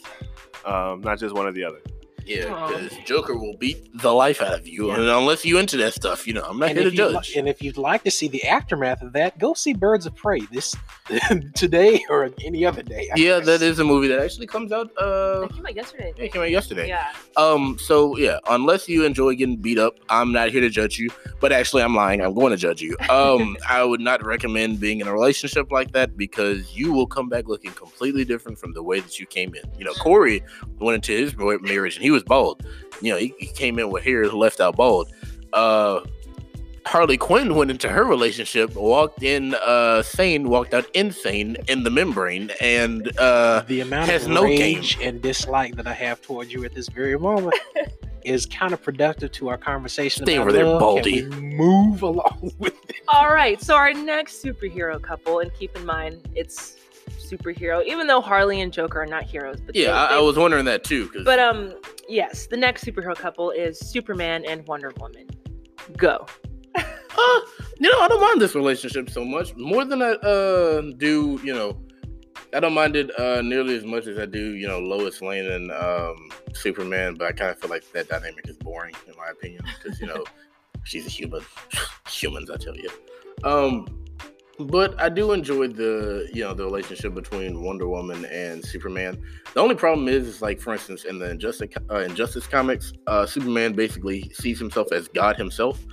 um, 0.66 1.00
not 1.00 1.18
just 1.18 1.34
one 1.34 1.46
or 1.46 1.52
the 1.52 1.64
other. 1.64 1.80
Yeah, 2.26 2.46
Aw. 2.54 2.66
because 2.68 2.96
Joker 3.04 3.36
will 3.36 3.56
beat 3.58 3.90
the 4.00 4.12
life 4.12 4.40
out 4.42 4.54
of 4.54 4.66
you, 4.66 4.90
and 4.90 5.02
unless 5.02 5.44
you 5.44 5.58
into 5.58 5.76
that 5.78 5.94
stuff, 5.94 6.26
you 6.26 6.32
know, 6.34 6.42
I'm 6.42 6.58
not 6.58 6.70
And 6.70 6.78
here 6.78 6.88
to 6.90 6.92
if, 6.92 6.98
you'd 6.98 7.06
li- 7.08 7.12
judge. 7.14 7.32
and 7.36 7.48
if 7.48 7.62
you'd 7.62 7.76
like 7.76 8.04
to 8.04 8.10
see 8.10 8.28
the 8.28 8.44
aftermath 8.44 9.02
of 9.02 9.12
that, 9.14 9.38
go 9.38 9.54
see 9.54 9.72
Birds 9.74 10.06
of 10.06 10.14
Prey 10.14 10.40
this 10.52 10.74
today 11.54 12.04
or 12.08 12.30
any 12.44 12.64
other 12.64 12.82
day. 12.82 13.08
I 13.12 13.16
yeah, 13.18 13.38
guess. 13.38 13.46
that 13.46 13.62
is 13.62 13.78
a 13.78 13.84
movie 13.84 14.08
that 14.08 14.18
actually 14.20 14.46
comes 14.46 14.72
out. 14.72 14.90
Uh, 14.96 15.40
That 15.40 15.52
came 15.54 15.66
out 15.66 15.74
yesterday. 15.76 16.12
yeah, 16.16 16.24
it 16.24 16.32
came 16.32 16.42
out 16.42 16.50
yesterday. 16.50 16.88
Yeah. 16.88 17.12
Um, 17.36 17.76
so 17.80 18.16
yeah, 18.16 18.38
unless 18.48 18.88
you 18.88 19.04
enjoy 19.04 19.34
getting 19.34 19.56
beat 19.56 19.78
up, 19.78 19.94
I'm 20.08 20.32
not 20.32 20.50
here 20.50 20.60
to 20.60 20.68
judge 20.70 20.98
you. 20.98 21.10
But 21.40 21.52
actually, 21.52 21.82
I'm 21.82 21.94
lying. 21.94 22.20
I'm 22.20 22.34
going 22.34 22.50
to 22.52 22.56
judge 22.56 22.80
you. 22.82 22.96
Um, 23.12 23.56
I 23.68 23.84
would 23.84 24.00
not 24.00 24.24
recommend 24.24 24.80
being 24.80 25.00
in 25.00 25.06
a 25.06 25.12
relationship 25.12 25.70
like 25.70 25.92
that 25.92 26.16
because 26.16 26.74
you 26.74 26.92
will 26.92 27.06
come 27.06 27.28
back 27.28 27.46
looking 27.46 27.70
completely 27.72 28.24
different 28.24 28.58
from 28.58 28.72
the 28.72 28.82
way 28.82 29.00
that 29.00 29.20
you 29.20 29.26
came 29.26 29.54
in. 29.54 29.62
You 29.78 29.84
know, 29.84 29.92
Corey 29.94 30.42
went 30.78 30.94
into 30.96 31.12
his 31.12 31.36
marriage 31.36 31.96
and 31.96 32.02
he 32.02 32.10
was 32.12 32.22
bald. 32.22 32.64
You 33.00 33.12
know, 33.12 33.18
he, 33.18 33.34
he 33.38 33.46
came 33.46 33.78
in 33.78 33.90
with 33.90 34.04
hair 34.04 34.28
left 34.28 34.60
out 34.60 34.76
bald. 34.76 35.12
Uh, 35.52 36.00
Harley 36.84 37.16
Quinn 37.16 37.54
went 37.54 37.70
into 37.70 37.88
her 37.88 38.04
relationship, 38.04 38.74
walked 38.74 39.22
in 39.22 39.54
uh, 39.54 40.02
sane, 40.02 40.48
walked 40.48 40.74
out 40.74 40.86
insane 40.94 41.56
in 41.68 41.84
the 41.84 41.90
membrane, 41.90 42.50
and 42.60 43.16
uh, 43.18 43.64
the 43.66 43.80
amount 43.80 44.10
has 44.10 44.24
of 44.24 44.32
no 44.32 44.42
rage 44.42 44.98
and 45.00 45.22
dislike 45.22 45.76
that 45.76 45.86
I 45.86 45.92
have 45.92 46.20
towards 46.22 46.52
you 46.52 46.64
at 46.64 46.74
this 46.74 46.88
very 46.88 47.18
moment 47.18 47.54
is 48.24 48.46
counterproductive 48.46 49.32
to 49.32 49.48
our 49.48 49.58
conversation. 49.58 50.24
Stay 50.24 50.34
about 50.34 50.48
over 50.48 50.52
there. 50.52 50.64
Baldy. 50.64 51.24
Move 51.26 52.02
along 52.02 52.52
with 52.58 52.74
it. 52.88 52.96
All 53.08 53.32
right. 53.32 53.60
So 53.60 53.76
our 53.76 53.92
next 53.92 54.42
superhero 54.42 55.00
couple, 55.00 55.40
and 55.40 55.52
keep 55.54 55.76
in 55.76 55.86
mind 55.86 56.28
it's 56.34 56.76
superhero, 57.36 57.84
even 57.86 58.06
though 58.06 58.20
Harley 58.20 58.60
and 58.60 58.72
Joker 58.72 59.00
are 59.02 59.06
not 59.06 59.24
heroes. 59.24 59.60
But 59.60 59.74
yeah, 59.74 59.86
they- 59.86 59.92
I, 59.92 60.16
I 60.16 60.20
was 60.20 60.36
wondering 60.36 60.64
that 60.66 60.84
too. 60.84 61.08
'cause- 61.08 61.24
But 61.24 61.38
um, 61.38 61.74
yes, 62.08 62.46
the 62.46 62.56
next 62.56 62.84
superhero 62.84 63.14
couple 63.16 63.50
is 63.50 63.78
Superman 63.78 64.44
and 64.46 64.66
Wonder 64.66 64.92
Woman. 65.00 65.26
Go. 65.96 66.26
Uh, 67.14 67.40
you 67.78 67.92
know, 67.92 68.00
I 68.00 68.08
don't 68.08 68.22
mind 68.22 68.40
this 68.40 68.54
relationship 68.54 69.10
so 69.10 69.22
much. 69.22 69.54
More 69.54 69.84
than 69.84 70.00
I 70.00 70.12
uh 70.12 70.80
do, 70.96 71.38
you 71.44 71.54
know, 71.54 71.78
I 72.54 72.60
don't 72.60 72.72
mind 72.72 72.96
it 72.96 73.10
uh 73.20 73.42
nearly 73.42 73.76
as 73.76 73.84
much 73.84 74.06
as 74.06 74.18
I 74.18 74.24
do, 74.24 74.54
you 74.56 74.66
know, 74.66 74.78
Lois 74.78 75.20
Lane 75.20 75.44
and 75.46 75.70
um 75.72 76.30
Superman, 76.54 77.16
but 77.18 77.26
I 77.28 77.32
kind 77.32 77.50
of 77.50 77.58
feel 77.58 77.68
like 77.68 77.84
that 77.92 78.08
dynamic 78.08 78.48
is 78.48 78.56
boring 78.56 78.94
in 79.06 79.12
my 79.18 79.28
opinion 79.30 79.62
because 79.78 80.00
you 80.00 80.06
know 80.06 80.24
she's 80.84 81.04
a 81.06 81.10
human. 81.10 81.42
Humans, 82.08 82.50
I 82.50 82.56
tell 82.56 82.74
you. 82.74 82.88
Um 83.44 83.86
but 84.58 85.00
I 85.00 85.08
do 85.08 85.32
enjoy 85.32 85.68
the 85.68 86.28
you 86.32 86.42
know 86.42 86.54
the 86.54 86.64
relationship 86.64 87.14
between 87.14 87.62
Wonder 87.62 87.88
Woman 87.88 88.24
and 88.26 88.64
Superman. 88.64 89.22
The 89.54 89.60
only 89.60 89.74
problem 89.74 90.08
is, 90.08 90.26
is 90.26 90.42
like 90.42 90.60
for 90.60 90.72
instance, 90.72 91.04
in 91.04 91.18
the 91.18 91.30
Injustice 91.30 91.70
uh, 91.90 91.98
Injustice 91.98 92.46
comics, 92.46 92.92
uh, 93.06 93.26
Superman 93.26 93.72
basically 93.72 94.30
sees 94.34 94.58
himself 94.58 94.92
as 94.92 95.08
God 95.08 95.36
himself, 95.36 95.84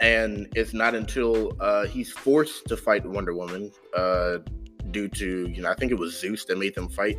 and 0.00 0.48
it's 0.54 0.74
not 0.74 0.94
until 0.94 1.56
uh, 1.60 1.86
he's 1.86 2.10
forced 2.10 2.66
to 2.66 2.76
fight 2.76 3.06
Wonder 3.06 3.34
Woman 3.34 3.70
uh, 3.96 4.38
due 4.90 5.08
to 5.08 5.48
you 5.48 5.62
know 5.62 5.70
I 5.70 5.74
think 5.74 5.92
it 5.92 5.98
was 5.98 6.18
Zeus 6.18 6.44
that 6.46 6.58
made 6.58 6.74
them 6.74 6.88
fight, 6.88 7.18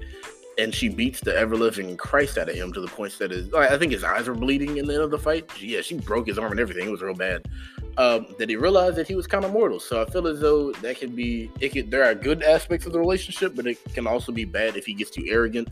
and 0.58 0.76
she 0.76 0.90
beats 0.90 1.22
the 1.22 1.36
ever 1.36 1.56
living 1.56 1.96
Christ 1.96 2.38
out 2.38 2.50
of 2.50 2.56
him 2.56 2.74
to 2.74 2.82
the 2.82 2.88
point 2.88 3.18
that 3.20 3.32
his 3.32 3.54
I 3.54 3.78
think 3.78 3.94
his 3.94 4.04
eyes 4.04 4.28
were 4.28 4.36
bleeding 4.36 4.78
in 4.78 4.86
the 4.86 4.96
end 4.96 5.04
of 5.04 5.12
the 5.12 5.20
fight. 5.20 5.50
Yeah, 5.62 5.82
she 5.82 5.98
broke 5.98 6.28
his 6.28 6.38
arm 6.38 6.52
and 6.52 6.60
everything. 6.60 6.88
It 6.88 6.92
was 6.92 7.02
real 7.02 7.16
bad. 7.16 7.48
Um, 7.96 8.26
that 8.40 8.50
he 8.50 8.56
realized 8.56 8.96
that 8.96 9.08
he 9.08 9.14
was 9.14 9.28
kind 9.28 9.46
of 9.46 9.52
mortal. 9.52 9.80
So 9.80 10.02
I 10.02 10.06
feel 10.10 10.28
as 10.28 10.40
though 10.40 10.72
that 10.72 11.00
could 11.00 11.16
be 11.16 11.52
it. 11.60 11.74
Could, 11.74 11.92
there 11.92 12.04
are 12.04 12.16
good 12.16 12.42
aspects 12.42 12.88
of 12.88 12.92
the 12.92 13.00
relationship, 13.00 13.56
but 13.56 13.68
it 13.68 13.78
can 13.94 14.08
also 14.08 14.32
be 14.32 14.46
bad 14.46 14.76
if 14.76 14.86
he 14.86 14.94
gets 14.96 15.12
too 15.12 15.26
arrogant 15.28 15.68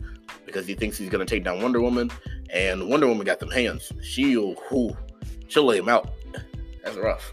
because 0.46 0.64
he 0.64 0.74
thinks 0.74 0.96
he's 0.96 1.08
gonna 1.08 1.24
take 1.24 1.42
down 1.42 1.60
Wonder 1.60 1.80
Woman, 1.80 2.12
and 2.50 2.88
Wonder 2.88 3.08
Woman 3.08 3.26
got 3.26 3.40
them 3.40 3.50
hands. 3.50 3.92
She'll, 4.02 4.54
whew, 4.68 4.96
she'll 5.48 5.64
lay 5.64 5.78
him 5.78 5.88
out. 5.88 6.12
That's 6.84 6.96
rough. 6.96 7.32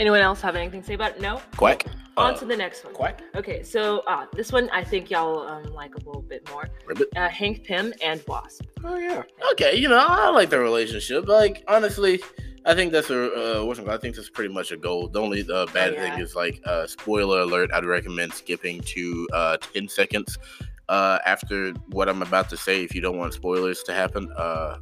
Anyone 0.00 0.20
else 0.20 0.40
have 0.40 0.56
anything 0.56 0.80
to 0.80 0.86
say 0.86 0.94
about 0.94 1.16
it? 1.16 1.20
No. 1.20 1.42
Quack. 1.58 1.84
On 2.16 2.32
Uh, 2.32 2.36
to 2.38 2.46
the 2.46 2.56
next 2.56 2.84
one. 2.86 2.94
Quack. 2.94 3.20
Okay, 3.36 3.62
so 3.62 3.98
uh, 4.08 4.24
this 4.32 4.50
one 4.50 4.70
I 4.70 4.82
think 4.82 5.10
y'all 5.10 5.46
um, 5.46 5.64
like 5.74 5.94
a 5.94 5.98
little 5.98 6.22
bit 6.22 6.48
more. 6.50 6.68
Ribbit. 6.86 7.08
Uh, 7.14 7.28
Hank 7.28 7.64
Pym 7.64 7.92
and 8.02 8.22
Wasp. 8.26 8.62
Oh 8.82 8.96
yeah. 8.96 9.22
Okay, 9.52 9.76
you 9.76 9.88
know, 9.90 9.98
I 10.08 10.30
like 10.30 10.48
the 10.48 10.58
relationship. 10.58 11.28
Like, 11.28 11.62
honestly, 11.68 12.22
I 12.64 12.74
think 12.74 12.92
that's 12.92 13.10
a 13.10 13.60
uh, 13.60 13.64
what's? 13.64 13.78
I 13.78 13.98
think 13.98 14.16
that's 14.16 14.30
pretty 14.30 14.52
much 14.54 14.72
a 14.72 14.78
goal. 14.78 15.08
The 15.08 15.20
only 15.20 15.42
uh, 15.52 15.66
bad 15.66 15.90
Oh, 15.92 15.96
yeah. 15.96 16.14
thing 16.14 16.24
is 16.24 16.34
like, 16.34 16.62
uh, 16.64 16.86
spoiler 16.86 17.40
alert. 17.40 17.70
I'd 17.74 17.84
recommend 17.84 18.32
skipping 18.32 18.80
to 18.80 19.28
uh, 19.34 19.56
ten 19.58 19.86
seconds 19.86 20.38
uh, 20.88 21.18
after 21.26 21.72
what 21.90 22.08
I'm 22.08 22.22
about 22.22 22.48
to 22.50 22.56
say. 22.56 22.82
If 22.82 22.94
you 22.94 23.02
don't 23.02 23.18
want 23.18 23.34
spoilers 23.34 23.82
to 23.82 23.92
happen, 23.92 24.32
uh, 24.32 24.76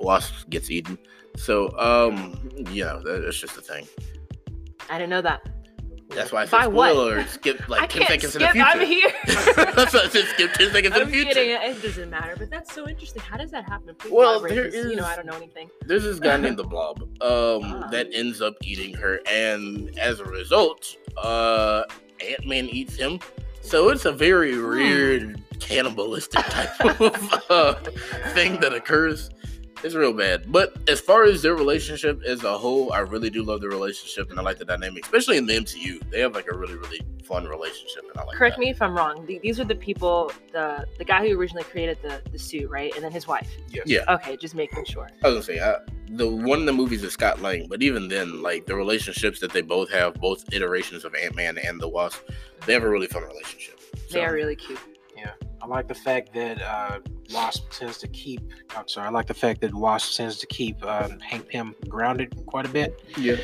Wasp 0.00 0.50
gets 0.50 0.72
eaten. 0.72 0.98
So, 1.36 1.76
um, 1.78 2.50
you 2.72 2.82
know, 2.84 3.00
that's 3.04 3.38
just 3.38 3.56
a 3.56 3.60
thing. 3.60 3.86
I 4.90 4.98
didn't 4.98 5.10
know 5.10 5.22
that. 5.22 5.40
That's 6.10 6.30
why 6.30 6.42
I 6.42 6.44
said 6.44 6.52
By 6.52 6.66
what? 6.68 6.90
spoiler 6.92 7.14
alert. 7.16 7.28
Skip 7.30 7.68
like 7.68 7.82
I 7.82 7.86
ten 7.88 8.02
can't 8.02 8.10
seconds 8.22 8.34
skip. 8.34 8.50
in 8.54 8.58
the 8.58 8.64
I'm 8.64 8.80
here. 8.80 9.10
that's 9.74 9.92
why 9.92 10.00
I 10.04 10.08
said 10.08 10.24
skip 10.26 10.52
ten 10.52 10.70
seconds 10.70 10.94
in 10.94 11.02
I'm 11.02 11.06
the 11.08 11.12
future. 11.12 11.32
kidding. 11.32 11.50
It 11.70 11.82
doesn't 11.82 12.10
matter, 12.10 12.34
but 12.38 12.48
that's 12.48 12.72
so 12.72 12.88
interesting. 12.88 13.22
How 13.22 13.36
does 13.36 13.50
that 13.50 13.68
happen? 13.68 13.92
Please 13.96 14.12
Well, 14.12 14.40
there 14.40 14.70
'cause, 14.70 14.74
You 14.74 14.94
know, 14.94 15.04
I 15.04 15.16
don't 15.16 15.26
know 15.26 15.34
anything. 15.36 15.68
there's 15.84 16.04
this 16.04 16.20
guy 16.20 16.36
named 16.36 16.56
the 16.62 16.64
Blob 16.64 17.02
um, 17.02 17.08
Ah. 17.22 17.88
that 17.90 18.06
ends 18.12 18.40
up 18.40 18.54
eating 18.62 18.94
her, 18.94 19.18
and 19.28 19.98
as 19.98 20.20
a 20.20 20.24
result, 20.24 20.94
uh, 21.20 21.82
Ant 22.24 22.46
Man 22.46 22.66
eats 22.68 22.94
him. 22.94 23.18
So 23.62 23.88
it's 23.88 24.04
a 24.04 24.12
very 24.12 24.54
Hmm. 24.54 24.68
weird 24.68 25.42
cannibalistic 25.58 26.44
type 26.44 26.80
of 27.00 27.42
uh, 27.50 27.74
thing 28.32 28.60
that 28.60 28.72
occurs. 28.72 29.30
It's 29.84 29.94
real 29.94 30.12
bad. 30.12 30.50
But 30.50 30.76
as 30.88 31.00
far 31.00 31.24
as 31.24 31.42
their 31.42 31.54
relationship 31.54 32.22
as 32.24 32.42
a 32.44 32.56
whole, 32.56 32.92
I 32.92 33.00
really 33.00 33.30
do 33.30 33.42
love 33.42 33.60
the 33.60 33.68
relationship 33.68 34.30
and 34.30 34.38
I 34.38 34.42
like 34.42 34.58
the 34.58 34.64
dynamic, 34.64 35.04
especially 35.04 35.36
in 35.36 35.46
the 35.46 35.54
MCU. 35.54 36.10
They 36.10 36.20
have 36.20 36.34
like 36.34 36.46
a 36.50 36.56
really, 36.56 36.74
really 36.76 37.00
fun 37.24 37.44
relationship 37.46 38.04
and 38.10 38.18
I 38.18 38.24
like 38.24 38.36
Correct 38.36 38.56
that. 38.56 38.60
me 38.60 38.70
if 38.70 38.80
I'm 38.80 38.96
wrong. 38.96 39.26
th- 39.26 39.42
These 39.42 39.60
are 39.60 39.64
the 39.64 39.74
people, 39.74 40.32
the 40.52 40.86
the 40.98 41.04
guy 41.04 41.28
who 41.28 41.38
originally 41.38 41.64
created 41.64 41.98
the 42.02 42.22
the 42.32 42.38
suit, 42.38 42.70
right? 42.70 42.92
And 42.94 43.04
then 43.04 43.12
his 43.12 43.26
wife. 43.26 43.50
Yeah. 43.68 43.82
Yeah. 43.86 44.14
Okay, 44.14 44.36
just 44.36 44.54
making 44.54 44.84
sure. 44.86 45.08
I 45.22 45.28
was 45.28 45.46
gonna 45.46 45.58
say 45.58 45.60
I, 45.60 45.76
the 46.10 46.26
one 46.28 46.60
of 46.60 46.66
the 46.66 46.72
movies 46.72 47.02
is 47.02 47.12
Scott 47.12 47.42
Lang, 47.42 47.66
but 47.68 47.82
even 47.82 48.08
then, 48.08 48.42
like 48.42 48.66
the 48.66 48.74
relationships 48.76 49.40
that 49.40 49.52
they 49.52 49.60
both 49.62 49.90
have, 49.90 50.14
both 50.14 50.44
iterations 50.54 51.04
of 51.04 51.14
Ant 51.14 51.34
Man 51.36 51.58
and 51.58 51.80
the 51.80 51.88
Wasp, 51.88 52.22
they 52.64 52.72
have 52.72 52.82
a 52.84 52.88
really 52.88 53.08
fun 53.08 53.22
relationship. 53.24 53.78
They 54.10 54.24
are 54.24 54.32
really 54.32 54.56
cute. 54.56 54.78
Yeah. 55.16 55.32
I 55.60 55.66
like 55.66 55.88
the 55.88 55.94
fact 55.94 56.32
that 56.34 56.62
uh, 56.62 57.00
Wasp 57.32 57.70
tends 57.70 57.98
to 57.98 58.08
keep. 58.08 58.40
I'm 58.76 58.88
sorry. 58.88 59.06
I 59.08 59.10
like 59.10 59.26
the 59.26 59.34
fact 59.34 59.60
that 59.62 59.74
Wasp 59.74 60.16
tends 60.16 60.38
to 60.38 60.46
keep 60.46 60.84
um, 60.84 61.18
Hank 61.20 61.48
Pym 61.48 61.74
grounded 61.88 62.34
quite 62.46 62.66
a 62.66 62.68
bit. 62.68 63.02
Yeah. 63.16 63.36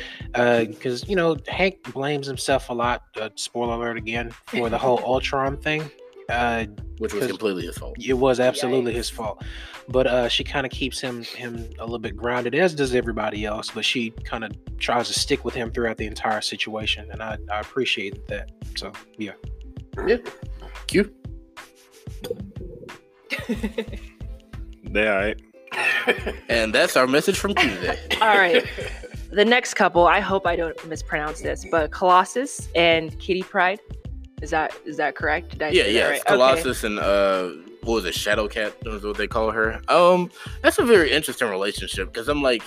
Because 0.65 1.07
you 1.07 1.15
know 1.15 1.37
Hank 1.47 1.91
blames 1.93 2.27
himself 2.27 2.69
a 2.69 2.73
lot. 2.73 3.03
Uh, 3.19 3.29
spoiler 3.35 3.75
alert 3.75 3.97
again 3.97 4.31
for 4.47 4.69
the 4.69 4.77
whole 4.77 4.99
Ultron 5.05 5.57
thing. 5.57 5.89
Uh, 6.29 6.65
which 6.99 7.13
was 7.13 7.27
completely 7.27 7.65
his 7.65 7.77
fault. 7.77 7.95
it 7.99 8.13
was 8.13 8.39
absolutely 8.39 8.93
Yikes. 8.93 8.95
his 8.95 9.09
fault, 9.09 9.43
but 9.89 10.07
uh, 10.07 10.29
she 10.29 10.41
kind 10.41 10.65
of 10.65 10.71
keeps 10.71 11.01
him 11.01 11.21
him 11.23 11.69
a 11.79 11.83
little 11.83 11.99
bit 11.99 12.15
grounded, 12.15 12.55
as 12.55 12.73
does 12.73 12.95
everybody 12.95 13.43
else. 13.45 13.69
But 13.71 13.83
she 13.83 14.11
kind 14.23 14.45
of 14.45 14.51
tries 14.77 15.09
to 15.09 15.19
stick 15.19 15.43
with 15.43 15.53
him 15.53 15.69
throughout 15.69 15.97
the 15.97 16.05
entire 16.05 16.39
situation, 16.39 17.09
and 17.11 17.21
I, 17.21 17.37
I 17.51 17.59
appreciate 17.59 18.25
that. 18.29 18.51
So 18.77 18.93
yeah, 19.17 19.33
yeah. 20.07 20.17
Cute. 20.87 21.13
They 23.47 25.07
all 25.07 25.15
right. 25.15 25.41
And 26.49 26.73
that's 26.73 26.95
our 26.95 27.07
message 27.07 27.39
from 27.39 27.55
Tuesday. 27.55 27.97
All 28.21 28.37
right. 28.37 28.63
The 29.31 29.43
next 29.43 29.73
couple, 29.73 30.05
I 30.05 30.19
hope 30.19 30.45
I 30.45 30.55
don't 30.55 30.87
mispronounce 30.87 31.41
this, 31.41 31.65
but 31.71 31.89
Colossus 31.89 32.69
and 32.75 33.17
Kitty 33.19 33.41
Pryde. 33.41 33.79
Is 34.43 34.51
that 34.51 34.75
is 34.85 34.97
that 34.97 35.15
correct? 35.15 35.51
Did 35.51 35.63
I 35.63 35.69
yeah, 35.69 35.85
yeah. 35.85 36.03
right? 36.03 36.15
it's 36.17 36.23
Colossus 36.25 36.83
and 36.83 36.99
uh, 36.99 37.49
what 37.81 37.95
was 37.95 38.05
it? 38.05 38.13
Shadow 38.13 38.47
Cat 38.47 38.75
is 38.85 39.03
what 39.03 39.17
they 39.17 39.25
call 39.25 39.49
her. 39.49 39.81
Um, 39.87 40.29
that's 40.61 40.77
a 40.77 40.85
very 40.85 41.11
interesting 41.11 41.49
relationship 41.49 42.13
because 42.13 42.27
I'm 42.27 42.43
like, 42.43 42.63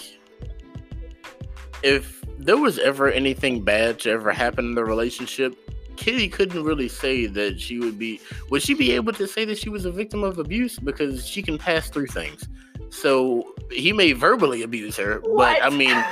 if 1.85 2.25
there 2.39 2.57
was 2.57 2.79
ever 2.79 3.09
anything 3.09 3.63
bad 3.63 4.01
to 4.01 4.11
ever 4.11 4.33
happen 4.33 4.65
in 4.65 4.75
the 4.75 4.85
relationship, 4.85 5.55
Kitty 5.97 6.29
couldn't 6.29 6.63
really 6.63 6.89
say 6.89 7.27
that 7.27 7.61
she 7.61 7.79
would 7.79 7.99
be. 7.99 8.21
Would 8.51 8.63
she 8.63 8.75
be 8.75 8.93
able 8.93 9.13
to 9.15 9.27
say 9.27 9.45
that 9.45 9.59
she 9.59 9.69
was 9.69 9.85
a 9.85 9.91
victim 9.91 10.23
of 10.23 10.39
abuse 10.39 10.79
because 10.79 11.27
she 11.27 11.43
can 11.43 11.59
pass 11.59 11.89
through 11.89 12.07
things? 12.07 12.49
So 12.91 13.55
he 13.71 13.93
may 13.93 14.13
verbally 14.13 14.63
abuse 14.63 14.97
her, 14.97 15.21
What? 15.25 15.59
but 15.61 15.65
I 15.65 15.75
mean, 15.75 16.03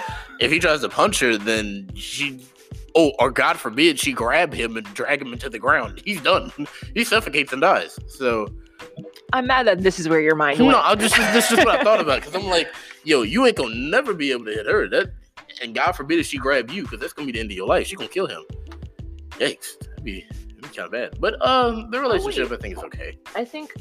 if 0.41 0.51
he 0.51 0.59
tries 0.59 0.81
to 0.81 0.89
punch 0.89 1.21
her, 1.21 1.37
then 1.37 1.91
she. 1.95 2.45
Oh, 2.97 3.13
or 3.19 3.31
God 3.31 3.57
forbid, 3.59 3.99
she 3.99 4.13
grab 4.13 4.55
him 4.55 4.77
and 4.77 4.87
drag 4.95 5.21
him 5.21 5.33
into 5.33 5.51
the 5.51 5.59
ground. 5.59 6.01
He's 6.05 6.21
done. 6.21 6.53
He 6.95 7.03
suffocates 7.03 7.53
and 7.53 7.61
dies. 7.61 7.99
So 8.07 8.47
I'm 9.33 9.49
mad 9.49 9.67
that 9.67 9.83
this 9.83 9.99
is 9.99 10.09
where 10.09 10.21
your 10.21 10.37
mind 10.37 10.61
no, 10.61 10.67
went. 10.67 10.79
I 10.79 10.95
just 10.95 11.17
this 11.33 11.51
is 11.51 11.59
what 11.59 11.69
I 11.69 11.83
thought 11.83 12.01
about 12.01 12.21
because 12.21 12.35
I'm 12.37 12.49
like, 12.49 12.73
yo, 13.05 13.23
you 13.23 13.45
ain't 13.47 13.57
gonna 13.57 13.75
never 13.75 14.15
be 14.15 14.31
able 14.31 14.45
to 14.45 14.53
hit 14.53 14.67
her. 14.67 14.89
That 14.89 15.13
and 15.61 15.75
God 15.75 15.93
forbid 15.93 16.21
if 16.21 16.27
she 16.27 16.39
grab 16.39 16.71
you 16.71 16.83
because 16.83 17.01
that's 17.01 17.13
gonna 17.13 17.27
be 17.27 17.33
the 17.33 17.41
end 17.41 17.51
of 17.51 17.57
your 17.57 17.67
life. 17.67 17.87
She 17.87 17.97
gonna 17.97 18.09
kill 18.09 18.27
him. 18.27 18.43
Yikes, 19.39 19.79
that'd 19.81 20.05
be, 20.05 20.25
that'd 20.29 20.63
be 20.63 20.69
kind 20.69 20.79
of 20.87 20.91
bad. 20.93 21.21
But 21.21 21.45
um, 21.47 21.91
the 21.91 22.01
relationship 22.01 22.51
I 22.53 22.57
think 22.57 22.77
is 22.77 22.83
okay. 22.85 23.19
I 23.35 23.45
think 23.45 23.73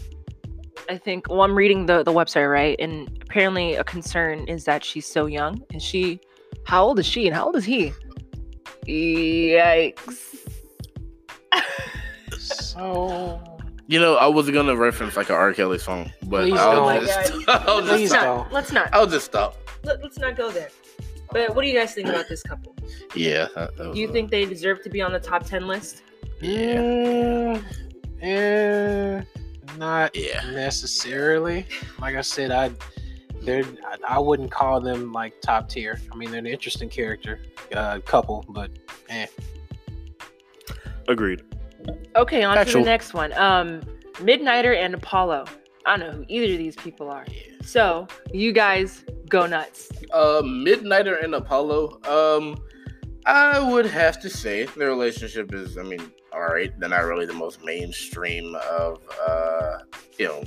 I 0.90 0.98
think 0.98 1.30
well 1.30 1.42
I'm 1.42 1.56
reading 1.56 1.86
the 1.86 2.04
the 2.04 2.12
website 2.12 2.52
right 2.52 2.76
and 2.80 3.08
apparently 3.22 3.76
a 3.76 3.84
concern 3.84 4.46
is 4.48 4.66
that 4.66 4.84
she's 4.84 5.06
so 5.06 5.26
young. 5.28 5.62
Is 5.74 5.82
she 5.84 6.20
how 6.66 6.84
old 6.86 7.00
is 7.00 7.06
she 7.06 7.28
and 7.28 7.36
how 7.36 7.46
old 7.46 7.56
is 7.56 7.66
he? 7.66 7.92
Yikes. 8.88 10.36
So 12.40 13.42
You 13.88 14.00
know, 14.00 14.16
I 14.16 14.28
was 14.28 14.50
gonna 14.50 14.76
reference 14.76 15.16
like 15.16 15.30
an 15.30 15.36
R. 15.36 15.54
Kelly 15.54 15.78
song, 15.78 16.12
but 16.24 16.44
Please 16.44 16.60
I'll 16.60 16.76
don't. 17.00 17.06
just, 17.06 17.32
Oh 17.48 17.54
I'll 17.68 17.82
just 17.82 17.92
let's 17.92 18.10
stop. 18.10 18.24
not, 18.26 18.44
don't. 18.44 18.54
let's 18.54 18.72
not. 18.72 18.90
I'll 18.94 19.08
just 19.08 19.26
stop. 19.26 19.58
Let, 19.84 20.04
us 20.04 20.18
not 20.18 20.36
go 20.36 20.50
there. 20.52 20.70
But 21.34 21.56
what 21.56 21.64
do 21.64 21.68
you 21.68 21.74
guys 21.78 21.94
think 21.94 22.08
about 22.10 22.28
this 22.30 22.44
couple? 22.44 22.76
Yeah. 23.16 23.48
that- 23.56 23.76
that 23.78 23.88
was 23.88 23.96
Do 23.96 24.02
you 24.02 24.10
a- 24.10 24.12
think 24.12 24.30
they 24.32 24.46
deserve 24.46 24.82
to 24.84 24.90
be 24.90 25.02
on 25.02 25.12
the 25.12 25.20
top 25.20 25.46
10 25.46 25.68
list? 25.68 26.04
Yeah. 26.42 27.60
Eh, 28.22 29.22
not 29.78 30.16
Yeah. 30.16 30.50
necessarily. 30.52 31.66
Like 32.00 32.16
I 32.16 32.22
said, 32.22 32.52
I 32.52 32.72
they're 33.42 33.64
I, 33.86 34.16
I 34.16 34.20
wouldn't 34.20 34.52
call 34.52 34.80
them 34.80 35.12
like 35.12 35.42
top 35.42 35.68
tier. 35.68 36.00
I 36.12 36.16
mean, 36.16 36.30
they're 36.32 36.40
an 36.40 36.48
interesting 36.48 36.88
character 36.90 37.42
uh, 37.74 38.00
couple, 38.06 38.46
but 38.50 38.72
eh. 39.10 39.26
Agreed. 41.10 41.42
Okay, 42.16 42.44
on 42.44 42.66
to 42.66 42.72
the 42.72 42.80
next 42.82 43.14
one. 43.14 43.34
Um, 43.34 43.82
Midnighter 44.14 44.76
and 44.78 44.94
Apollo. 44.94 45.46
I 45.86 45.98
don't 45.98 46.08
know 46.08 46.18
who 46.20 46.26
either 46.30 46.54
of 46.54 46.58
these 46.60 46.76
people 46.78 47.10
are. 47.10 47.26
Yeah. 47.30 47.53
So 47.64 48.08
you 48.32 48.52
guys 48.52 49.04
go 49.30 49.46
nuts. 49.48 49.90
Uh, 50.12 50.42
Midnighter 50.44 51.24
and 51.24 51.36
Apollo. 51.36 52.00
Um, 52.06 52.62
I 53.26 53.60
would 53.60 53.86
have 53.86 54.20
to 54.22 54.30
say 54.30 54.66
their 54.66 54.90
relationship 54.90 55.54
is. 55.54 55.78
I 55.78 55.84
mean, 55.84 56.12
all 56.34 56.42
right. 56.42 56.78
They're 56.80 56.90
not 56.90 57.06
really 57.06 57.26
the 57.26 57.34
most 57.34 57.64
mainstream 57.64 58.56
of, 58.56 59.02
uh, 59.28 59.80
you 60.18 60.28
know, 60.28 60.44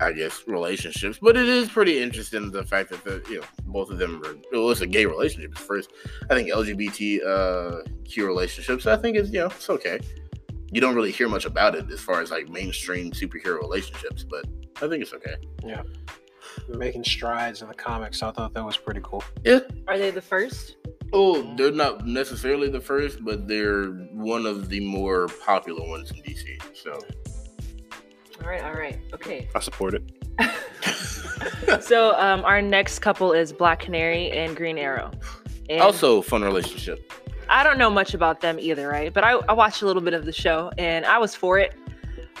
I 0.00 0.12
guess 0.12 0.44
relationships, 0.46 1.18
but 1.20 1.36
it 1.36 1.48
is 1.48 1.68
pretty 1.68 2.00
interesting 2.00 2.50
the 2.50 2.64
fact 2.64 2.90
that 2.90 3.02
the 3.02 3.22
you 3.28 3.40
know 3.40 3.46
both 3.66 3.90
of 3.90 3.98
them 3.98 4.22
are. 4.24 4.36
Well, 4.52 4.70
it's 4.70 4.80
a 4.80 4.86
gay 4.86 5.06
relationship 5.06 5.56
first. 5.56 5.90
I 6.30 6.34
think 6.34 6.50
LGBT 6.50 7.26
uh 7.26 7.82
Q 8.04 8.26
relationships. 8.26 8.86
I 8.86 8.96
think 8.96 9.16
it's 9.16 9.30
you 9.30 9.40
know 9.40 9.46
it's 9.46 9.68
okay. 9.70 9.98
You 10.70 10.80
don't 10.80 10.94
really 10.94 11.10
hear 11.10 11.28
much 11.28 11.46
about 11.46 11.74
it 11.74 11.90
as 11.90 12.00
far 12.00 12.20
as 12.20 12.30
like 12.30 12.48
mainstream 12.48 13.10
superhero 13.10 13.58
relationships, 13.58 14.22
but 14.22 14.44
I 14.76 14.88
think 14.88 15.02
it's 15.02 15.14
okay. 15.14 15.34
Making 16.68 17.04
strides 17.04 17.62
in 17.62 17.68
the 17.68 17.74
comics. 17.74 18.22
I 18.22 18.30
thought 18.32 18.54
that 18.54 18.64
was 18.64 18.76
pretty 18.76 19.00
cool. 19.02 19.24
Yeah. 19.44 19.60
Are 19.86 19.98
they 19.98 20.10
the 20.10 20.22
first? 20.22 20.76
Oh, 21.12 21.54
they're 21.56 21.72
not 21.72 22.06
necessarily 22.06 22.68
the 22.68 22.80
first, 22.80 23.24
but 23.24 23.48
they're 23.48 23.86
one 24.12 24.44
of 24.46 24.68
the 24.68 24.80
more 24.80 25.28
popular 25.44 25.86
ones 25.88 26.10
in 26.10 26.18
DC. 26.18 26.60
So 26.74 26.92
All 28.42 28.48
right, 28.48 28.62
all 28.62 28.74
right. 28.74 28.98
Okay. 29.14 29.48
I 29.54 29.60
support 29.60 29.94
it. 29.94 30.02
So 31.80 32.14
um, 32.18 32.44
our 32.44 32.62
next 32.62 33.00
couple 33.00 33.32
is 33.32 33.52
Black 33.52 33.80
Canary 33.80 34.30
and 34.30 34.56
Green 34.56 34.78
Arrow. 34.78 35.10
And 35.68 35.80
also 35.80 36.22
fun 36.22 36.42
relationship. 36.42 37.12
I 37.48 37.62
don't 37.62 37.78
know 37.78 37.90
much 37.90 38.14
about 38.14 38.40
them 38.40 38.58
either, 38.58 38.88
right? 38.88 39.12
But 39.12 39.24
I, 39.24 39.32
I 39.32 39.52
watched 39.52 39.82
a 39.82 39.86
little 39.86 40.02
bit 40.02 40.14
of 40.14 40.24
the 40.24 40.32
show 40.32 40.70
and 40.78 41.04
I 41.04 41.18
was 41.18 41.34
for 41.34 41.58
it. 41.58 41.74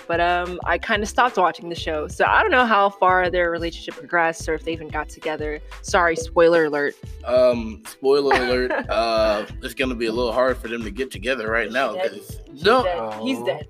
But 0.06 0.20
um, 0.20 0.60
I 0.64 0.78
kind 0.78 1.02
of 1.02 1.08
stopped 1.08 1.36
watching 1.36 1.68
the 1.68 1.74
show. 1.74 2.08
So 2.08 2.24
I 2.24 2.42
don't 2.42 2.50
know 2.50 2.66
how 2.66 2.90
far 2.90 3.30
their 3.30 3.50
relationship 3.50 3.94
progressed 3.94 4.48
or 4.48 4.54
if 4.54 4.64
they 4.64 4.72
even 4.72 4.88
got 4.88 5.08
together. 5.08 5.60
Sorry, 5.82 6.16
spoiler 6.16 6.66
alert. 6.66 6.94
Um, 7.24 7.82
spoiler 7.86 8.34
alert. 8.34 8.72
uh, 8.88 9.46
it's 9.62 9.74
gonna 9.74 9.94
be 9.94 10.06
a 10.06 10.12
little 10.12 10.32
hard 10.32 10.58
for 10.58 10.68
them 10.68 10.82
to 10.84 10.90
get 10.90 11.10
together 11.10 11.50
right 11.50 11.70
now 11.70 11.94
dead? 11.94 12.12
because 12.12 12.40
no, 12.64 12.84
dead. 12.84 13.22
He's 13.22 13.42
dead. 13.42 13.68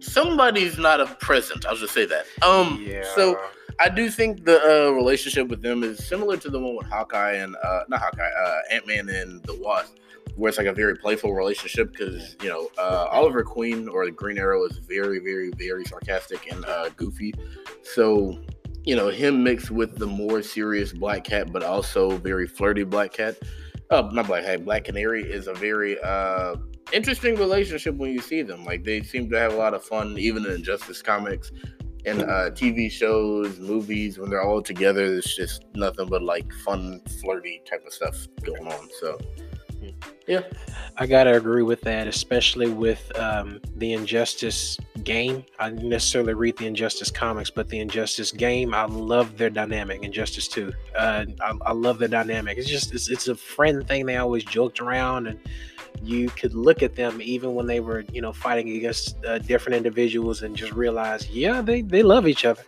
somebody's 0.00 0.78
not 0.78 1.00
a 1.00 1.06
present. 1.06 1.66
I'll 1.66 1.76
just 1.76 1.94
say 1.94 2.06
that. 2.06 2.26
Um, 2.42 2.84
yeah. 2.86 3.04
so 3.14 3.40
I 3.80 3.88
do 3.88 4.10
think 4.10 4.44
the 4.44 4.60
uh, 4.60 4.90
relationship 4.90 5.48
with 5.48 5.62
them 5.62 5.82
is 5.82 6.06
similar 6.06 6.36
to 6.36 6.50
the 6.50 6.60
one 6.60 6.76
with 6.76 6.86
Hawkeye 6.88 7.36
and 7.36 7.56
uh, 7.64 7.84
not 7.88 8.00
Hawkeye, 8.00 8.22
uh, 8.22 8.58
Ant 8.70 8.86
Man 8.86 9.08
and 9.08 9.42
the 9.44 9.54
Wasp, 9.54 9.96
where 10.40 10.48
it's 10.48 10.56
like 10.56 10.66
a 10.66 10.72
very 10.72 10.96
playful 10.96 11.34
relationship 11.34 11.92
because 11.92 12.34
you 12.42 12.48
know 12.48 12.70
uh, 12.78 13.06
Oliver 13.10 13.44
Queen 13.44 13.88
or 13.88 14.06
the 14.06 14.10
Green 14.10 14.38
Arrow 14.38 14.64
is 14.64 14.78
very, 14.78 15.18
very, 15.18 15.50
very 15.50 15.84
sarcastic 15.84 16.50
and 16.50 16.64
uh, 16.64 16.88
goofy. 16.96 17.34
So 17.82 18.40
you 18.84 18.96
know 18.96 19.08
him 19.08 19.44
mixed 19.44 19.70
with 19.70 19.98
the 19.98 20.06
more 20.06 20.42
serious 20.42 20.94
Black 20.94 21.24
Cat, 21.24 21.52
but 21.52 21.62
also 21.62 22.16
very 22.16 22.46
flirty 22.46 22.84
Black 22.84 23.12
Cat. 23.12 23.36
Uh, 23.90 24.08
not 24.12 24.26
Black 24.26 24.44
Cat, 24.44 24.64
Black 24.64 24.84
Canary 24.84 25.30
is 25.30 25.46
a 25.46 25.52
very 25.52 26.00
uh, 26.00 26.56
interesting 26.90 27.34
relationship 27.36 27.94
when 27.96 28.10
you 28.10 28.20
see 28.20 28.40
them. 28.40 28.64
Like 28.64 28.82
they 28.82 29.02
seem 29.02 29.28
to 29.30 29.38
have 29.38 29.52
a 29.52 29.56
lot 29.56 29.74
of 29.74 29.84
fun, 29.84 30.16
even 30.16 30.46
in 30.46 30.52
Injustice 30.52 31.02
comics 31.02 31.52
and 32.06 32.22
uh, 32.22 32.50
TV 32.50 32.90
shows, 32.90 33.58
movies, 33.58 34.18
when 34.18 34.30
they're 34.30 34.42
all 34.42 34.62
together, 34.62 35.04
it's 35.04 35.36
just 35.36 35.64
nothing 35.74 36.08
but 36.08 36.22
like 36.22 36.50
fun, 36.64 37.02
flirty 37.20 37.60
type 37.68 37.84
of 37.86 37.92
stuff 37.92 38.26
going 38.42 38.66
on. 38.66 38.88
So, 39.00 39.18
I 40.96 41.06
gotta 41.06 41.36
agree 41.36 41.62
with 41.62 41.80
that, 41.82 42.06
especially 42.06 42.70
with 42.70 43.10
um, 43.18 43.60
the 43.76 43.92
Injustice 43.92 44.78
game. 45.02 45.44
I 45.58 45.70
didn't 45.70 45.88
necessarily 45.88 46.34
read 46.34 46.56
the 46.56 46.66
Injustice 46.66 47.10
comics, 47.10 47.50
but 47.50 47.68
the 47.68 47.80
Injustice 47.80 48.30
game, 48.32 48.74
I 48.74 48.84
love 48.84 49.36
their 49.38 49.50
dynamic. 49.50 50.02
Injustice 50.02 50.46
Two, 50.46 50.72
uh, 50.96 51.24
I, 51.40 51.54
I 51.66 51.72
love 51.72 51.98
their 51.98 52.08
dynamic. 52.08 52.58
It's 52.58 52.68
just 52.68 52.94
it's, 52.94 53.08
it's 53.08 53.28
a 53.28 53.34
friend 53.34 53.86
thing. 53.86 54.06
They 54.06 54.16
always 54.16 54.44
joked 54.44 54.80
around, 54.80 55.26
and 55.26 55.40
you 56.02 56.28
could 56.28 56.54
look 56.54 56.82
at 56.82 56.94
them 56.94 57.20
even 57.22 57.54
when 57.54 57.66
they 57.66 57.80
were 57.80 58.04
you 58.12 58.20
know 58.20 58.32
fighting 58.32 58.76
against 58.76 59.24
uh, 59.24 59.38
different 59.38 59.76
individuals 59.76 60.42
and 60.42 60.54
just 60.54 60.72
realize, 60.72 61.28
yeah, 61.30 61.60
they 61.60 61.82
they 61.82 62.02
love 62.02 62.28
each 62.28 62.44
other. 62.44 62.62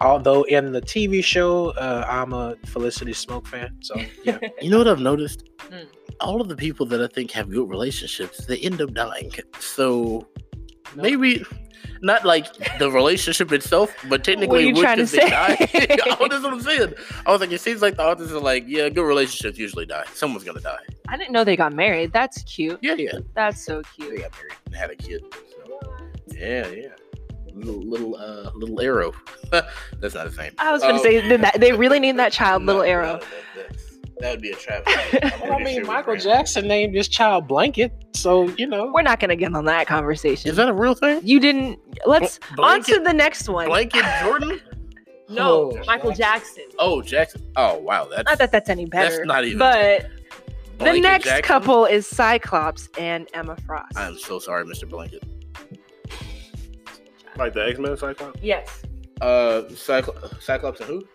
Although 0.00 0.42
in 0.44 0.72
the 0.72 0.82
TV 0.82 1.24
show, 1.24 1.70
uh, 1.70 2.06
I'm 2.08 2.32
a 2.32 2.56
Felicity 2.66 3.12
Smoak 3.12 3.46
fan. 3.46 3.76
So 3.80 3.96
yeah, 4.24 4.38
You 4.60 4.70
know 4.70 4.78
what 4.78 4.88
I've 4.88 5.00
noticed? 5.00 5.44
Mm. 5.70 5.86
All 6.20 6.40
of 6.40 6.48
the 6.48 6.56
people 6.56 6.86
that 6.86 7.02
I 7.02 7.06
think 7.08 7.30
have 7.32 7.50
good 7.50 7.68
relationships, 7.68 8.46
they 8.46 8.58
end 8.58 8.80
up 8.80 8.92
dying. 8.94 9.30
So 9.60 10.26
maybe 10.94 11.44
not 12.00 12.24
like 12.24 12.46
the 12.78 12.90
relationship 12.90 13.52
itself, 13.52 13.94
but 14.08 14.24
technically 14.24 14.66
you 14.66 14.74
would 14.74 14.82
trying 14.82 14.96
to 14.98 15.02
'cause 15.02 15.12
they 15.12 15.18
say? 15.20 15.30
die. 15.30 15.56
oh, 16.20 16.28
that's 16.30 16.42
what 16.42 16.52
I'm 16.52 16.60
saying. 16.60 16.94
I 17.26 17.30
was 17.32 17.40
like, 17.40 17.52
it 17.52 17.60
seems 17.60 17.82
like 17.82 17.96
the 17.96 18.02
authors 18.04 18.32
are 18.32 18.40
like, 18.40 18.64
yeah, 18.66 18.88
good 18.88 19.06
relationships 19.06 19.58
usually 19.58 19.86
die. 19.86 20.04
Someone's 20.14 20.44
gonna 20.44 20.60
die. 20.60 20.78
I 21.08 21.16
didn't 21.16 21.32
know 21.32 21.44
they 21.44 21.56
got 21.56 21.72
married. 21.72 22.12
That's 22.12 22.42
cute. 22.42 22.78
Yeah, 22.82 22.94
yeah. 22.94 23.18
That's 23.34 23.64
so 23.64 23.82
cute. 23.94 24.10
They 24.10 24.22
got 24.22 24.32
married 24.36 24.52
and 24.66 24.74
had 24.74 24.90
a 24.90 24.96
kid. 24.96 25.22
So. 25.66 25.96
Yeah, 26.32 26.66
yeah. 26.68 26.88
Little 27.54 27.80
little 27.80 28.16
uh 28.16 28.50
little 28.54 28.80
arrow. 28.82 29.12
that's 29.50 30.14
not 30.14 30.26
the 30.26 30.32
same. 30.32 30.52
I 30.58 30.72
was 30.72 30.82
gonna 30.82 30.98
Oh. 30.98 31.02
say 31.02 31.36
that 31.38 31.58
they 31.60 31.72
really 31.72 31.98
need 32.00 32.16
that 32.18 32.32
child, 32.32 32.62
No, 32.62 32.66
little 32.66 32.82
no, 32.82 32.88
arrow. 32.88 33.12
that, 33.14 33.24
that's- 33.54 33.85
that 34.20 34.30
would 34.30 34.40
be 34.40 34.50
a 34.50 34.56
travesty. 34.56 34.92
I'm 35.22 35.30
Well, 35.40 35.52
I 35.52 35.56
pretty 35.56 35.64
mean, 35.64 35.74
sure 35.76 35.84
Michael 35.86 36.12
ran- 36.14 36.22
Jackson 36.22 36.66
named 36.66 36.94
his 36.94 37.08
child 37.08 37.46
Blanket, 37.48 37.92
so 38.14 38.48
you 38.56 38.66
know. 38.66 38.90
We're 38.94 39.02
not 39.02 39.20
gonna 39.20 39.36
get 39.36 39.54
on 39.54 39.64
that 39.66 39.86
conversation. 39.86 40.50
Is 40.50 40.56
that 40.56 40.68
a 40.68 40.72
real 40.74 40.94
thing? 40.94 41.20
you 41.22 41.38
didn't. 41.40 41.78
Let's 42.06 42.38
on 42.50 42.56
Blanket- 42.56 42.94
to 42.94 43.00
the 43.00 43.12
next 43.12 43.48
one. 43.48 43.66
Blanket 43.66 44.04
Jordan? 44.22 44.60
No, 45.28 45.72
Oh, 45.72 45.82
Michael 45.88 46.12
Jackson. 46.12 46.62
Oh, 46.78 47.02
Jackson. 47.02 47.42
Oh, 47.56 47.78
wow. 47.78 48.04
That's 48.08 48.26
Not 48.30 48.38
that 48.38 48.52
that's 48.52 48.70
any 48.70 48.84
better. 48.84 49.16
That's 49.16 49.26
not 49.26 49.44
even- 49.44 49.58
But 49.58 50.06
the 50.78 51.00
next 51.00 51.24
Jackson? 51.24 51.42
couple 51.42 51.84
is 51.84 52.06
Cyclops 52.06 52.88
and 52.96 53.26
Emma 53.34 53.56
Frost. 53.66 53.98
I'm 53.98 54.16
so 54.16 54.38
sorry, 54.38 54.64
Mr. 54.66 54.88
Blanket. 54.88 55.24
Like 57.36 57.54
the 57.54 57.66
X 57.66 57.78
Men 57.80 57.96
Cyclops. 57.96 58.40
yes, 58.40 58.82
Uh, 59.20 59.62
Cyclo- 59.70 60.40
Cyclops 60.40 60.78
and 60.80 60.88
who? 60.90 61.08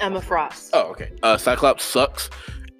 Emma 0.00 0.20
Frost. 0.20 0.70
Oh, 0.72 0.90
okay. 0.90 1.10
Uh, 1.22 1.36
Cyclops 1.36 1.84
sucks, 1.84 2.30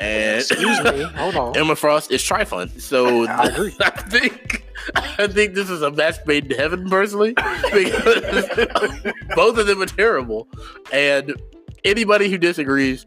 and 0.00 0.40
Excuse 0.40 0.82
me. 0.84 1.02
Hold 1.02 1.36
on. 1.36 1.56
Emma 1.56 1.76
Frost 1.76 2.10
is 2.10 2.22
Trifon. 2.22 2.80
So 2.80 3.26
I 3.26 3.46
agree. 3.48 3.74
I 3.80 3.90
think 3.90 4.64
I 4.94 5.26
think 5.26 5.54
this 5.54 5.70
is 5.70 5.82
a 5.82 5.90
match 5.90 6.16
made 6.26 6.50
in 6.50 6.58
heaven, 6.58 6.88
personally, 6.90 7.32
because 7.72 8.46
both 9.34 9.58
of 9.58 9.66
them 9.66 9.80
are 9.82 9.86
terrible, 9.86 10.48
and 10.92 11.34
anybody 11.84 12.30
who 12.30 12.38
disagrees 12.38 13.06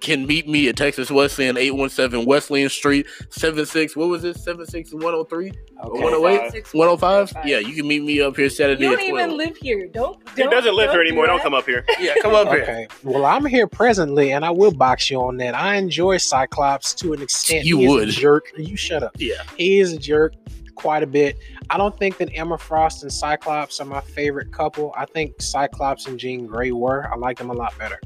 can 0.00 0.26
meet 0.26 0.48
me 0.48 0.68
at 0.68 0.76
Texas 0.76 1.10
Wesleyan, 1.10 1.56
eight 1.56 1.72
one 1.72 1.88
seven 1.90 2.24
Wesleyan 2.24 2.68
Street, 2.68 3.06
seven 3.30 3.66
six. 3.66 3.94
What 3.96 4.08
was 4.08 4.24
it? 4.24 4.36
Seven 4.36 4.66
six 4.66 4.92
one 4.92 5.02
zero 5.02 5.24
three. 5.24 5.52
Okay. 5.82 6.02
108? 6.02 6.52
Six, 6.52 6.74
105? 6.74 7.32
105. 7.34 7.46
Yeah, 7.46 7.58
you 7.58 7.74
can 7.74 7.88
meet 7.88 8.02
me 8.02 8.20
up 8.20 8.36
here 8.36 8.50
Saturday. 8.50 8.82
You 8.84 8.90
don't 8.90 9.00
even 9.00 9.26
12. 9.26 9.30
live 9.32 9.56
here. 9.56 9.86
Don't. 9.88 10.18
He 10.36 10.42
don't 10.42 10.50
doesn't 10.50 10.74
live 10.74 10.86
don't 10.86 10.94
here 10.96 11.00
anymore. 11.02 11.26
Don't 11.26 11.42
come 11.42 11.54
up 11.54 11.64
here. 11.64 11.84
Yeah, 11.98 12.14
come 12.20 12.34
up 12.34 12.48
here. 12.48 12.62
Okay. 12.62 12.88
Well, 13.02 13.24
I'm 13.24 13.46
here 13.46 13.66
presently, 13.66 14.32
and 14.32 14.44
I 14.44 14.50
will 14.50 14.72
box 14.72 15.10
you 15.10 15.20
on 15.20 15.36
that. 15.38 15.54
I 15.54 15.76
enjoy 15.76 16.18
Cyclops 16.18 16.92
to 16.94 17.12
an 17.14 17.22
extent. 17.22 17.64
You 17.64 17.78
He 17.78 17.84
is 17.84 17.90
a 17.90 17.94
would. 17.94 18.08
jerk. 18.10 18.52
You 18.58 18.76
shut 18.76 19.02
up. 19.02 19.12
Yeah. 19.18 19.42
He 19.56 19.80
is 19.80 19.92
a 19.92 19.98
jerk 19.98 20.34
quite 20.74 21.02
a 21.02 21.06
bit. 21.06 21.38
I 21.70 21.76
don't 21.76 21.96
think 21.98 22.18
that 22.18 22.30
Emma 22.34 22.58
Frost 22.58 23.02
and 23.02 23.12
Cyclops 23.12 23.80
are 23.80 23.84
my 23.86 24.00
favorite 24.00 24.52
couple. 24.52 24.92
I 24.96 25.04
think 25.06 25.40
Cyclops 25.40 26.06
and 26.06 26.18
Jean 26.18 26.46
Grey 26.46 26.72
were. 26.72 27.10
I 27.12 27.16
like 27.16 27.38
them 27.38 27.50
a 27.50 27.54
lot 27.54 27.76
better. 27.78 28.00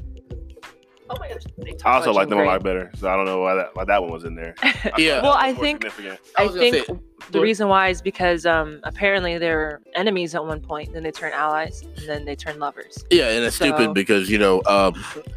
Oh 1.09 1.15
my 1.19 1.29
gosh. 1.29 1.43
they 1.57 1.75
I 1.85 1.95
also 1.97 2.11
like 2.11 2.29
them 2.29 2.39
a 2.39 2.43
lot 2.43 2.63
better, 2.63 2.91
so 2.97 3.07
I 3.09 3.15
don't 3.15 3.25
know 3.25 3.39
why 3.41 3.53
that 3.55 3.75
why 3.75 3.85
that 3.85 4.01
one 4.01 4.11
was 4.11 4.23
in 4.23 4.35
there. 4.35 4.55
Yeah. 4.97 5.21
Well, 5.21 5.33
I 5.37 5.53
think- 5.53 5.85
I 5.85 6.43
I 6.43 6.47
think 6.47 6.75
say- 6.85 6.99
the 7.31 7.39
reason 7.39 7.67
why 7.67 7.89
is 7.89 8.01
because 8.01 8.45
um 8.45 8.79
apparently 8.83 9.37
they 9.37 9.49
were 9.51 9.81
enemies 9.95 10.35
at 10.35 10.45
one 10.45 10.61
point, 10.61 10.93
then 10.93 11.03
they 11.03 11.11
turn 11.11 11.31
allies, 11.33 11.83
and 11.97 12.07
then 12.07 12.25
they 12.25 12.35
turn 12.35 12.59
lovers. 12.59 13.03
Yeah, 13.11 13.29
and 13.29 13.43
it's 13.43 13.55
So- 13.55 13.65
stupid 13.65 13.93
because 13.93 14.29
you 14.29 14.37
know, 14.37 14.61
um, 14.65 14.93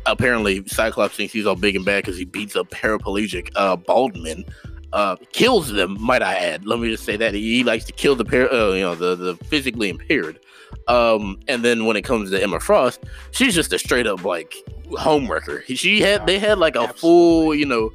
apparently 0.06 0.66
Cyclops 0.66 1.16
thinks 1.16 1.32
he's 1.32 1.46
all 1.46 1.56
big 1.56 1.76
and 1.76 1.84
bad 1.84 2.04
because 2.04 2.18
he 2.18 2.24
beats 2.24 2.56
up 2.56 2.70
paraplegic 2.70 3.50
uh, 3.56 3.76
bald 3.76 4.16
men, 4.16 4.44
uh, 4.92 5.16
kills 5.32 5.72
them. 5.72 5.96
Might 6.00 6.22
I 6.22 6.34
add? 6.34 6.66
Let 6.66 6.80
me 6.80 6.90
just 6.90 7.04
say 7.04 7.16
that 7.16 7.34
he, 7.34 7.64
likes 7.64 7.84
to 7.86 7.92
kill 7.92 8.16
the 8.16 8.24
pair, 8.24 8.52
uh, 8.52 8.72
you 8.72 8.82
know, 8.82 8.94
the 8.94 9.14
the 9.14 9.36
physically 9.44 9.88
impaired. 9.88 10.38
Um, 10.86 11.38
and 11.48 11.62
then 11.62 11.86
when 11.86 11.96
it 11.96 12.02
comes 12.02 12.30
to 12.30 12.42
Emma 12.42 12.60
Frost, 12.60 13.04
she's 13.30 13.54
just 13.54 13.72
a 13.72 13.78
straight 13.78 14.06
up 14.06 14.24
like 14.24 14.54
homewrecker. 14.92 15.62
She 15.76 16.00
had 16.00 16.26
they 16.26 16.38
had 16.38 16.58
like 16.58 16.76
a 16.76 16.88
full, 16.88 17.54
you 17.54 17.66
know, 17.66 17.90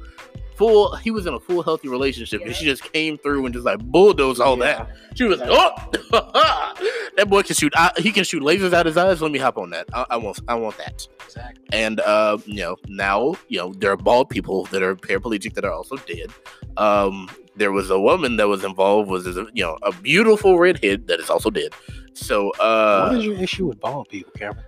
full. 0.56 0.94
He 0.96 1.10
was 1.10 1.26
in 1.26 1.34
a 1.34 1.40
full 1.40 1.62
healthy 1.62 1.88
relationship, 1.88 2.42
and 2.42 2.54
she 2.54 2.64
just 2.64 2.82
came 2.92 3.18
through 3.18 3.44
and 3.44 3.54
just 3.54 3.64
like 3.64 3.78
bulldozed 3.80 4.40
all 4.40 4.56
that. 4.56 4.88
She 5.14 5.24
was 5.24 5.40
like, 5.40 5.50
"Oh, 5.50 5.70
that 7.16 7.28
boy 7.28 7.42
can 7.42 7.54
shoot. 7.54 7.72
I, 7.76 7.92
he 7.98 8.12
can 8.12 8.24
shoot 8.24 8.42
lasers 8.42 8.72
out 8.72 8.86
his 8.86 8.96
eyes. 8.96 9.22
Let 9.22 9.30
me 9.30 9.38
hop 9.38 9.58
on 9.58 9.70
that. 9.70 9.88
I, 9.92 10.06
I 10.10 10.16
want. 10.16 10.40
I 10.48 10.54
want 10.54 10.76
that." 10.78 11.06
Exactly. 11.24 11.64
And 11.72 12.00
uh, 12.00 12.38
you 12.46 12.62
know, 12.62 12.76
now 12.88 13.34
you 13.48 13.58
know 13.58 13.72
there 13.74 13.90
are 13.90 13.96
bald 13.96 14.30
people 14.30 14.64
that 14.66 14.82
are 14.82 14.96
paraplegic 14.96 15.54
that 15.54 15.64
are 15.64 15.72
also 15.72 15.96
dead. 15.96 16.30
Um, 16.76 17.28
there 17.56 17.72
was 17.72 17.90
a 17.90 18.00
woman 18.00 18.36
that 18.36 18.48
was 18.48 18.64
involved. 18.64 19.10
Was 19.10 19.26
a, 19.26 19.46
you 19.52 19.64
know 19.64 19.78
a 19.82 19.92
beautiful 19.92 20.58
redhead 20.58 21.06
that 21.08 21.20
is 21.20 21.30
also 21.30 21.50
dead. 21.50 21.72
So 22.14 22.50
uh, 22.52 23.08
what 23.08 23.18
is 23.18 23.24
your 23.24 23.36
issue 23.36 23.66
with 23.66 23.80
bald 23.80 24.08
people, 24.08 24.32
Cameron? 24.36 24.64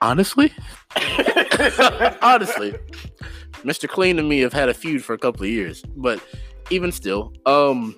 honestly, 0.00 0.52
honestly, 2.22 2.74
Mr. 3.66 3.88
Clean 3.88 4.18
and 4.18 4.28
me 4.28 4.40
have 4.40 4.52
had 4.52 4.68
a 4.68 4.74
feud 4.74 5.02
for 5.02 5.12
a 5.12 5.18
couple 5.18 5.42
of 5.42 5.48
years, 5.50 5.82
but 5.96 6.22
even 6.70 6.92
still, 6.92 7.32
um, 7.46 7.96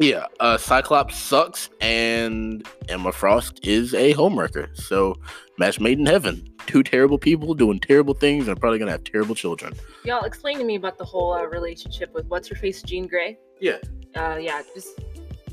yeah, 0.00 0.26
uh, 0.40 0.56
Cyclops 0.56 1.16
sucks, 1.16 1.68
and 1.80 2.66
Emma 2.88 3.12
Frost 3.12 3.60
is 3.66 3.94
a 3.94 4.14
homewrecker. 4.14 4.74
So, 4.76 5.16
match 5.58 5.80
made 5.80 5.98
in 5.98 6.06
heaven. 6.06 6.48
Two 6.66 6.82
terrible 6.82 7.18
people 7.18 7.54
doing 7.54 7.80
terrible 7.80 8.14
things 8.14 8.48
and 8.48 8.58
probably 8.58 8.78
gonna 8.78 8.92
have 8.92 9.04
terrible 9.04 9.34
children. 9.34 9.74
Y'all 10.04 10.24
explain 10.24 10.58
to 10.58 10.64
me 10.64 10.76
about 10.76 10.98
the 10.98 11.04
whole 11.04 11.32
uh, 11.32 11.42
relationship 11.44 12.14
with 12.14 12.26
what's 12.26 12.48
her 12.48 12.54
face, 12.54 12.82
Jean 12.82 13.06
Grey. 13.06 13.38
Yeah. 13.60 13.78
Uh, 14.14 14.38
yeah, 14.40 14.62
just 14.74 15.00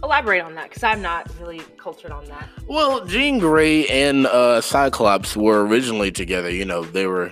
elaborate 0.03 0.41
on 0.41 0.53
that 0.55 0.69
because 0.69 0.83
I'm 0.83 1.01
not 1.01 1.29
really 1.39 1.61
cultured 1.77 2.11
on 2.11 2.25
that. 2.25 2.47
Well, 2.67 3.05
Jean 3.05 3.39
Grey 3.39 3.87
and 3.87 4.27
uh, 4.27 4.61
Cyclops 4.61 5.35
were 5.35 5.65
originally 5.65 6.11
together. 6.11 6.49
You 6.49 6.65
know, 6.65 6.83
they 6.83 7.07
were 7.07 7.31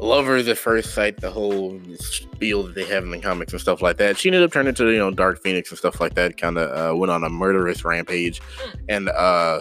lovers 0.00 0.48
at 0.48 0.58
first 0.58 0.94
sight. 0.94 1.20
The 1.20 1.30
whole 1.30 1.80
spiel 1.98 2.64
that 2.64 2.74
they 2.74 2.84
have 2.86 3.04
in 3.04 3.10
the 3.10 3.18
comics 3.18 3.52
and 3.52 3.60
stuff 3.60 3.82
like 3.82 3.98
that. 3.98 4.18
She 4.18 4.28
ended 4.28 4.42
up 4.42 4.52
turning 4.52 4.74
to 4.74 4.90
you 4.90 4.98
know 4.98 5.10
Dark 5.10 5.42
Phoenix 5.42 5.70
and 5.70 5.78
stuff 5.78 6.00
like 6.00 6.14
that. 6.14 6.36
Kind 6.36 6.58
of 6.58 6.70
uh, 6.70 6.96
went 6.96 7.10
on 7.10 7.24
a 7.24 7.30
murderous 7.30 7.84
rampage, 7.84 8.40
and 8.88 9.08
uh, 9.10 9.60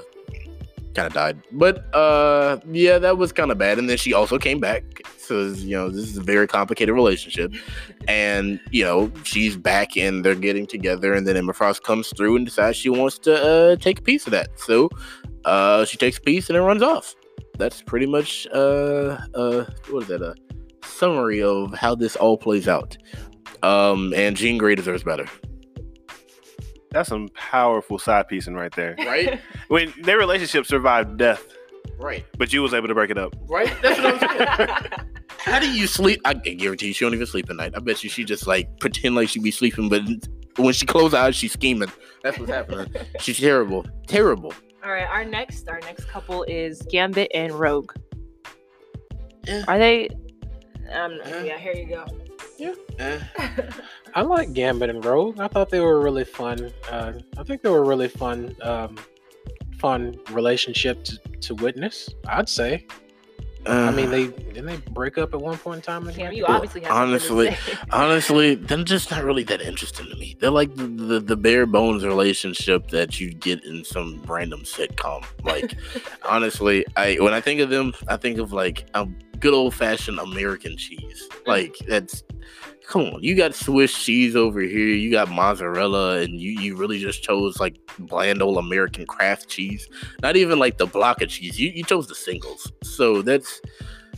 kind 0.93 1.07
of 1.07 1.13
died. 1.13 1.41
But 1.51 1.93
uh, 1.93 2.59
yeah, 2.71 2.97
that 2.97 3.17
was 3.17 3.31
kind 3.31 3.51
of 3.51 3.57
bad. 3.57 3.79
And 3.79 3.89
then 3.89 3.97
she 3.97 4.13
also 4.13 4.37
came 4.37 4.59
back. 4.59 4.83
So 5.17 5.43
you 5.43 5.75
know, 5.75 5.89
this 5.89 6.09
is 6.09 6.17
a 6.17 6.23
very 6.23 6.47
complicated 6.47 6.95
relationship, 6.95 7.53
and 8.07 8.59
you 8.71 8.83
know 8.83 9.11
she's 9.23 9.57
back 9.57 9.95
and 9.97 10.25
they're 10.25 10.35
getting 10.35 10.65
together. 10.65 11.13
And 11.13 11.27
then 11.27 11.37
Emma 11.37 11.53
Frost 11.53 11.83
comes 11.83 12.09
through 12.15 12.35
and 12.35 12.45
decides 12.45 12.77
she 12.77 12.89
wants 12.89 13.19
to 13.19 13.43
uh, 13.43 13.75
take 13.75 13.99
a 13.99 14.01
piece 14.01 14.25
of 14.25 14.31
that. 14.31 14.59
So 14.59 14.89
uh, 15.45 15.85
she 15.85 15.97
takes 15.97 16.17
a 16.17 16.21
piece 16.21 16.49
and 16.49 16.57
it 16.57 16.61
runs 16.61 16.81
off. 16.81 17.15
That's 17.59 17.81
pretty 17.83 18.07
much 18.07 18.47
uh, 18.53 19.17
uh, 19.35 19.65
what 19.91 20.03
is 20.03 20.07
that? 20.07 20.21
A 20.23 20.33
summary 20.83 21.43
of 21.43 21.73
how 21.75 21.93
this 21.93 22.15
all 22.15 22.37
plays 22.37 22.67
out. 22.67 22.97
Um, 23.61 24.13
and 24.15 24.35
Jean 24.35 24.57
Grey 24.57 24.73
deserves 24.75 25.03
better, 25.03 25.25
That's 26.91 27.09
some 27.09 27.27
powerful 27.35 27.99
side 27.99 28.27
piecing 28.27 28.55
right 28.55 28.73
there. 28.73 28.95
right? 28.99 29.39
When 29.67 29.93
their 30.01 30.17
relationship 30.17 30.65
survived 30.65 31.17
death, 31.17 31.45
right, 31.99 32.25
but 32.39 32.51
you 32.53 32.61
was 32.63 32.73
able 32.73 32.87
to 32.87 32.93
break 32.95 33.11
it 33.11 33.17
up. 33.19 33.35
right. 33.47 33.71
That's 33.83 33.99
what 33.99 34.23
I'm 34.23 34.57
saying. 34.57 34.69
How 35.39 35.59
do 35.59 35.69
you 35.71 35.85
sleep? 35.87 36.21
I 36.25 36.33
guarantee 36.33 36.87
you 36.87 36.93
she 36.93 37.05
don't 37.05 37.13
even 37.13 37.27
sleep 37.27 37.49
at 37.49 37.55
night. 37.57 37.73
I 37.75 37.79
bet 37.79 38.03
you 38.03 38.09
she 38.09 38.23
just 38.23 38.47
like 38.47 38.67
pretend 38.79 39.15
like 39.15 39.29
she 39.29 39.39
be 39.39 39.51
sleeping, 39.51 39.89
but 39.89 40.01
when 40.57 40.73
she 40.73 40.85
close 40.85 41.13
eyes, 41.13 41.35
she's 41.35 41.53
scheming. 41.53 41.91
That's 42.23 42.37
what's 42.39 42.51
happening. 42.51 42.91
She's 43.19 43.37
terrible, 43.39 43.85
terrible. 44.07 44.53
All 44.83 44.91
right, 44.91 45.07
our 45.07 45.25
next 45.25 45.67
our 45.67 45.79
next 45.81 46.05
couple 46.07 46.43
is 46.43 46.81
Gambit 46.89 47.31
and 47.33 47.53
Rogue. 47.53 47.91
Yeah. 49.45 49.63
Are 49.67 49.77
they? 49.77 50.09
Um, 50.91 51.19
Yeah. 51.25 51.43
yeah, 51.43 51.57
here 51.57 51.73
you 51.73 51.85
go. 51.85 52.05
Eh. 52.99 53.19
I 54.15 54.21
like 54.21 54.51
Gambit 54.53 54.89
and 54.89 55.03
Rogue. 55.03 55.39
I 55.39 55.47
thought 55.47 55.69
they 55.69 55.79
were 55.79 56.01
really 56.01 56.25
fun. 56.25 56.71
Uh, 56.89 57.13
I 57.37 57.43
think 57.43 57.61
they 57.61 57.69
were 57.69 57.85
really 57.85 58.09
fun, 58.09 58.53
um, 58.61 58.97
fun 59.79 60.17
relationship 60.31 61.03
to, 61.05 61.17
to 61.41 61.55
witness. 61.55 62.09
I'd 62.27 62.49
say. 62.49 62.85
Uh, 63.67 63.71
I 63.71 63.91
mean, 63.91 64.09
they 64.09 64.27
didn't 64.27 64.65
they 64.65 64.77
break 64.91 65.17
up 65.17 65.33
at 65.33 65.41
one 65.41 65.57
point 65.57 65.77
in 65.77 65.81
time. 65.81 66.11
Cam, 66.11 66.33
you 66.33 66.45
Well, 66.47 66.55
obviously 66.55 66.81
have 66.81 66.91
something 66.91 67.19
to 67.19 67.57
honestly, 67.57 67.75
honestly, 67.91 68.55
they're 68.55 68.83
just 68.83 69.11
not 69.11 69.23
really 69.23 69.43
that 69.43 69.61
interesting 69.61 70.07
to 70.07 70.15
me. 70.15 70.37
They're 70.39 70.49
like 70.49 70.73
the, 70.75 70.87
the, 70.87 71.19
the 71.19 71.35
bare 71.35 71.65
bones 71.65 72.05
relationship 72.05 72.87
that 72.89 73.19
you 73.19 73.33
get 73.33 73.63
in 73.65 73.83
some 73.83 74.21
random 74.25 74.61
sitcom. 74.61 75.25
Like, 75.43 75.77
honestly, 76.23 76.85
I 76.95 77.15
when 77.15 77.33
I 77.33 77.41
think 77.41 77.59
of 77.59 77.69
them, 77.69 77.93
I 78.07 78.17
think 78.17 78.39
of 78.39 78.53
like 78.53 78.87
a 78.93 79.05
good 79.39 79.53
old 79.53 79.73
fashioned 79.73 80.19
American 80.19 80.77
cheese. 80.77 81.27
Mm-hmm. 81.29 81.49
Like 81.49 81.75
that's 81.87 82.23
come 82.89 83.03
on, 83.03 83.23
you 83.23 83.35
got 83.35 83.53
Swiss 83.53 83.93
cheese 83.93 84.35
over 84.35 84.59
here, 84.59 84.87
you 84.87 85.11
got 85.11 85.29
mozzarella, 85.29 86.17
and 86.17 86.41
you, 86.41 86.51
you 86.59 86.75
really 86.75 86.99
just 86.99 87.21
chose 87.21 87.59
like 87.59 87.79
bland 87.99 88.41
old 88.41 88.57
American 88.57 89.05
Kraft 89.05 89.47
cheese. 89.47 89.87
Not 90.23 90.35
even 90.35 90.57
like 90.59 90.77
the 90.77 90.87
block 90.87 91.21
of 91.21 91.29
cheese. 91.29 91.59
You 91.59 91.69
you 91.69 91.83
chose 91.83 92.07
the 92.07 92.15
singles. 92.15 92.71
So 92.83 93.21
that's 93.21 93.61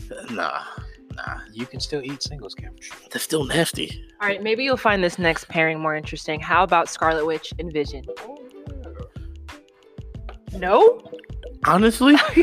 uh, 0.09 0.33
nah, 0.33 0.63
nah. 1.15 1.39
You 1.51 1.65
can 1.65 1.81
still 1.81 2.01
eat 2.01 2.23
singles, 2.23 2.55
Cam. 2.55 2.73
That's 3.11 3.25
still 3.25 3.43
nasty. 3.43 4.03
All 4.21 4.27
right, 4.27 4.41
maybe 4.41 4.63
you'll 4.63 4.77
find 4.77 5.03
this 5.03 5.19
next 5.19 5.49
pairing 5.49 5.79
more 5.79 5.95
interesting. 5.95 6.39
How 6.39 6.63
about 6.63 6.89
Scarlet 6.89 7.25
Witch 7.25 7.53
and 7.59 7.71
Vision? 7.73 8.05
No? 10.53 11.01
Honestly, 11.65 12.17
so 12.17 12.33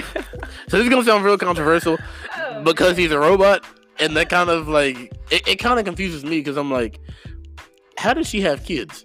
this 0.69 0.83
is 0.83 0.89
gonna 0.89 1.05
sound 1.05 1.25
real 1.25 1.39
controversial 1.39 1.99
oh. 2.37 2.63
because 2.63 2.97
he's 2.97 3.11
a 3.11 3.19
robot, 3.19 3.65
and 4.01 4.17
that 4.17 4.29
kind 4.29 4.51
of 4.51 4.69
like 4.69 4.97
it, 5.31 5.47
it 5.49 5.57
kind 5.57 5.79
of 5.79 5.85
confuses 5.85 6.25
me 6.25 6.39
because 6.39 6.57
I'm 6.57 6.71
like, 6.71 7.01
how 7.97 8.15
does 8.15 8.29
she 8.29 8.41
have 8.43 8.65
kids? 8.65 9.05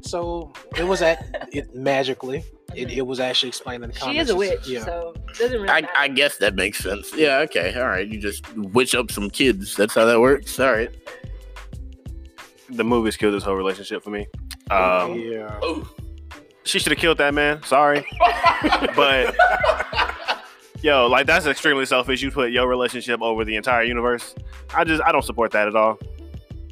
So 0.00 0.52
it 0.76 0.84
was 0.84 1.02
at 1.02 1.48
it 1.52 1.74
magically. 1.74 2.44
It, 2.74 2.90
it 2.90 3.06
was 3.06 3.20
actually 3.20 3.50
explained 3.50 3.84
in 3.84 3.90
the 3.90 3.98
she 3.98 4.16
is 4.16 4.30
a 4.30 4.34
witch, 4.36 4.66
Yeah. 4.66 4.82
so 4.86 5.12
it 5.28 5.36
doesn't 5.38 5.60
really 5.60 5.68
I. 5.68 5.86
I 5.94 6.08
guess 6.08 6.38
that 6.38 6.54
makes 6.54 6.78
sense. 6.78 7.14
Yeah, 7.14 7.38
okay, 7.40 7.74
all 7.78 7.86
right. 7.86 8.08
You 8.08 8.18
just 8.18 8.50
witch 8.56 8.94
up 8.94 9.10
some 9.10 9.28
kids. 9.28 9.76
That's 9.76 9.94
how 9.94 10.06
that 10.06 10.18
works. 10.20 10.58
All 10.58 10.72
right. 10.72 10.88
The 12.70 12.82
movies 12.84 13.18
killed 13.18 13.34
this 13.34 13.42
whole 13.44 13.56
relationship 13.56 14.02
for 14.02 14.08
me. 14.08 14.26
Um, 14.70 15.18
yeah. 15.18 15.58
Oh, 15.62 15.86
she 16.64 16.78
should 16.78 16.92
have 16.92 16.98
killed 16.98 17.18
that 17.18 17.34
man. 17.34 17.62
Sorry, 17.64 18.06
but 18.96 19.36
yo, 20.82 21.06
like 21.06 21.26
that's 21.26 21.46
extremely 21.46 21.86
selfish. 21.86 22.22
You 22.22 22.30
put 22.30 22.50
your 22.52 22.68
relationship 22.68 23.20
over 23.22 23.44
the 23.44 23.56
entire 23.56 23.84
universe. 23.84 24.34
I 24.74 24.84
just 24.84 25.02
I 25.02 25.12
don't 25.12 25.24
support 25.24 25.50
that 25.52 25.68
at 25.68 25.76
all. 25.76 25.98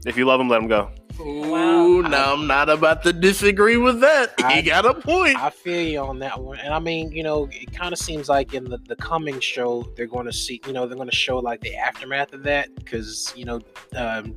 If 0.07 0.17
you 0.17 0.25
love 0.25 0.41
him, 0.41 0.49
let 0.49 0.63
him 0.63 0.69
go. 0.69 0.91
Ooh, 1.21 2.01
now 2.03 2.33
I'm 2.33 2.47
not 2.47 2.71
about 2.71 3.03
to 3.03 3.13
disagree 3.13 3.77
with 3.77 4.01
that. 4.01 4.33
I- 4.43 4.55
he 4.55 4.63
got 4.63 4.87
a 4.87 4.95
point. 4.95 5.37
I 5.37 5.51
feel 5.51 5.83
you 5.83 6.01
on 6.01 6.19
that 6.21 6.43
one. 6.43 6.59
And 6.59 6.73
I 6.73 6.79
mean, 6.79 7.13
you 7.13 7.23
know, 7.23 7.47
it 7.53 7.73
kind 7.75 7.93
of 7.93 7.99
seems 7.99 8.31
like 8.31 8.55
in 8.55 8.65
the, 8.65 8.79
the 8.79 8.97
coming 8.97 9.39
show, 9.41 9.87
they're 9.97 10.07
going 10.07 10.25
to 10.25 10.33
see, 10.33 10.63
you 10.67 10.73
know, 10.73 10.87
they're 10.87 10.97
going 10.97 11.11
to 11.11 11.15
show 11.17 11.39
like 11.39 11.61
the 11.61 11.77
aftermath 11.77 12.33
of 12.33 12.43
that 12.45 12.75
because, 12.75 13.35
you 13.37 13.45
know, 13.45 13.61
um, 13.95 14.35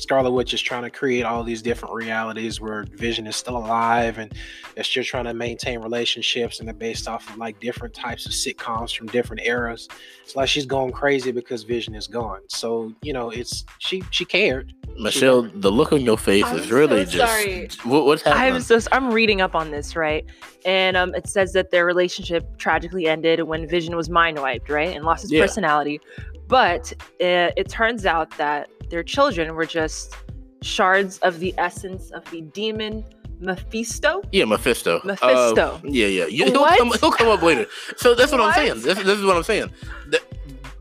Scarlet 0.00 0.30
Witch 0.30 0.54
is 0.54 0.60
trying 0.62 0.82
to 0.82 0.90
create 0.90 1.24
all 1.24 1.44
these 1.44 1.62
different 1.62 1.94
realities 1.94 2.60
where 2.60 2.84
Vision 2.84 3.26
is 3.26 3.36
still 3.36 3.56
alive 3.56 4.18
and 4.18 4.32
they're 4.74 4.84
still 4.84 5.04
trying 5.04 5.24
to 5.24 5.34
maintain 5.34 5.80
relationships 5.80 6.58
and 6.58 6.66
they're 6.68 6.74
based 6.74 7.06
off 7.06 7.28
of 7.28 7.36
like 7.36 7.60
different 7.60 7.94
types 7.94 8.26
of 8.26 8.32
sitcoms 8.32 8.96
from 8.96 9.08
different 9.08 9.42
eras. 9.46 9.88
It's 10.22 10.34
like 10.36 10.48
she's 10.48 10.66
going 10.66 10.92
crazy 10.92 11.32
because 11.32 11.64
Vision 11.64 11.94
is 11.94 12.06
gone. 12.06 12.40
So, 12.48 12.94
you 13.02 13.12
know, 13.12 13.30
it's 13.30 13.64
she 13.78 14.02
she 14.10 14.24
cared. 14.24 14.72
Michelle, 14.98 15.42
the 15.42 15.70
look 15.70 15.92
on 15.92 16.00
your 16.00 16.18
face 16.18 16.44
I'm 16.46 16.58
is 16.58 16.70
really 16.70 17.04
so 17.04 17.10
just 17.10 17.32
sorry. 17.32 17.68
What, 17.84 18.06
what's 18.06 18.22
happening? 18.22 18.54
I'm 18.54 18.60
so 18.60 18.78
I'm 18.92 19.10
reading 19.12 19.40
up 19.40 19.54
on 19.54 19.70
this, 19.70 19.96
right? 19.96 20.24
And 20.64 20.96
um, 20.96 21.14
it 21.14 21.28
says 21.28 21.52
that 21.52 21.70
their 21.70 21.86
relationship 21.86 22.58
tragically 22.58 23.06
ended 23.06 23.42
when 23.44 23.68
Vision 23.68 23.96
was 23.96 24.10
mind 24.10 24.38
wiped, 24.38 24.68
right, 24.68 24.94
and 24.94 25.04
lost 25.04 25.22
his 25.22 25.32
Yeah. 25.32 25.42
personality. 25.42 26.00
But 26.48 26.92
uh, 27.20 27.54
it 27.56 27.68
turns 27.68 28.04
out 28.06 28.30
that 28.36 28.68
their 28.90 29.02
children 29.02 29.54
were 29.54 29.66
just 29.66 30.14
shards 30.62 31.18
of 31.18 31.40
the 31.40 31.54
essence 31.58 32.10
of 32.10 32.28
the 32.30 32.42
demon 32.42 33.04
Mephisto. 33.40 34.20
Yeah, 34.32 34.44
Mephisto. 34.44 34.98
Uh, 34.98 35.06
Mephisto. 35.06 35.80
yeah, 35.84 36.06
yeah. 36.06 36.26
You- 36.26 36.44
He'll, 36.46 36.66
come, 36.66 36.92
he'll 37.00 37.10
come 37.12 37.28
up 37.28 37.40
later. 37.42 37.66
So 37.96 38.14
that's 38.14 38.32
what, 38.32 38.40
I'm 38.40 38.52
saying. 38.52 38.82
This, 38.82 38.98
this 38.98 39.18
is 39.18 39.24
what 39.24 39.36
I'm 39.36 39.42
saying. 39.42 39.70
The 40.08 40.20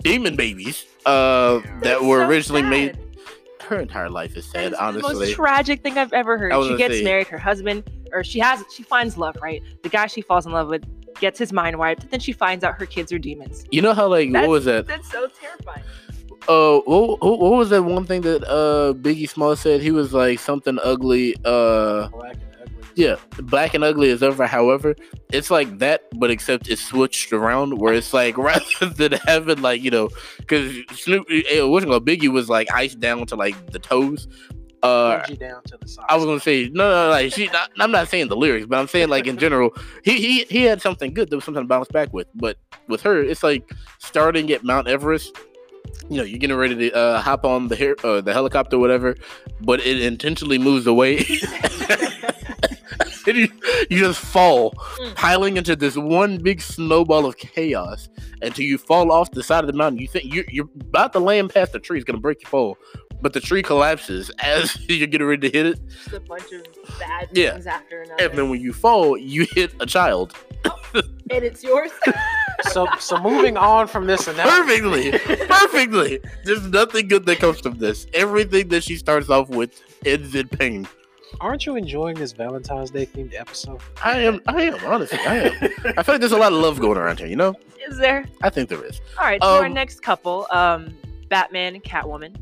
demon 0.04 0.36
babies 0.36 0.86
uh, 1.06 1.60
that 1.60 1.80
That's 1.84 2.02
were 2.02 2.24
so 2.24 2.28
originally 2.28 2.62
sad. 2.64 2.70
made. 2.70 2.98
Her 3.62 3.80
entire 3.80 4.10
life 4.10 4.36
is 4.36 4.46
sad, 4.50 4.74
It's 4.74 4.80
the 4.80 5.00
most 5.00 5.32
tragic 5.34 5.84
thing 5.84 5.98
I've 5.98 6.12
ever 6.12 6.38
heard. 6.38 6.52
She 6.66 6.76
gets 6.76 6.96
say- 6.96 7.04
married, 7.04 7.28
her 7.28 7.38
husband, 7.38 7.90
or 8.12 8.24
she 8.24 8.40
has, 8.40 8.64
she 8.76 8.84
finds 8.84 9.16
love, 9.18 9.38
right? 9.42 9.62
The 9.84 9.90
guy 9.90 10.08
she 10.08 10.22
falls 10.22 10.46
in 10.48 10.52
love 10.52 10.68
with 10.70 10.84
gets 11.22 11.38
his 11.40 11.54
mind 11.54 11.78
wiped. 11.78 12.10
Then 12.10 12.20
she 12.20 12.32
finds 12.34 12.64
out 12.66 12.80
her 12.80 12.86
kids 12.88 13.14
are 13.14 13.20
demons. 13.20 13.66
you 13.72 13.82
know 13.82 13.94
how 13.94 14.08
like 14.08 14.32
That's- 14.32 14.48
what 14.48 14.52
was 14.54 14.66
that? 14.66 14.88
That's 14.88 15.10
so 15.12 15.28
terrifying. 15.28 15.84
Uh, 16.48 16.80
what, 16.80 17.22
what 17.22 17.40
what 17.40 17.52
was 17.52 17.70
that 17.70 17.84
one 17.84 18.06
thing 18.06 18.22
that 18.22 18.44
uh 18.48 18.94
Biggie 18.94 19.30
Small 19.30 19.56
said? 19.56 19.82
He 19.82 19.92
was 19.92 20.14
like 20.14 20.40
something 20.40 20.80
ugly. 20.84 21.36
Uh, 21.46 22.08
Black 22.10 22.36
and 22.42 22.56
ugly. 22.62 22.84
yeah, 22.96 23.16
black 23.44 23.74
and 23.74 23.84
ugly 23.84 24.10
is 24.10 24.24
over. 24.24 24.48
However, 24.48 24.96
it's 25.32 25.52
like 25.52 25.80
that, 25.80 26.04
but 26.16 26.32
except 26.32 26.70
it's 26.70 26.82
switched 26.84 27.34
around, 27.34 27.78
where 27.78 27.94
it's 27.94 28.14
like 28.14 28.38
rather 28.38 28.90
than 28.96 29.14
having 29.28 29.62
like 29.62 29.82
you 29.82 29.92
know, 29.92 30.10
because 30.38 30.74
Snoop, 30.94 31.28
eh, 31.30 31.62
what's 31.62 31.86
it 31.86 31.90
called? 31.90 32.06
Biggie 32.06 32.32
was 32.32 32.50
like 32.50 32.72
iced 32.74 33.00
down 33.00 33.26
to 33.28 33.36
like 33.36 33.72
the 33.72 33.80
toes. 33.80 34.28
Uh, 34.82 35.20
down 35.36 35.62
to 35.64 35.78
the. 35.78 35.98
I 36.08 36.16
was 36.16 36.24
gonna 36.24 36.40
say 36.40 36.70
no, 36.70 36.90
no, 36.90 37.04
no 37.06 37.10
like 37.10 37.34
she. 37.34 37.48
Not, 37.48 37.70
I'm 37.80 37.92
not 37.92 38.08
saying 38.08 38.30
the 38.30 38.38
lyrics, 38.38 38.66
but 38.66 38.80
I'm 38.80 38.88
saying 38.88 39.10
like 39.10 39.28
in 39.28 39.38
general, 39.38 39.76
he 40.04 40.18
he 40.18 40.44
he 40.46 40.64
had 40.64 40.82
something 40.82 41.14
good. 41.14 41.30
There 41.30 41.38
was 41.38 41.44
something 41.44 41.64
to 41.64 41.68
bounce 41.68 41.90
back 41.90 42.14
with. 42.14 42.28
But 42.34 42.58
with 42.88 43.02
her, 43.02 43.22
it's 43.22 43.44
like 43.44 43.70
starting 43.98 44.52
at 44.54 44.64
Mount 44.64 44.88
Everest. 44.88 45.38
You 46.10 46.18
know, 46.18 46.24
you're 46.24 46.40
getting 46.40 46.58
ready 46.58 46.76
to 46.76 46.92
uh, 46.96 47.22
hop 47.22 47.46
on 47.46 47.68
the 47.68 47.76
hair, 47.76 47.96
uh, 48.04 48.22
the 48.22 48.34
helicopter, 48.34 48.80
whatever, 48.80 49.16
but 49.62 49.80
it 49.86 50.02
intentionally 50.02 50.58
moves 50.58 50.88
away. 50.88 51.24
you, 53.28 53.48
you 53.90 54.00
just 54.00 54.20
fall, 54.20 54.72
Mm. 55.00 55.16
piling 55.16 55.58
into 55.58 55.76
this 55.76 55.96
one 55.96 56.38
big 56.40 56.62
snowball 56.62 57.26
of 57.26 57.38
chaos 57.38 58.10
until 58.42 58.66
you 58.66 58.78
fall 58.78 59.12
off 59.12 59.30
the 59.32 59.44
side 59.44 59.64
of 59.64 59.68
the 59.68 59.78
mountain. 59.78 60.00
You 60.02 60.08
think 60.08 60.34
you're, 60.34 60.46
you're 60.50 60.70
about 60.82 61.14
to 61.14 61.20
land 61.20 61.52
past 61.54 61.72
the 61.74 61.80
tree, 61.80 61.98
it's 61.98 62.06
gonna 62.06 62.20
break 62.20 62.42
your 62.42 62.50
fall, 62.50 62.78
but 63.22 63.34
the 63.34 63.40
tree 63.40 63.62
collapses 63.62 64.30
as 64.40 64.78
you're 64.90 65.08
getting 65.08 65.28
ready 65.28 65.50
to 65.50 65.58
hit 65.58 65.66
it. 65.66 65.80
Just 65.90 66.14
a 66.14 66.20
bunch 66.20 66.52
of 66.52 66.64
bad 67.00 67.30
Yeah. 67.34 67.54
things 67.54 67.68
after 67.68 68.02
another. 68.04 68.24
And 68.24 68.38
then 68.38 68.50
when 68.50 68.62
you 68.62 68.74
fall, 68.74 69.18
you 69.18 69.46
hit 69.52 69.74
a 69.80 69.86
child. 69.86 70.34
and 70.94 71.04
it's 71.44 71.64
yours. 71.64 71.92
so 72.72 72.88
so 73.00 73.18
moving 73.22 73.56
on 73.58 73.88
from 73.88 74.08
this 74.08 74.28
announcement. 74.28 74.68
Perfectly. 74.68 75.48
Perfectly. 75.48 76.20
There's 76.46 76.68
nothing 76.68 77.08
good 77.08 77.26
that 77.28 77.40
comes 77.40 77.60
from 77.60 77.78
this. 77.78 78.08
Everything 78.14 78.68
that 78.70 78.84
she 78.84 78.96
starts 78.98 79.30
off 79.30 79.50
with 79.50 79.82
ends 80.06 80.36
in 80.36 80.48
pain. 80.50 80.88
Aren't 81.42 81.66
you 81.68 81.76
enjoying 81.76 82.16
this 82.16 82.32
Valentine's 82.32 82.90
Day 82.90 83.06
themed 83.06 83.36
episode? 83.40 83.80
I 84.04 84.18
am, 84.22 84.42
I 84.48 84.64
am, 84.64 84.84
honestly, 84.84 85.20
I 85.20 85.36
am. 85.36 85.54
I 85.98 86.02
feel 86.04 86.16
like 86.16 86.20
there's 86.22 86.32
a 86.32 86.38
lot 86.38 86.52
of 86.52 86.58
love 86.60 86.80
going 86.80 86.98
around 86.98 87.20
here, 87.20 87.28
you 87.28 87.36
know? 87.36 87.54
Is 87.88 88.00
there? 88.00 88.26
I 88.42 88.50
think 88.50 88.68
there 88.68 88.84
is. 88.84 89.00
All 89.18 89.26
right. 89.26 89.40
So 89.42 89.48
our 89.48 89.66
Um, 89.68 89.74
next 89.74 90.02
couple, 90.02 90.48
um, 90.50 90.98
Batman 91.30 91.76
and 91.76 91.84
Catwoman. 91.84 92.36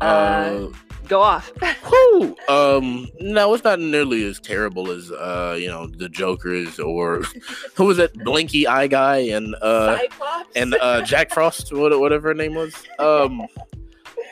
Uh, 0.00 0.04
Uh, 0.04 0.68
go 1.08 1.20
off. 1.20 1.52
whew, 1.88 2.36
um, 2.48 3.08
no, 3.20 3.52
it's 3.54 3.64
not 3.64 3.80
nearly 3.80 4.24
as 4.26 4.38
terrible 4.40 4.90
as, 4.90 5.10
uh, 5.12 5.56
you 5.58 5.68
know, 5.68 5.86
the 5.88 6.08
Jokers 6.08 6.78
or 6.78 7.22
who 7.74 7.84
was 7.84 7.96
that 7.98 8.12
blinky 8.24 8.66
eye 8.66 8.86
guy 8.86 9.18
and, 9.18 9.54
uh, 9.60 9.98
Cyclops. 9.98 10.56
and 10.56 10.74
uh, 10.80 11.02
Jack 11.02 11.30
Frost, 11.32 11.72
what- 11.72 11.98
whatever 11.98 12.28
her 12.28 12.34
name 12.34 12.54
was. 12.54 12.74
Um, 12.98 13.46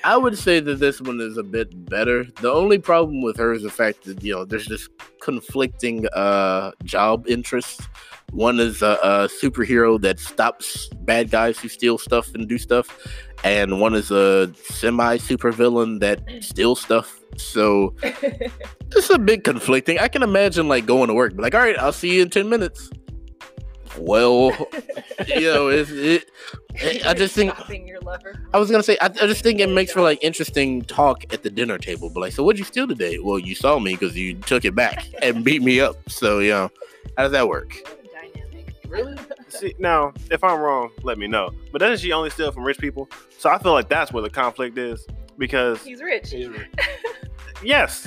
I 0.05 0.17
would 0.17 0.39
say 0.39 0.61
that 0.61 0.77
this 0.77 1.01
one 1.01 1.21
is 1.21 1.37
a 1.37 1.43
bit 1.43 1.87
better. 1.89 2.25
The 2.41 2.53
only 2.53 2.79
problem 2.79 3.23
with 3.23 3.37
her 3.37 3.53
is 3.53 3.63
the 3.63 3.71
fact 3.71 4.05
that 4.05 4.23
you 4.23 4.35
know 4.35 4.45
there's 4.45 4.67
this 4.67 4.89
conflicting 5.21 6.07
uh, 6.09 6.73
job 6.85 7.27
interests. 7.29 7.87
One 8.33 8.61
is 8.61 8.83
a, 8.83 8.99
a 9.03 9.29
superhero 9.29 10.01
that 10.03 10.21
stops 10.21 10.89
bad 11.03 11.31
guys 11.31 11.59
who 11.59 11.69
steal 11.69 11.99
stuff 11.99 12.35
and 12.35 12.49
do 12.49 12.59
stuff, 12.59 12.99
and 13.45 13.81
one 13.81 13.95
is 13.95 14.11
a 14.11 14.53
semi 14.55 15.17
supervillain 15.19 16.01
that 16.01 16.23
steals 16.43 16.81
stuff. 16.81 17.21
So 17.37 17.95
it's 18.03 19.11
a 19.11 19.19
bit 19.19 19.45
conflicting. 19.45 19.99
I 19.99 20.09
can 20.09 20.23
imagine 20.23 20.69
like 20.69 20.87
going 20.87 21.09
to 21.09 21.15
work, 21.15 21.37
be 21.37 21.43
like, 21.43 21.55
all 21.55 21.61
right, 21.61 21.79
I'll 21.79 21.93
see 21.93 22.17
you 22.17 22.23
in 22.23 22.31
ten 22.31 22.49
minutes. 22.49 22.91
Well, 23.99 24.51
you 25.27 25.41
know, 25.41 25.69
it's, 25.69 25.91
it. 25.91 26.31
I 27.05 27.15
just 27.15 27.35
think 27.35 27.53
your 27.87 28.01
lover. 28.01 28.41
I 28.55 28.59
was 28.59 28.71
gonna 28.71 28.83
say 28.83 28.97
I, 29.01 29.07
I 29.07 29.09
just 29.09 29.43
think 29.43 29.61
it 29.61 29.69
makes 29.69 29.93
for 29.93 30.01
like 30.01 30.23
interesting 30.23 30.83
talk 30.83 31.33
at 31.33 31.43
the 31.43 31.51
dinner 31.51 31.79
table. 31.79 32.11
But 32.11 32.21
like, 32.21 32.33
so 32.33 32.45
what'd 32.45 32.59
you 32.59 32.65
steal 32.65 32.87
today? 32.87 33.19
Well, 33.19 33.39
you 33.39 33.55
saw 33.55 33.79
me 33.79 33.93
because 33.95 34.17
you 34.17 34.35
took 34.35 34.65
it 34.65 34.75
back 34.75 35.07
and 35.23 35.45
beat 35.45 35.63
me 35.63 35.81
up. 35.81 35.97
So 36.09 36.39
you 36.39 36.51
know, 36.51 36.71
how 37.17 37.25
does 37.25 37.33
that 37.33 37.49
work? 37.49 37.75
What 37.83 38.13
dynamic. 38.13 38.75
Really? 38.89 39.17
See, 39.49 39.75
now, 39.79 40.13
if 40.31 40.45
I'm 40.45 40.61
wrong, 40.61 40.91
let 41.03 41.19
me 41.19 41.27
know. 41.27 41.51
But 41.73 41.79
doesn't 41.79 41.99
she 41.99 42.13
only 42.13 42.31
steal 42.31 42.53
from 42.53 42.65
rich 42.65 42.79
people? 42.79 43.09
So 43.39 43.51
I 43.51 43.59
feel 43.59 43.73
like 43.73 43.89
that's 43.89 44.13
where 44.13 44.23
the 44.23 44.31
conflict 44.31 44.79
is. 44.79 45.07
Because 45.37 45.83
He's 45.85 46.03
rich. 46.03 46.35
yes, 47.63 48.07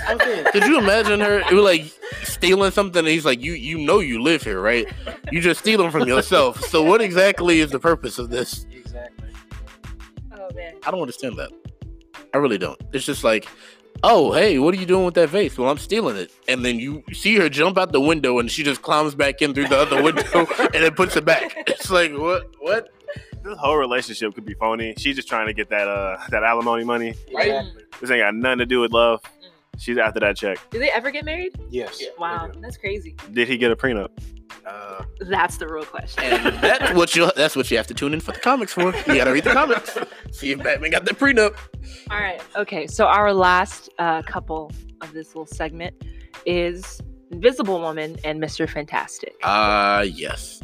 Could 0.51 0.63
you 0.63 0.79
imagine 0.79 1.19
her 1.19 1.39
it 1.39 1.51
was 1.51 1.63
like 1.63 1.91
stealing 2.23 2.71
something? 2.71 2.99
And 2.99 3.07
he's 3.07 3.25
like, 3.25 3.41
you 3.41 3.53
you 3.53 3.77
know 3.77 3.99
you 3.99 4.21
live 4.21 4.43
here, 4.43 4.61
right? 4.61 4.87
You 5.31 5.41
just 5.41 5.59
stealing 5.59 5.91
from 5.91 6.07
yourself. 6.07 6.63
So 6.65 6.83
what 6.83 7.01
exactly 7.01 7.59
is 7.59 7.71
the 7.71 7.79
purpose 7.79 8.19
of 8.19 8.29
this? 8.29 8.65
Exactly. 8.71 9.29
Oh 10.33 10.49
man. 10.55 10.75
I 10.85 10.91
don't 10.91 11.01
understand 11.01 11.37
that. 11.37 11.51
I 12.33 12.37
really 12.37 12.57
don't. 12.57 12.81
It's 12.93 13.05
just 13.05 13.23
like, 13.23 13.47
oh, 14.03 14.31
hey, 14.31 14.57
what 14.59 14.73
are 14.73 14.77
you 14.77 14.85
doing 14.85 15.05
with 15.05 15.15
that 15.15 15.29
vase? 15.29 15.57
Well, 15.57 15.69
I'm 15.69 15.77
stealing 15.77 16.15
it. 16.15 16.31
And 16.47 16.63
then 16.63 16.79
you 16.79 17.03
see 17.11 17.35
her 17.37 17.49
jump 17.49 17.77
out 17.77 17.91
the 17.91 18.01
window 18.01 18.39
and 18.39 18.49
she 18.49 18.63
just 18.63 18.81
climbs 18.81 19.15
back 19.15 19.41
in 19.41 19.53
through 19.53 19.67
the 19.67 19.77
other 19.77 20.01
window 20.01 20.23
and 20.59 20.73
then 20.73 20.93
puts 20.93 21.15
it 21.15 21.25
back. 21.25 21.53
It's 21.67 21.89
like, 21.89 22.11
what? 22.17 22.49
What? 22.59 22.89
this 23.43 23.57
whole 23.57 23.77
relationship 23.77 24.33
could 24.35 24.45
be 24.45 24.53
phony. 24.53 24.93
She's 24.97 25.15
just 25.15 25.27
trying 25.27 25.47
to 25.47 25.53
get 25.53 25.69
that 25.69 25.87
uh 25.87 26.17
that 26.29 26.43
alimony 26.43 26.83
money. 26.83 27.15
Right? 27.33 27.47
Exactly. 27.47 27.83
This 27.99 28.11
ain't 28.11 28.21
got 28.21 28.35
nothing 28.35 28.59
to 28.59 28.65
do 28.65 28.79
with 28.79 28.91
love. 28.91 29.21
She's 29.81 29.97
after 29.97 30.19
that 30.19 30.37
check. 30.37 30.59
Do 30.69 30.77
they 30.77 30.91
ever 30.91 31.09
get 31.09 31.25
married? 31.25 31.59
Yes. 31.71 31.99
Yeah. 31.99 32.09
Wow, 32.19 32.51
that's 32.61 32.77
crazy. 32.77 33.15
Did 33.33 33.47
he 33.47 33.57
get 33.57 33.71
a 33.71 33.75
prenup? 33.75 34.09
Uh, 34.63 35.03
That's 35.21 35.57
the 35.57 35.67
real 35.67 35.85
question. 35.85 36.23
and 36.23 36.55
that's 36.61 36.93
what 36.93 37.15
you 37.15 37.31
that's 37.35 37.55
what 37.55 37.71
you 37.71 37.77
have 37.77 37.87
to 37.87 37.95
tune 37.95 38.13
in 38.13 38.19
for 38.19 38.31
the 38.31 38.39
comics 38.39 38.73
for. 38.73 38.95
You 38.95 39.15
gotta 39.15 39.31
read 39.33 39.43
the 39.43 39.53
comics. 39.53 39.97
See 40.31 40.51
if 40.51 40.61
Batman 40.61 40.91
got 40.91 41.05
the 41.05 41.15
prenup. 41.15 41.55
All 42.11 42.19
right. 42.19 42.39
Okay. 42.55 42.85
So 42.85 43.07
our 43.07 43.33
last 43.33 43.89
uh, 43.97 44.21
couple 44.21 44.71
of 45.01 45.13
this 45.13 45.29
little 45.29 45.47
segment 45.47 45.95
is 46.45 47.01
Invisible 47.31 47.79
Woman 47.79 48.17
and 48.23 48.39
Mr. 48.39 48.69
Fantastic. 48.69 49.33
Ah, 49.43 50.01
yes. 50.01 50.61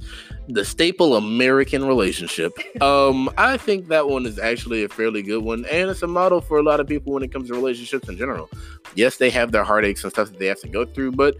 The 0.48 0.64
staple 0.64 1.16
American 1.16 1.86
relationship. 1.86 2.54
Um, 2.82 3.30
I 3.38 3.58
think 3.58 3.88
that 3.88 4.08
one 4.08 4.26
is 4.26 4.39
actually 4.39 4.84
a 4.84 4.89
fairly 4.89 5.22
good 5.22 5.43
one, 5.43 5.66
and 5.66 5.89
it's 5.89 6.02
a 6.04 6.08
model 6.08 6.41
for 6.41 6.58
a 6.58 6.64
lot 6.64 6.80
of 6.80 6.88
people 6.88 7.14
when 7.14 7.24
it 7.24 7.32
comes 7.32 7.50
to 7.50 7.56
relationships 7.56 8.08
in 8.08 8.18
general. 8.18 8.50
Yes, 8.95 9.18
they 9.18 9.30
have 9.30 9.52
their 9.52 9.64
heartaches 9.64 10.04
and 10.04 10.14
stuff 10.14 10.30
that 10.30 10.39
they 10.39 10.48
have 10.48 10.62
to 10.62 10.70
go 10.70 10.86
through, 10.86 11.14
but 11.14 11.36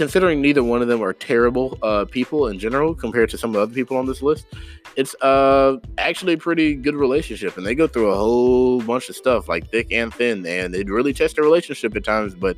considering 0.00 0.40
neither 0.40 0.64
one 0.64 0.80
of 0.80 0.88
them 0.88 1.02
are 1.02 1.12
terrible 1.12 1.78
uh, 1.82 2.06
people 2.06 2.46
in 2.46 2.58
general 2.58 2.94
compared 2.94 3.28
to 3.28 3.36
some 3.36 3.50
of 3.50 3.54
the 3.56 3.60
other 3.60 3.74
people 3.74 3.98
on 3.98 4.06
this 4.06 4.22
list, 4.22 4.46
it's 4.96 5.14
uh 5.16 5.76
actually 5.98 6.32
a 6.32 6.38
pretty 6.38 6.74
good 6.74 6.94
relationship, 6.94 7.58
and 7.58 7.66
they 7.66 7.74
go 7.74 7.86
through 7.86 8.08
a 8.08 8.14
whole 8.14 8.80
bunch 8.80 9.10
of 9.10 9.14
stuff 9.14 9.46
like 9.46 9.70
thick 9.70 9.92
and 9.92 10.14
thin, 10.14 10.46
and 10.46 10.74
it 10.74 10.88
really 10.88 11.12
tests 11.12 11.36
their 11.36 11.44
relationship 11.44 11.94
at 11.94 12.02
times. 12.02 12.34
But 12.34 12.56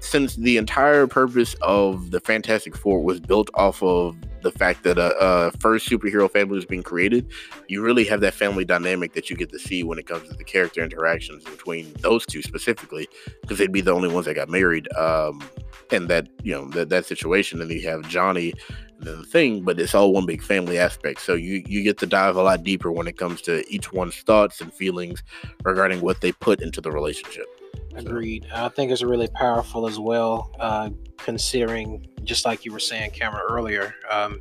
since 0.00 0.36
the 0.36 0.56
entire 0.56 1.06
purpose 1.06 1.54
of 1.60 2.10
the 2.10 2.20
Fantastic 2.20 2.74
Four 2.74 3.02
was 3.02 3.20
built 3.20 3.50
off 3.52 3.82
of 3.82 4.16
the 4.40 4.50
fact 4.50 4.82
that 4.84 4.96
a, 4.96 5.14
a 5.20 5.50
first 5.58 5.90
superhero 5.90 6.30
family 6.30 6.54
was 6.54 6.64
being 6.64 6.82
created, 6.82 7.30
you 7.68 7.82
really 7.82 8.04
have 8.04 8.22
that 8.22 8.32
family 8.32 8.64
dynamic 8.64 9.12
that 9.12 9.28
you 9.28 9.36
get 9.36 9.50
to 9.52 9.58
see 9.58 9.82
when 9.82 9.98
it 9.98 10.06
comes 10.06 10.26
to 10.30 10.34
the 10.34 10.44
character 10.44 10.82
interactions 10.82 11.44
between 11.44 11.92
those 12.00 12.24
two 12.24 12.40
specifically, 12.40 13.06
because 13.42 13.58
they'd 13.58 13.72
be 13.72 13.82
the 13.82 13.92
only 13.92 14.08
ones 14.08 14.24
that 14.24 14.34
got 14.34 14.48
married. 14.48 14.90
Um, 14.96 15.42
and 15.92 16.08
that 16.08 16.28
you 16.42 16.54
know 16.54 16.68
that 16.70 16.88
that 16.88 17.06
situation, 17.06 17.60
and 17.60 17.70
you 17.70 17.88
have 17.88 18.08
Johnny 18.08 18.52
and 18.98 19.06
the 19.06 19.24
thing, 19.24 19.62
but 19.62 19.78
it's 19.80 19.94
all 19.94 20.12
one 20.12 20.26
big 20.26 20.42
family 20.42 20.78
aspect. 20.78 21.20
So 21.20 21.34
you 21.34 21.62
you 21.66 21.82
get 21.82 21.98
to 21.98 22.06
dive 22.06 22.36
a 22.36 22.42
lot 22.42 22.62
deeper 22.62 22.90
when 22.90 23.06
it 23.06 23.16
comes 23.16 23.40
to 23.42 23.64
each 23.72 23.92
one's 23.92 24.16
thoughts 24.16 24.60
and 24.60 24.72
feelings 24.72 25.22
regarding 25.64 26.00
what 26.00 26.20
they 26.20 26.32
put 26.32 26.60
into 26.62 26.80
the 26.80 26.90
relationship. 26.90 27.46
Agreed. 27.94 28.46
I 28.54 28.68
think 28.68 28.92
it's 28.92 29.02
really 29.02 29.28
powerful 29.28 29.88
as 29.88 29.98
well, 29.98 30.54
uh, 30.60 30.90
considering 31.16 32.06
just 32.22 32.44
like 32.44 32.64
you 32.64 32.72
were 32.72 32.78
saying, 32.78 33.10
Cameron 33.10 33.44
earlier. 33.48 33.94
Um, 34.08 34.40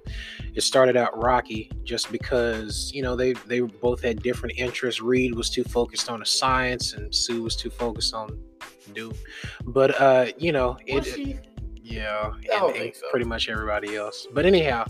it 0.53 0.61
started 0.61 0.97
out 0.97 1.17
rocky 1.17 1.71
just 1.83 2.11
because 2.11 2.91
you 2.93 3.01
know 3.01 3.15
they 3.15 3.33
they 3.33 3.61
both 3.61 4.01
had 4.01 4.21
different 4.21 4.57
interests. 4.57 5.01
Reed 5.01 5.35
was 5.35 5.49
too 5.49 5.63
focused 5.63 6.09
on 6.09 6.19
the 6.19 6.25
science, 6.25 6.93
and 6.93 7.13
Sue 7.13 7.41
was 7.41 7.55
too 7.55 7.69
focused 7.69 8.13
on 8.13 8.39
Doom. 8.93 9.13
But 9.65 9.99
uh, 9.99 10.27
you 10.37 10.51
know 10.51 10.77
it. 10.85 11.41
Yeah, 11.89 12.33
and, 12.51 12.75
and 12.75 12.95
so. 12.95 13.09
pretty 13.11 13.25
much 13.25 13.47
everybody 13.47 13.95
else. 13.95 14.27
But 14.33 14.45
anyhow, 14.45 14.85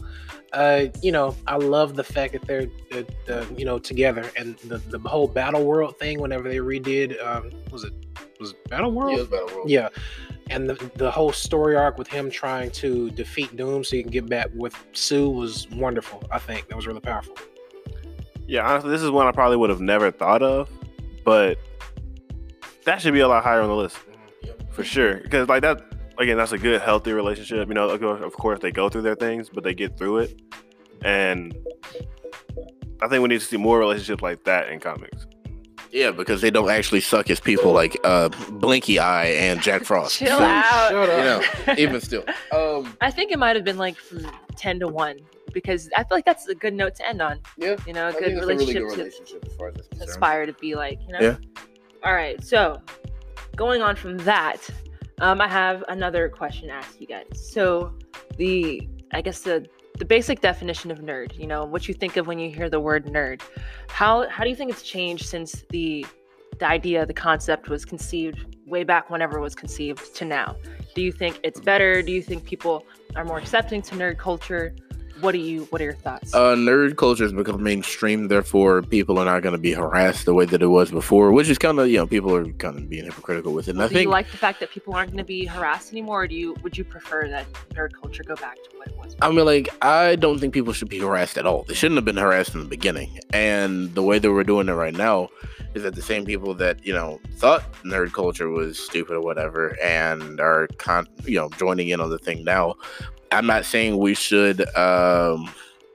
uh, 0.51 0.85
you 1.03 1.11
know, 1.11 1.35
I 1.45 1.57
love 1.57 1.95
the 1.95 2.03
fact 2.03 2.33
that 2.33 2.41
they're, 2.47 2.67
uh, 2.91 3.31
uh, 3.31 3.45
you 3.55 3.65
know, 3.65 3.77
together 3.77 4.31
and 4.35 4.57
the, 4.59 4.79
the 4.79 4.97
whole 5.07 5.27
battle 5.27 5.63
world 5.63 5.99
thing. 5.99 6.19
Whenever 6.19 6.49
they 6.49 6.57
redid, 6.57 7.23
um, 7.23 7.51
was 7.71 7.83
it 7.83 7.93
was 8.39 8.51
it 8.51 8.69
battle 8.69 8.91
world? 8.91 9.15
Yeah, 9.15 9.21
it's 9.21 9.29
Battle 9.29 9.55
World. 9.55 9.69
Yeah, 9.69 9.89
and 10.49 10.67
the 10.67 10.91
the 10.95 11.11
whole 11.11 11.31
story 11.31 11.75
arc 11.75 11.99
with 11.99 12.07
him 12.07 12.31
trying 12.31 12.71
to 12.71 13.11
defeat 13.11 13.55
Doom 13.55 13.83
so 13.83 13.95
he 13.95 14.01
can 14.01 14.11
get 14.11 14.27
back 14.27 14.47
with 14.55 14.75
Sue 14.93 15.29
was 15.29 15.69
wonderful. 15.71 16.23
I 16.31 16.39
think 16.39 16.67
that 16.69 16.75
was 16.75 16.87
really 16.87 17.01
powerful. 17.01 17.37
Yeah, 18.47 18.67
honestly, 18.67 18.89
this 18.89 19.03
is 19.03 19.11
one 19.11 19.27
I 19.27 19.31
probably 19.31 19.57
would 19.57 19.69
have 19.69 19.81
never 19.81 20.09
thought 20.09 20.41
of, 20.41 20.69
but 21.23 21.59
that 22.87 23.01
should 23.01 23.13
be 23.13 23.19
a 23.19 23.27
lot 23.27 23.43
higher 23.43 23.61
on 23.61 23.67
the 23.67 23.75
list 23.75 23.97
for 24.71 24.83
sure. 24.83 25.15
Because 25.17 25.47
like 25.49 25.61
that, 25.61 25.81
again, 26.17 26.37
that's 26.37 26.53
a 26.53 26.57
good, 26.57 26.81
healthy 26.81 27.11
relationship. 27.11 27.67
You 27.67 27.73
know, 27.73 27.89
of 27.89 28.33
course, 28.33 28.59
they 28.61 28.71
go 28.71 28.89
through 28.89 29.01
their 29.03 29.15
things, 29.15 29.49
but 29.49 29.63
they 29.63 29.73
get 29.73 29.97
through 29.97 30.19
it, 30.19 30.41
and 31.03 31.53
I 33.01 33.07
think 33.07 33.21
we 33.21 33.27
need 33.29 33.41
to 33.41 33.45
see 33.45 33.57
more 33.57 33.77
relationships 33.77 34.23
like 34.23 34.43
that 34.45 34.69
in 34.69 34.79
comics. 34.79 35.27
Yeah, 35.91 36.11
because 36.11 36.41
they 36.41 36.49
don't 36.49 36.69
actually 36.69 37.01
suck 37.01 37.29
as 37.29 37.39
people 37.39 37.71
like 37.71 37.97
uh, 38.03 38.29
Blinky 38.51 38.99
Eye 38.99 39.27
and 39.27 39.61
Jack 39.61 39.83
Frost. 39.85 40.17
Chill 40.17 40.31
out. 40.31 40.89
Shut 40.89 41.09
up. 41.09 41.17
You 41.17 41.65
know, 41.65 41.73
even 41.77 42.01
still. 42.01 42.23
Um, 42.51 42.95
I 43.01 43.11
think 43.11 43.31
it 43.31 43.39
might 43.39 43.55
have 43.55 43.65
been 43.65 43.77
like 43.77 43.97
from 43.97 44.25
ten 44.55 44.79
to 44.79 44.87
one 44.87 45.19
because 45.53 45.89
I 45.95 46.03
feel 46.03 46.17
like 46.17 46.25
that's 46.25 46.47
a 46.47 46.55
good 46.55 46.73
note 46.73 46.95
to 46.95 47.07
end 47.07 47.21
on. 47.21 47.39
yeah, 47.57 47.75
You 47.85 47.93
know, 47.93 48.09
a 48.09 48.11
good 48.11 48.19
think 48.21 48.33
it's 48.33 48.43
a 48.43 48.47
really 48.47 48.83
relationship 48.83 49.41
to 49.41 49.47
as 49.49 49.57
far 49.57 49.73
as 49.99 50.09
aspire 50.09 50.45
to 50.45 50.53
be 50.53 50.75
like. 50.75 50.99
You 51.05 51.13
know. 51.13 51.19
Yeah. 51.19 51.35
All 52.03 52.13
right. 52.13 52.41
So, 52.43 52.81
going 53.55 53.81
on 53.81 53.95
from 53.95 54.17
that, 54.19 54.69
um, 55.19 55.41
I 55.41 55.47
have 55.47 55.83
another 55.89 56.29
question 56.29 56.67
to 56.67 56.73
ask 56.73 56.99
you 57.01 57.07
guys. 57.07 57.25
So, 57.33 57.93
the 58.37 58.87
I 59.13 59.21
guess 59.21 59.41
the 59.41 59.67
the 59.97 60.05
basic 60.05 60.41
definition 60.41 60.91
of 60.91 60.99
nerd. 60.99 61.37
You 61.37 61.47
know, 61.47 61.65
what 61.65 61.87
you 61.87 61.93
think 61.93 62.17
of 62.17 62.27
when 62.27 62.39
you 62.39 62.51
hear 62.51 62.69
the 62.69 62.79
word 62.79 63.05
nerd. 63.07 63.41
How 63.87 64.27
how 64.29 64.43
do 64.43 64.49
you 64.49 64.55
think 64.55 64.71
it's 64.71 64.83
changed 64.83 65.25
since 65.25 65.63
the 65.69 66.05
the 66.59 66.67
idea, 66.67 67.05
the 67.05 67.13
concept 67.13 67.69
was 67.69 67.85
conceived 67.85 68.57
way 68.65 68.83
back 68.83 69.09
whenever 69.09 69.37
it 69.37 69.41
was 69.41 69.55
conceived 69.55 70.15
to 70.15 70.25
now? 70.25 70.55
Do 70.95 71.01
you 71.01 71.11
think 71.11 71.39
it's 71.43 71.59
better? 71.59 72.01
Do 72.01 72.11
you 72.11 72.21
think 72.21 72.45
people 72.45 72.85
are 73.15 73.23
more 73.23 73.37
accepting 73.37 73.81
to 73.83 73.95
nerd 73.95 74.17
culture? 74.17 74.75
What 75.21 75.31
do 75.31 75.39
you 75.39 75.63
what 75.65 75.81
are 75.81 75.85
your 75.85 75.93
thoughts? 75.93 76.33
Uh, 76.33 76.55
nerd 76.55 76.97
culture 76.97 77.23
has 77.23 77.33
become 77.33 77.61
mainstream, 77.61 78.27
therefore 78.27 78.81
people 78.81 79.17
are 79.19 79.25
not 79.25 79.41
going 79.41 79.53
to 79.53 79.59
be 79.59 79.73
harassed 79.73 80.25
the 80.25 80.33
way 80.33 80.45
that 80.45 80.61
it 80.61 80.67
was 80.67 80.91
before, 80.91 81.31
which 81.31 81.49
is 81.49 81.57
kind 81.57 81.79
of 81.79 81.87
you 81.89 81.97
know 81.97 82.07
people 82.07 82.33
are 82.35 82.45
kind 82.53 82.77
of 82.77 82.89
being 82.89 83.05
hypocritical 83.05 83.53
with 83.53 83.67
it. 83.67 83.71
And 83.71 83.81
I 83.81 83.87
do 83.87 83.93
think 83.93 84.05
you 84.05 84.11
like 84.11 84.29
the 84.31 84.37
fact 84.37 84.59
that 84.59 84.71
people 84.71 84.93
aren't 84.93 85.11
going 85.11 85.17
to 85.17 85.23
be 85.23 85.45
harassed 85.45 85.91
anymore, 85.91 86.23
or 86.23 86.27
do 86.27 86.35
you 86.35 86.55
would 86.63 86.77
you 86.77 86.83
prefer 86.83 87.27
that 87.29 87.51
nerd 87.69 87.93
culture 87.99 88.23
go 88.23 88.35
back 88.35 88.55
to 88.55 88.77
what 88.77 88.87
it 88.87 88.97
was? 88.97 89.15
I 89.21 89.29
mean, 89.29 89.45
like, 89.45 89.69
I 89.83 90.15
don't 90.15 90.39
think 90.39 90.53
people 90.53 90.73
should 90.73 90.89
be 90.89 90.99
harassed 90.99 91.37
at 91.37 91.45
all. 91.45 91.63
They 91.63 91.73
shouldn't 91.73 91.97
have 91.97 92.05
been 92.05 92.17
harassed 92.17 92.53
in 92.53 92.61
the 92.61 92.67
beginning. 92.67 93.19
And 93.33 93.93
the 93.95 94.03
way 94.03 94.19
that 94.19 94.31
we're 94.31 94.43
doing 94.43 94.69
it 94.69 94.73
right 94.73 94.93
now 94.93 95.29
is 95.73 95.83
that 95.83 95.95
the 95.95 96.01
same 96.01 96.25
people 96.25 96.53
that, 96.55 96.85
you 96.85 96.93
know, 96.93 97.19
thought 97.35 97.63
nerd 97.83 98.13
culture 98.13 98.49
was 98.49 98.77
stupid 98.79 99.15
or 99.15 99.21
whatever 99.21 99.77
and 99.81 100.39
are, 100.39 100.67
con- 100.77 101.07
you 101.25 101.37
know, 101.37 101.49
joining 101.57 101.89
in 101.89 101.99
on 101.99 102.09
the 102.09 102.19
thing 102.19 102.43
now. 102.43 102.75
I'm 103.31 103.45
not 103.45 103.65
saying 103.65 103.97
we 103.97 104.13
should, 104.13 104.67
um, 104.77 105.49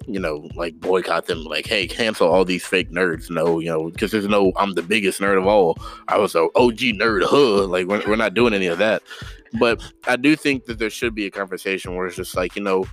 you 0.07 0.19
know, 0.19 0.49
like 0.55 0.79
boycott 0.81 1.27
them, 1.27 1.45
like, 1.45 1.67
hey, 1.67 1.87
cancel 1.87 2.29
all 2.29 2.45
these 2.45 2.65
fake 2.65 2.91
nerds. 2.91 3.31
No, 3.31 3.59
you 3.59 3.69
know, 3.69 3.91
because 3.91 4.11
there's 4.11 4.29
no, 4.29 4.53
I'm 4.57 4.75
the 4.75 4.83
biggest 4.83 5.21
nerd 5.21 5.39
of 5.39 5.47
all. 5.47 5.79
I 6.09 6.19
was 6.19 6.35
a 6.35 6.43
OG 6.55 6.79
nerd, 6.99 7.23
huh? 7.25 7.67
Like, 7.67 7.87
we're, 7.87 8.07
we're 8.07 8.17
not 8.17 8.35
doing 8.35 8.55
any 8.55 8.67
of 8.67 8.79
that. 8.79 9.03
But 9.59 9.83
I 10.07 10.17
do 10.17 10.35
think 10.37 10.65
that 10.65 10.79
there 10.79 10.91
should 10.91 11.15
be 11.15 11.27
a 11.27 11.31
conversation 11.31 11.95
where 11.95 12.07
it's 12.07 12.17
just 12.17 12.37
like, 12.37 12.57
you 12.57 12.63
know, 12.63 12.87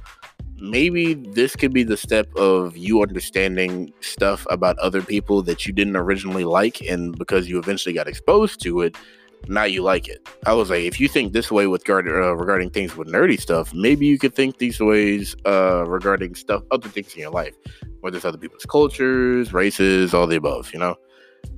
maybe 0.62 1.14
this 1.14 1.56
could 1.56 1.74
be 1.74 1.84
the 1.84 1.98
step 1.98 2.34
of 2.36 2.76
you 2.76 3.02
understanding 3.02 3.94
stuff 4.02 4.46
about 4.50 4.78
other 4.80 5.02
people 5.02 5.42
that 5.44 5.66
you 5.66 5.74
didn't 5.74 5.96
originally 5.96 6.44
like 6.44 6.82
and 6.82 7.18
because 7.18 7.48
you 7.48 7.58
eventually 7.58 7.94
got 7.94 8.08
exposed 8.08 8.62
to 8.62 8.82
it 8.82 8.96
now 9.48 9.64
you 9.64 9.82
like 9.82 10.08
it 10.08 10.28
i 10.46 10.54
was 10.54 10.70
like 10.70 10.84
if 10.84 11.00
you 11.00 11.08
think 11.08 11.34
this 11.34 11.52
way 11.52 11.68
with 11.68 11.88
regard, 11.88 12.08
uh, 12.08 12.36
regarding 12.36 12.70
things 12.70 12.96
with 12.96 13.08
nerdy 13.08 13.40
stuff 13.40 13.74
maybe 13.74 14.06
you 14.06 14.18
could 14.18 14.36
think 14.36 14.58
these 14.58 14.80
ways 14.80 15.36
uh, 15.46 15.84
regarding 15.88 16.36
stuff 16.36 16.64
other 16.72 16.90
things 16.90 17.14
in 17.14 17.22
your 17.22 17.32
life 17.32 17.56
whether 18.02 18.18
it's 18.18 18.26
other 18.26 18.38
people's 18.38 18.66
cultures 18.66 19.54
races 19.54 20.14
all 20.14 20.28
the 20.28 20.36
above 20.36 20.72
you 20.74 20.80
know 20.80 20.96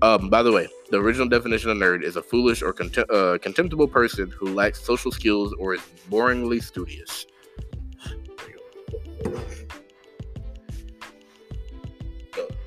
um, 0.01 0.29
by 0.29 0.41
the 0.41 0.51
way, 0.51 0.67
the 0.89 0.97
original 0.97 1.27
definition 1.27 1.69
of 1.69 1.77
nerd 1.77 2.03
is 2.03 2.15
a 2.15 2.23
foolish 2.23 2.61
or 2.61 2.73
contem- 2.73 3.09
uh, 3.11 3.37
contemptible 3.37 3.87
person 3.87 4.31
who 4.31 4.47
lacks 4.53 4.81
social 4.81 5.11
skills 5.11 5.53
or 5.59 5.75
is 5.75 5.81
boringly 6.09 6.61
studious. 6.61 7.27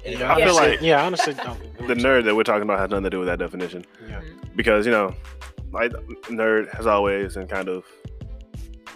Yeah, 0.07 0.33
I 0.35 0.45
feel 0.45 0.55
like 0.55 0.81
yeah, 0.81 1.05
honestly, 1.05 1.35
don't. 1.35 1.59
The 1.87 1.95
nerd 1.95 2.25
that 2.25 2.35
we're 2.35 2.43
talking 2.45 2.63
about 2.63 2.79
has 2.79 2.91
nothing 2.91 3.05
to 3.05 3.11
do 3.11 3.19
with 3.19 3.29
that 3.29 3.39
definition 3.39 3.85
Yeah. 4.09 4.21
Mm-hmm. 4.21 4.57
because 4.57 4.87
you 4.87 4.93
know, 4.93 5.15
like 5.73 5.93
nerd 6.29 6.73
has 6.75 6.87
always 6.87 7.37
and 7.37 7.49
kind 7.49 7.69
of 7.69 7.85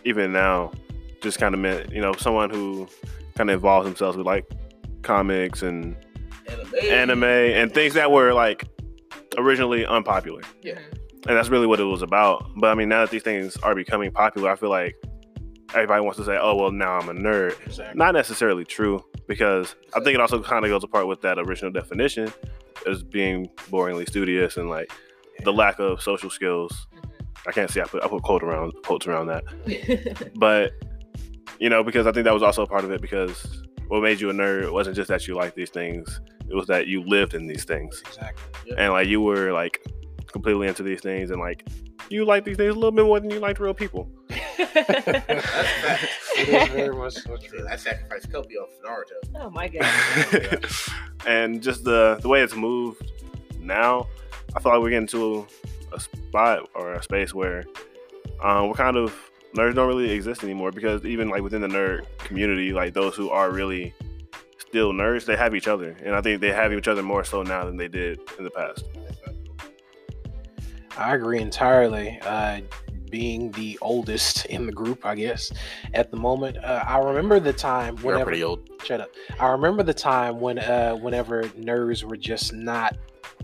even 0.05 0.33
now 0.33 0.71
just 1.21 1.39
kind 1.39 1.55
of 1.55 1.61
meant 1.61 1.91
you 1.91 2.01
know 2.01 2.13
someone 2.15 2.51
who 2.51 2.87
kind 3.37 3.51
of 3.51 3.55
involves 3.55 3.87
themselves 3.87 4.17
with 4.17 4.27
like 4.27 4.49
comics 5.03 5.63
and 5.63 5.97
anime 6.83 7.25
and 7.25 7.73
things 7.75 7.95
that 7.95 8.11
were 8.11 8.33
like 8.33 8.65
originally 9.37 9.85
unpopular. 9.87 10.43
Yeah. 10.63 10.75
Mm-hmm. 10.75 10.95
And 11.29 11.37
that's 11.37 11.49
really 11.49 11.67
what 11.67 11.79
it 11.81 11.85
was 11.85 12.01
about. 12.03 12.47
But 12.57 12.69
I 12.71 12.75
mean, 12.75 12.89
now 12.89 13.01
that 13.01 13.11
these 13.11 13.23
things 13.23 13.57
are 13.59 13.75
becoming 13.75 14.11
popular, 14.11 14.51
I 14.51 14.57
feel 14.57 14.71
like 14.71 14.97
everybody 15.75 16.01
wants 16.01 16.17
to 16.19 16.25
say, 16.25 16.39
"Oh, 16.41 16.55
well, 16.55 16.71
now 16.71 16.93
I'm 16.99 17.09
a 17.09 17.13
nerd." 17.13 17.55
Exactly. 17.67 17.99
Not 17.99 18.15
necessarily 18.15 18.65
true 18.65 19.05
because 19.27 19.75
I 19.95 20.01
think 20.01 20.15
it 20.15 20.21
also 20.21 20.43
kind 20.43 20.65
of 20.65 20.71
goes 20.71 20.85
apart 20.85 21.07
with 21.07 21.21
that 21.23 21.39
original 21.39 21.71
definition 21.71 22.33
as 22.87 23.03
being 23.03 23.49
boringly 23.71 24.09
studious 24.09 24.57
and 24.57 24.69
like 24.69 24.93
the 25.45 25.53
lack 25.53 25.79
of 25.79 26.01
social 26.03 26.31
skills. 26.31 26.87
I 27.47 27.53
can't 27.53 27.71
see. 27.71 27.81
I 27.81 27.85
put 27.85 28.03
I 28.03 28.09
put 28.09 28.23
quote 28.23 28.43
around 28.43 28.73
quotes 28.85 29.07
around 29.07 29.29
that, 29.29 29.45
but 30.37 30.73
you 31.59 31.69
know, 31.71 31.83
because 31.83 32.07
I 32.07 32.13
think 32.13 32.25
that 32.25 32.35
was 32.35 32.43
also 32.43 32.63
a 32.63 32.67
part 32.67 32.85
of 32.85 32.91
it 32.91 33.01
because 33.01 33.63
what 33.87 34.03
made 34.03 34.21
you 34.21 34.29
a 34.31 34.33
nerd 34.33 34.71
wasn't 34.73 34.97
just 34.97 35.09
that 35.09 35.27
you 35.27 35.35
liked 35.35 35.57
these 35.57 35.71
things; 35.71 36.21
it 36.51 36.55
was 36.55 36.67
that 36.67 36.89
you 36.89 37.03
lived 37.05 37.35
in 37.35 37.47
these 37.47 37.65
things, 37.65 38.03
Exactly. 38.07 38.75
and 38.77 38.93
like 38.93 39.07
you 39.07 39.21
were 39.21 39.53
like 39.53 39.81
completely 40.27 40.67
into 40.67 40.83
these 40.83 41.01
things, 41.01 41.31
and 41.31 41.41
like 41.41 41.67
you 42.11 42.25
like 42.25 42.45
these 42.45 42.57
things 42.57 42.73
a 42.73 42.75
little 42.75 42.91
bit 42.93 43.05
more 43.05 43.21
than 43.21 43.31
you 43.31 43.39
liked 43.39 43.61
real 43.61 43.73
people. 43.75 44.11
It 46.41 46.49
is 46.49 46.69
very 46.69 46.95
much 46.95 47.15
so 47.15 47.37
true. 47.37 47.67
I 47.69 47.77
sacrificed 47.77 48.31
Kobe 48.31 48.55
off 48.55 48.71
Naruto. 48.85 49.41
oh 49.41 49.51
my 49.51 49.69
god. 49.69 50.65
and 51.27 51.61
just 51.63 51.85
the 51.85 52.19
the 52.23 52.29
way 52.29 52.43
it's 52.43 52.55
moved 52.55 53.13
now, 53.61 54.07
I 54.55 54.61
feel 54.61 54.73
like 54.73 54.81
we're 54.81 54.91
getting 54.91 55.09
to 55.09 55.47
a 55.93 56.01
spot 56.01 56.69
or 56.75 56.93
a 56.93 57.03
space 57.03 57.35
where 57.35 57.65
um, 58.43 58.69
we're 58.69 58.75
kind 58.75 58.97
of 58.97 59.15
nerds 59.55 59.75
don't 59.75 59.89
really 59.89 60.11
exist 60.11 60.45
anymore 60.45 60.71
because 60.71 61.05
even 61.05 61.29
like 61.29 61.43
within 61.43 61.61
the 61.63 61.69
nerd 61.69 62.07
community, 62.19 62.73
like 62.73 62.95
those 62.95 63.15
who 63.17 63.31
are 63.31 63.51
really 63.51 63.95
still 64.59 64.93
nerds, 64.93 65.25
they 65.25 65.37
have 65.37 65.55
each 65.55 65.69
other, 65.69 65.97
and 66.05 66.15
I 66.15 66.21
think 66.21 66.41
they 66.41 66.53
have 66.53 66.73
each 66.73 66.89
other 66.89 67.03
more 67.03 67.25
so 67.25 67.43
now 67.43 67.65
than 67.65 67.77
they 67.77 67.89
did 67.89 68.21
in 68.39 68.45
the 68.45 68.51
past. 68.51 68.85
I 70.97 71.15
agree 71.15 71.41
entirely. 71.41 72.19
Uh, 72.23 72.61
being 73.11 73.51
the 73.53 73.79
oldest 73.81 74.47
in 74.47 74.67
the 74.67 74.73
group, 74.73 75.05
I 75.05 75.15
guess, 75.15 75.53
at 75.95 76.11
the 76.11 76.17
moment, 76.17 76.59
uh, 76.59 76.85
I 76.87 76.99
remember 76.99 77.41
the 77.41 77.53
time 77.53 77.97
whenever. 77.97 78.25
pretty 78.25 78.43
old. 78.43 78.69
Shut 78.85 79.01
up. 79.01 79.11
I 79.41 79.49
remember 79.49 79.83
the 79.83 79.95
time 79.95 80.41
when, 80.41 80.59
uh, 80.59 80.95
whenever 80.97 81.45
nerds 81.45 82.05
were 82.05 82.17
just 82.17 82.53
not, 82.53 82.97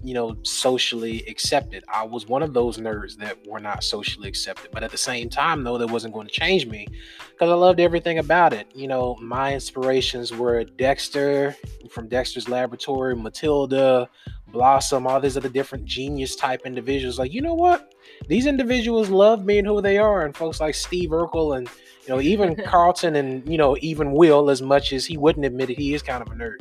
you 0.02 0.14
know, 0.14 0.36
socially 0.42 1.24
accepted. 1.26 1.84
I 1.92 2.04
was 2.04 2.28
one 2.28 2.42
of 2.42 2.52
those 2.52 2.78
nerds 2.78 3.16
that 3.18 3.38
were 3.46 3.60
not 3.60 3.82
socially 3.82 4.28
accepted. 4.28 4.70
But 4.70 4.82
at 4.82 4.90
the 4.90 4.98
same 4.98 5.28
time, 5.30 5.64
though, 5.64 5.78
that 5.78 5.90
wasn't 5.90 6.14
going 6.14 6.26
to 6.26 6.32
change 6.32 6.66
me 6.66 6.86
because 7.30 7.50
I 7.50 7.54
loved 7.54 7.80
everything 7.80 8.18
about 8.18 8.52
it. 8.52 8.66
You 8.74 8.86
know, 8.86 9.16
my 9.20 9.54
inspirations 9.54 10.32
were 10.32 10.62
Dexter 10.64 11.56
from 11.90 12.08
Dexter's 12.08 12.48
Laboratory, 12.48 13.16
Matilda, 13.16 14.08
Blossom, 14.48 15.06
all 15.06 15.20
these 15.20 15.36
other 15.36 15.48
different 15.48 15.84
genius 15.84 16.36
type 16.36 16.62
individuals. 16.64 17.18
Like, 17.18 17.32
you 17.32 17.40
know 17.40 17.54
what? 17.54 17.93
These 18.28 18.46
individuals 18.46 19.10
love 19.10 19.46
being 19.46 19.64
who 19.64 19.80
they 19.80 19.98
are, 19.98 20.24
and 20.24 20.36
folks 20.36 20.60
like 20.60 20.74
Steve 20.74 21.10
Urkel 21.10 21.56
and 21.56 21.68
you 22.06 22.08
know 22.08 22.20
even 22.20 22.54
Carlton 22.64 23.16
and 23.16 23.46
you 23.48 23.58
know 23.58 23.76
even 23.80 24.12
Will, 24.12 24.50
as 24.50 24.62
much 24.62 24.92
as 24.92 25.04
he 25.04 25.16
wouldn't 25.16 25.44
admit 25.44 25.70
it, 25.70 25.78
he 25.78 25.94
is 25.94 26.02
kind 26.02 26.22
of 26.22 26.28
a 26.32 26.34
nerd 26.34 26.56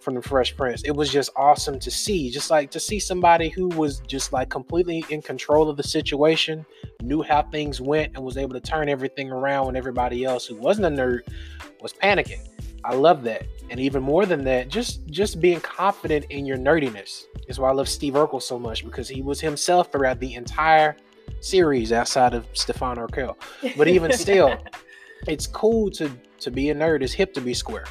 from 0.00 0.14
the 0.14 0.22
Fresh 0.22 0.56
Prince. 0.56 0.82
It 0.84 0.92
was 0.92 1.10
just 1.10 1.30
awesome 1.36 1.78
to 1.80 1.90
see, 1.90 2.30
just 2.30 2.50
like 2.50 2.70
to 2.70 2.80
see 2.80 2.98
somebody 2.98 3.48
who 3.48 3.68
was 3.68 4.00
just 4.00 4.32
like 4.32 4.48
completely 4.48 5.04
in 5.10 5.20
control 5.20 5.68
of 5.68 5.76
the 5.76 5.82
situation, 5.82 6.64
knew 7.02 7.22
how 7.22 7.42
things 7.42 7.80
went, 7.80 8.14
and 8.14 8.24
was 8.24 8.36
able 8.36 8.54
to 8.54 8.60
turn 8.60 8.88
everything 8.88 9.30
around 9.30 9.66
when 9.66 9.76
everybody 9.76 10.24
else 10.24 10.46
who 10.46 10.56
wasn't 10.56 10.86
a 10.86 10.90
nerd 10.90 11.20
was 11.80 11.92
panicking. 11.92 12.48
I 12.88 12.94
love 12.94 13.22
that. 13.24 13.46
And 13.68 13.78
even 13.78 14.02
more 14.02 14.24
than 14.24 14.44
that, 14.44 14.68
just 14.68 15.06
just 15.08 15.42
being 15.42 15.60
confident 15.60 16.24
in 16.30 16.46
your 16.46 16.56
nerdiness 16.56 17.24
is 17.46 17.58
why 17.58 17.68
I 17.68 17.72
love 17.72 17.86
Steve 17.86 18.14
Urkel 18.14 18.40
so 18.40 18.58
much 18.58 18.82
because 18.82 19.10
he 19.10 19.20
was 19.20 19.42
himself 19.42 19.92
throughout 19.92 20.20
the 20.20 20.34
entire 20.34 20.96
series 21.40 21.92
outside 21.92 22.32
of 22.32 22.46
Stefan 22.54 22.98
Urquelle. 22.98 23.36
But 23.76 23.88
even 23.88 24.10
still, 24.14 24.56
it's 25.28 25.46
cool 25.46 25.90
to 25.92 26.10
to 26.38 26.50
be 26.50 26.70
a 26.70 26.74
nerd. 26.74 27.02
It's 27.02 27.12
hip 27.12 27.34
to 27.34 27.42
be 27.42 27.52
square. 27.52 27.84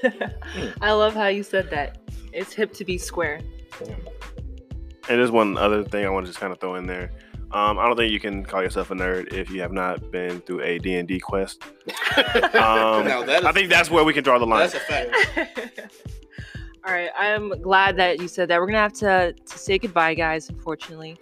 I 0.80 0.92
love 0.92 1.14
how 1.14 1.26
you 1.26 1.42
said 1.42 1.68
that. 1.70 1.98
It's 2.32 2.52
hip 2.52 2.72
to 2.74 2.84
be 2.84 2.98
square. 2.98 3.40
And 3.80 5.18
there's 5.18 5.32
one 5.32 5.58
other 5.58 5.82
thing 5.82 6.06
I 6.06 6.08
want 6.10 6.26
to 6.26 6.30
just 6.30 6.38
kind 6.38 6.52
of 6.52 6.60
throw 6.60 6.76
in 6.76 6.86
there. 6.86 7.10
Um, 7.50 7.78
I 7.78 7.86
don't 7.86 7.96
think 7.96 8.12
you 8.12 8.20
can 8.20 8.44
call 8.44 8.62
yourself 8.62 8.90
a 8.90 8.94
nerd 8.94 9.32
if 9.32 9.50
you 9.50 9.60
have 9.62 9.72
not 9.72 10.10
been 10.10 10.40
through 10.42 10.60
a 10.62 10.78
D&D 10.78 11.18
quest. 11.20 11.62
Um, 12.18 13.06
Now 13.06 13.22
that 13.24 13.40
is- 13.40 13.44
I 13.44 13.52
think 13.52 13.70
that's 13.70 13.90
where 13.90 14.04
we 14.04 14.12
can 14.12 14.22
draw 14.24 14.38
the 14.38 14.46
line. 14.46 14.68
That's 14.68 14.74
a 14.74 14.80
fact. 14.80 15.80
All 16.86 16.92
right, 16.92 17.10
I'm 17.16 17.50
glad 17.62 17.96
that 17.96 18.20
you 18.20 18.28
said 18.28 18.48
that. 18.48 18.60
We're 18.60 18.66
gonna 18.66 18.78
have 18.78 18.92
to 18.94 19.32
to 19.32 19.58
say 19.58 19.78
goodbye, 19.78 20.14
guys. 20.14 20.48
Unfortunately, 20.48 21.16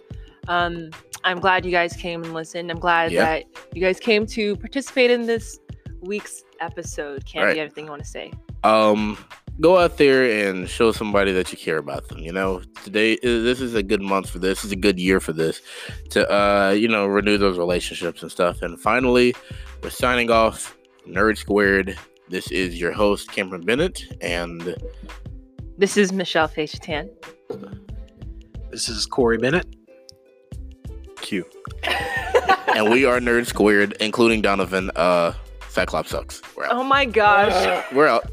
um, 0.47 0.89
I'm 1.23 1.39
glad 1.39 1.65
you 1.65 1.71
guys 1.71 1.93
came 1.93 2.23
and 2.23 2.33
listened. 2.33 2.71
I'm 2.71 2.79
glad 2.79 3.11
Yeah. 3.11 3.23
that 3.25 3.43
you 3.73 3.81
guys 3.81 3.99
came 3.99 4.25
to 4.27 4.55
participate 4.57 5.11
in 5.11 5.25
this 5.25 5.59
week's 6.01 6.43
episode. 6.61 7.25
Candy, 7.25 7.39
All 7.39 7.45
right. 7.47 7.57
anything 7.57 7.85
you 7.85 7.89
want 7.91 8.03
to 8.03 8.09
say? 8.09 8.31
um 8.63 9.17
go 9.59 9.77
out 9.79 9.97
there 9.97 10.47
and 10.47 10.69
show 10.69 10.91
somebody 10.91 11.31
that 11.31 11.51
you 11.51 11.57
care 11.57 11.77
about 11.77 12.07
them 12.09 12.19
you 12.19 12.31
know 12.31 12.61
today 12.83 13.17
this 13.23 13.59
is 13.59 13.73
a 13.73 13.81
good 13.83 14.01
month 14.01 14.29
for 14.29 14.39
this. 14.39 14.59
this 14.59 14.65
is 14.65 14.71
a 14.71 14.75
good 14.75 14.99
year 14.99 15.19
for 15.19 15.33
this 15.33 15.61
to 16.09 16.27
uh 16.31 16.69
you 16.69 16.87
know 16.87 17.05
renew 17.07 17.37
those 17.37 17.57
relationships 17.57 18.21
and 18.21 18.31
stuff 18.31 18.61
and 18.61 18.79
finally 18.79 19.33
we're 19.81 19.89
signing 19.89 20.29
off 20.29 20.77
nerd 21.07 21.37
squared 21.37 21.97
this 22.29 22.51
is 22.51 22.79
your 22.79 22.91
host 22.91 23.31
cameron 23.31 23.61
bennett 23.61 24.03
and 24.21 24.75
This 25.79 25.95
is 25.95 26.11
Michelle 26.11 26.47
Fechatan. 26.49 27.07
This 28.71 28.89
is 28.89 29.05
Corey 29.05 29.37
Bennett. 29.37 29.67
Q. 31.21 31.45
and 32.75 32.89
we 32.91 33.05
are 33.05 33.19
nerd 33.19 33.45
squared 33.47 33.95
including 33.99 34.41
donovan 34.41 34.91
uh 34.95 35.33
cyclops 35.69 36.09
sucks 36.11 36.41
we're 36.55 36.65
out 36.65 36.71
Oh 36.73 36.83
my 36.83 37.05
gosh. 37.05 37.85
we're 37.91 38.07
out 38.07 38.29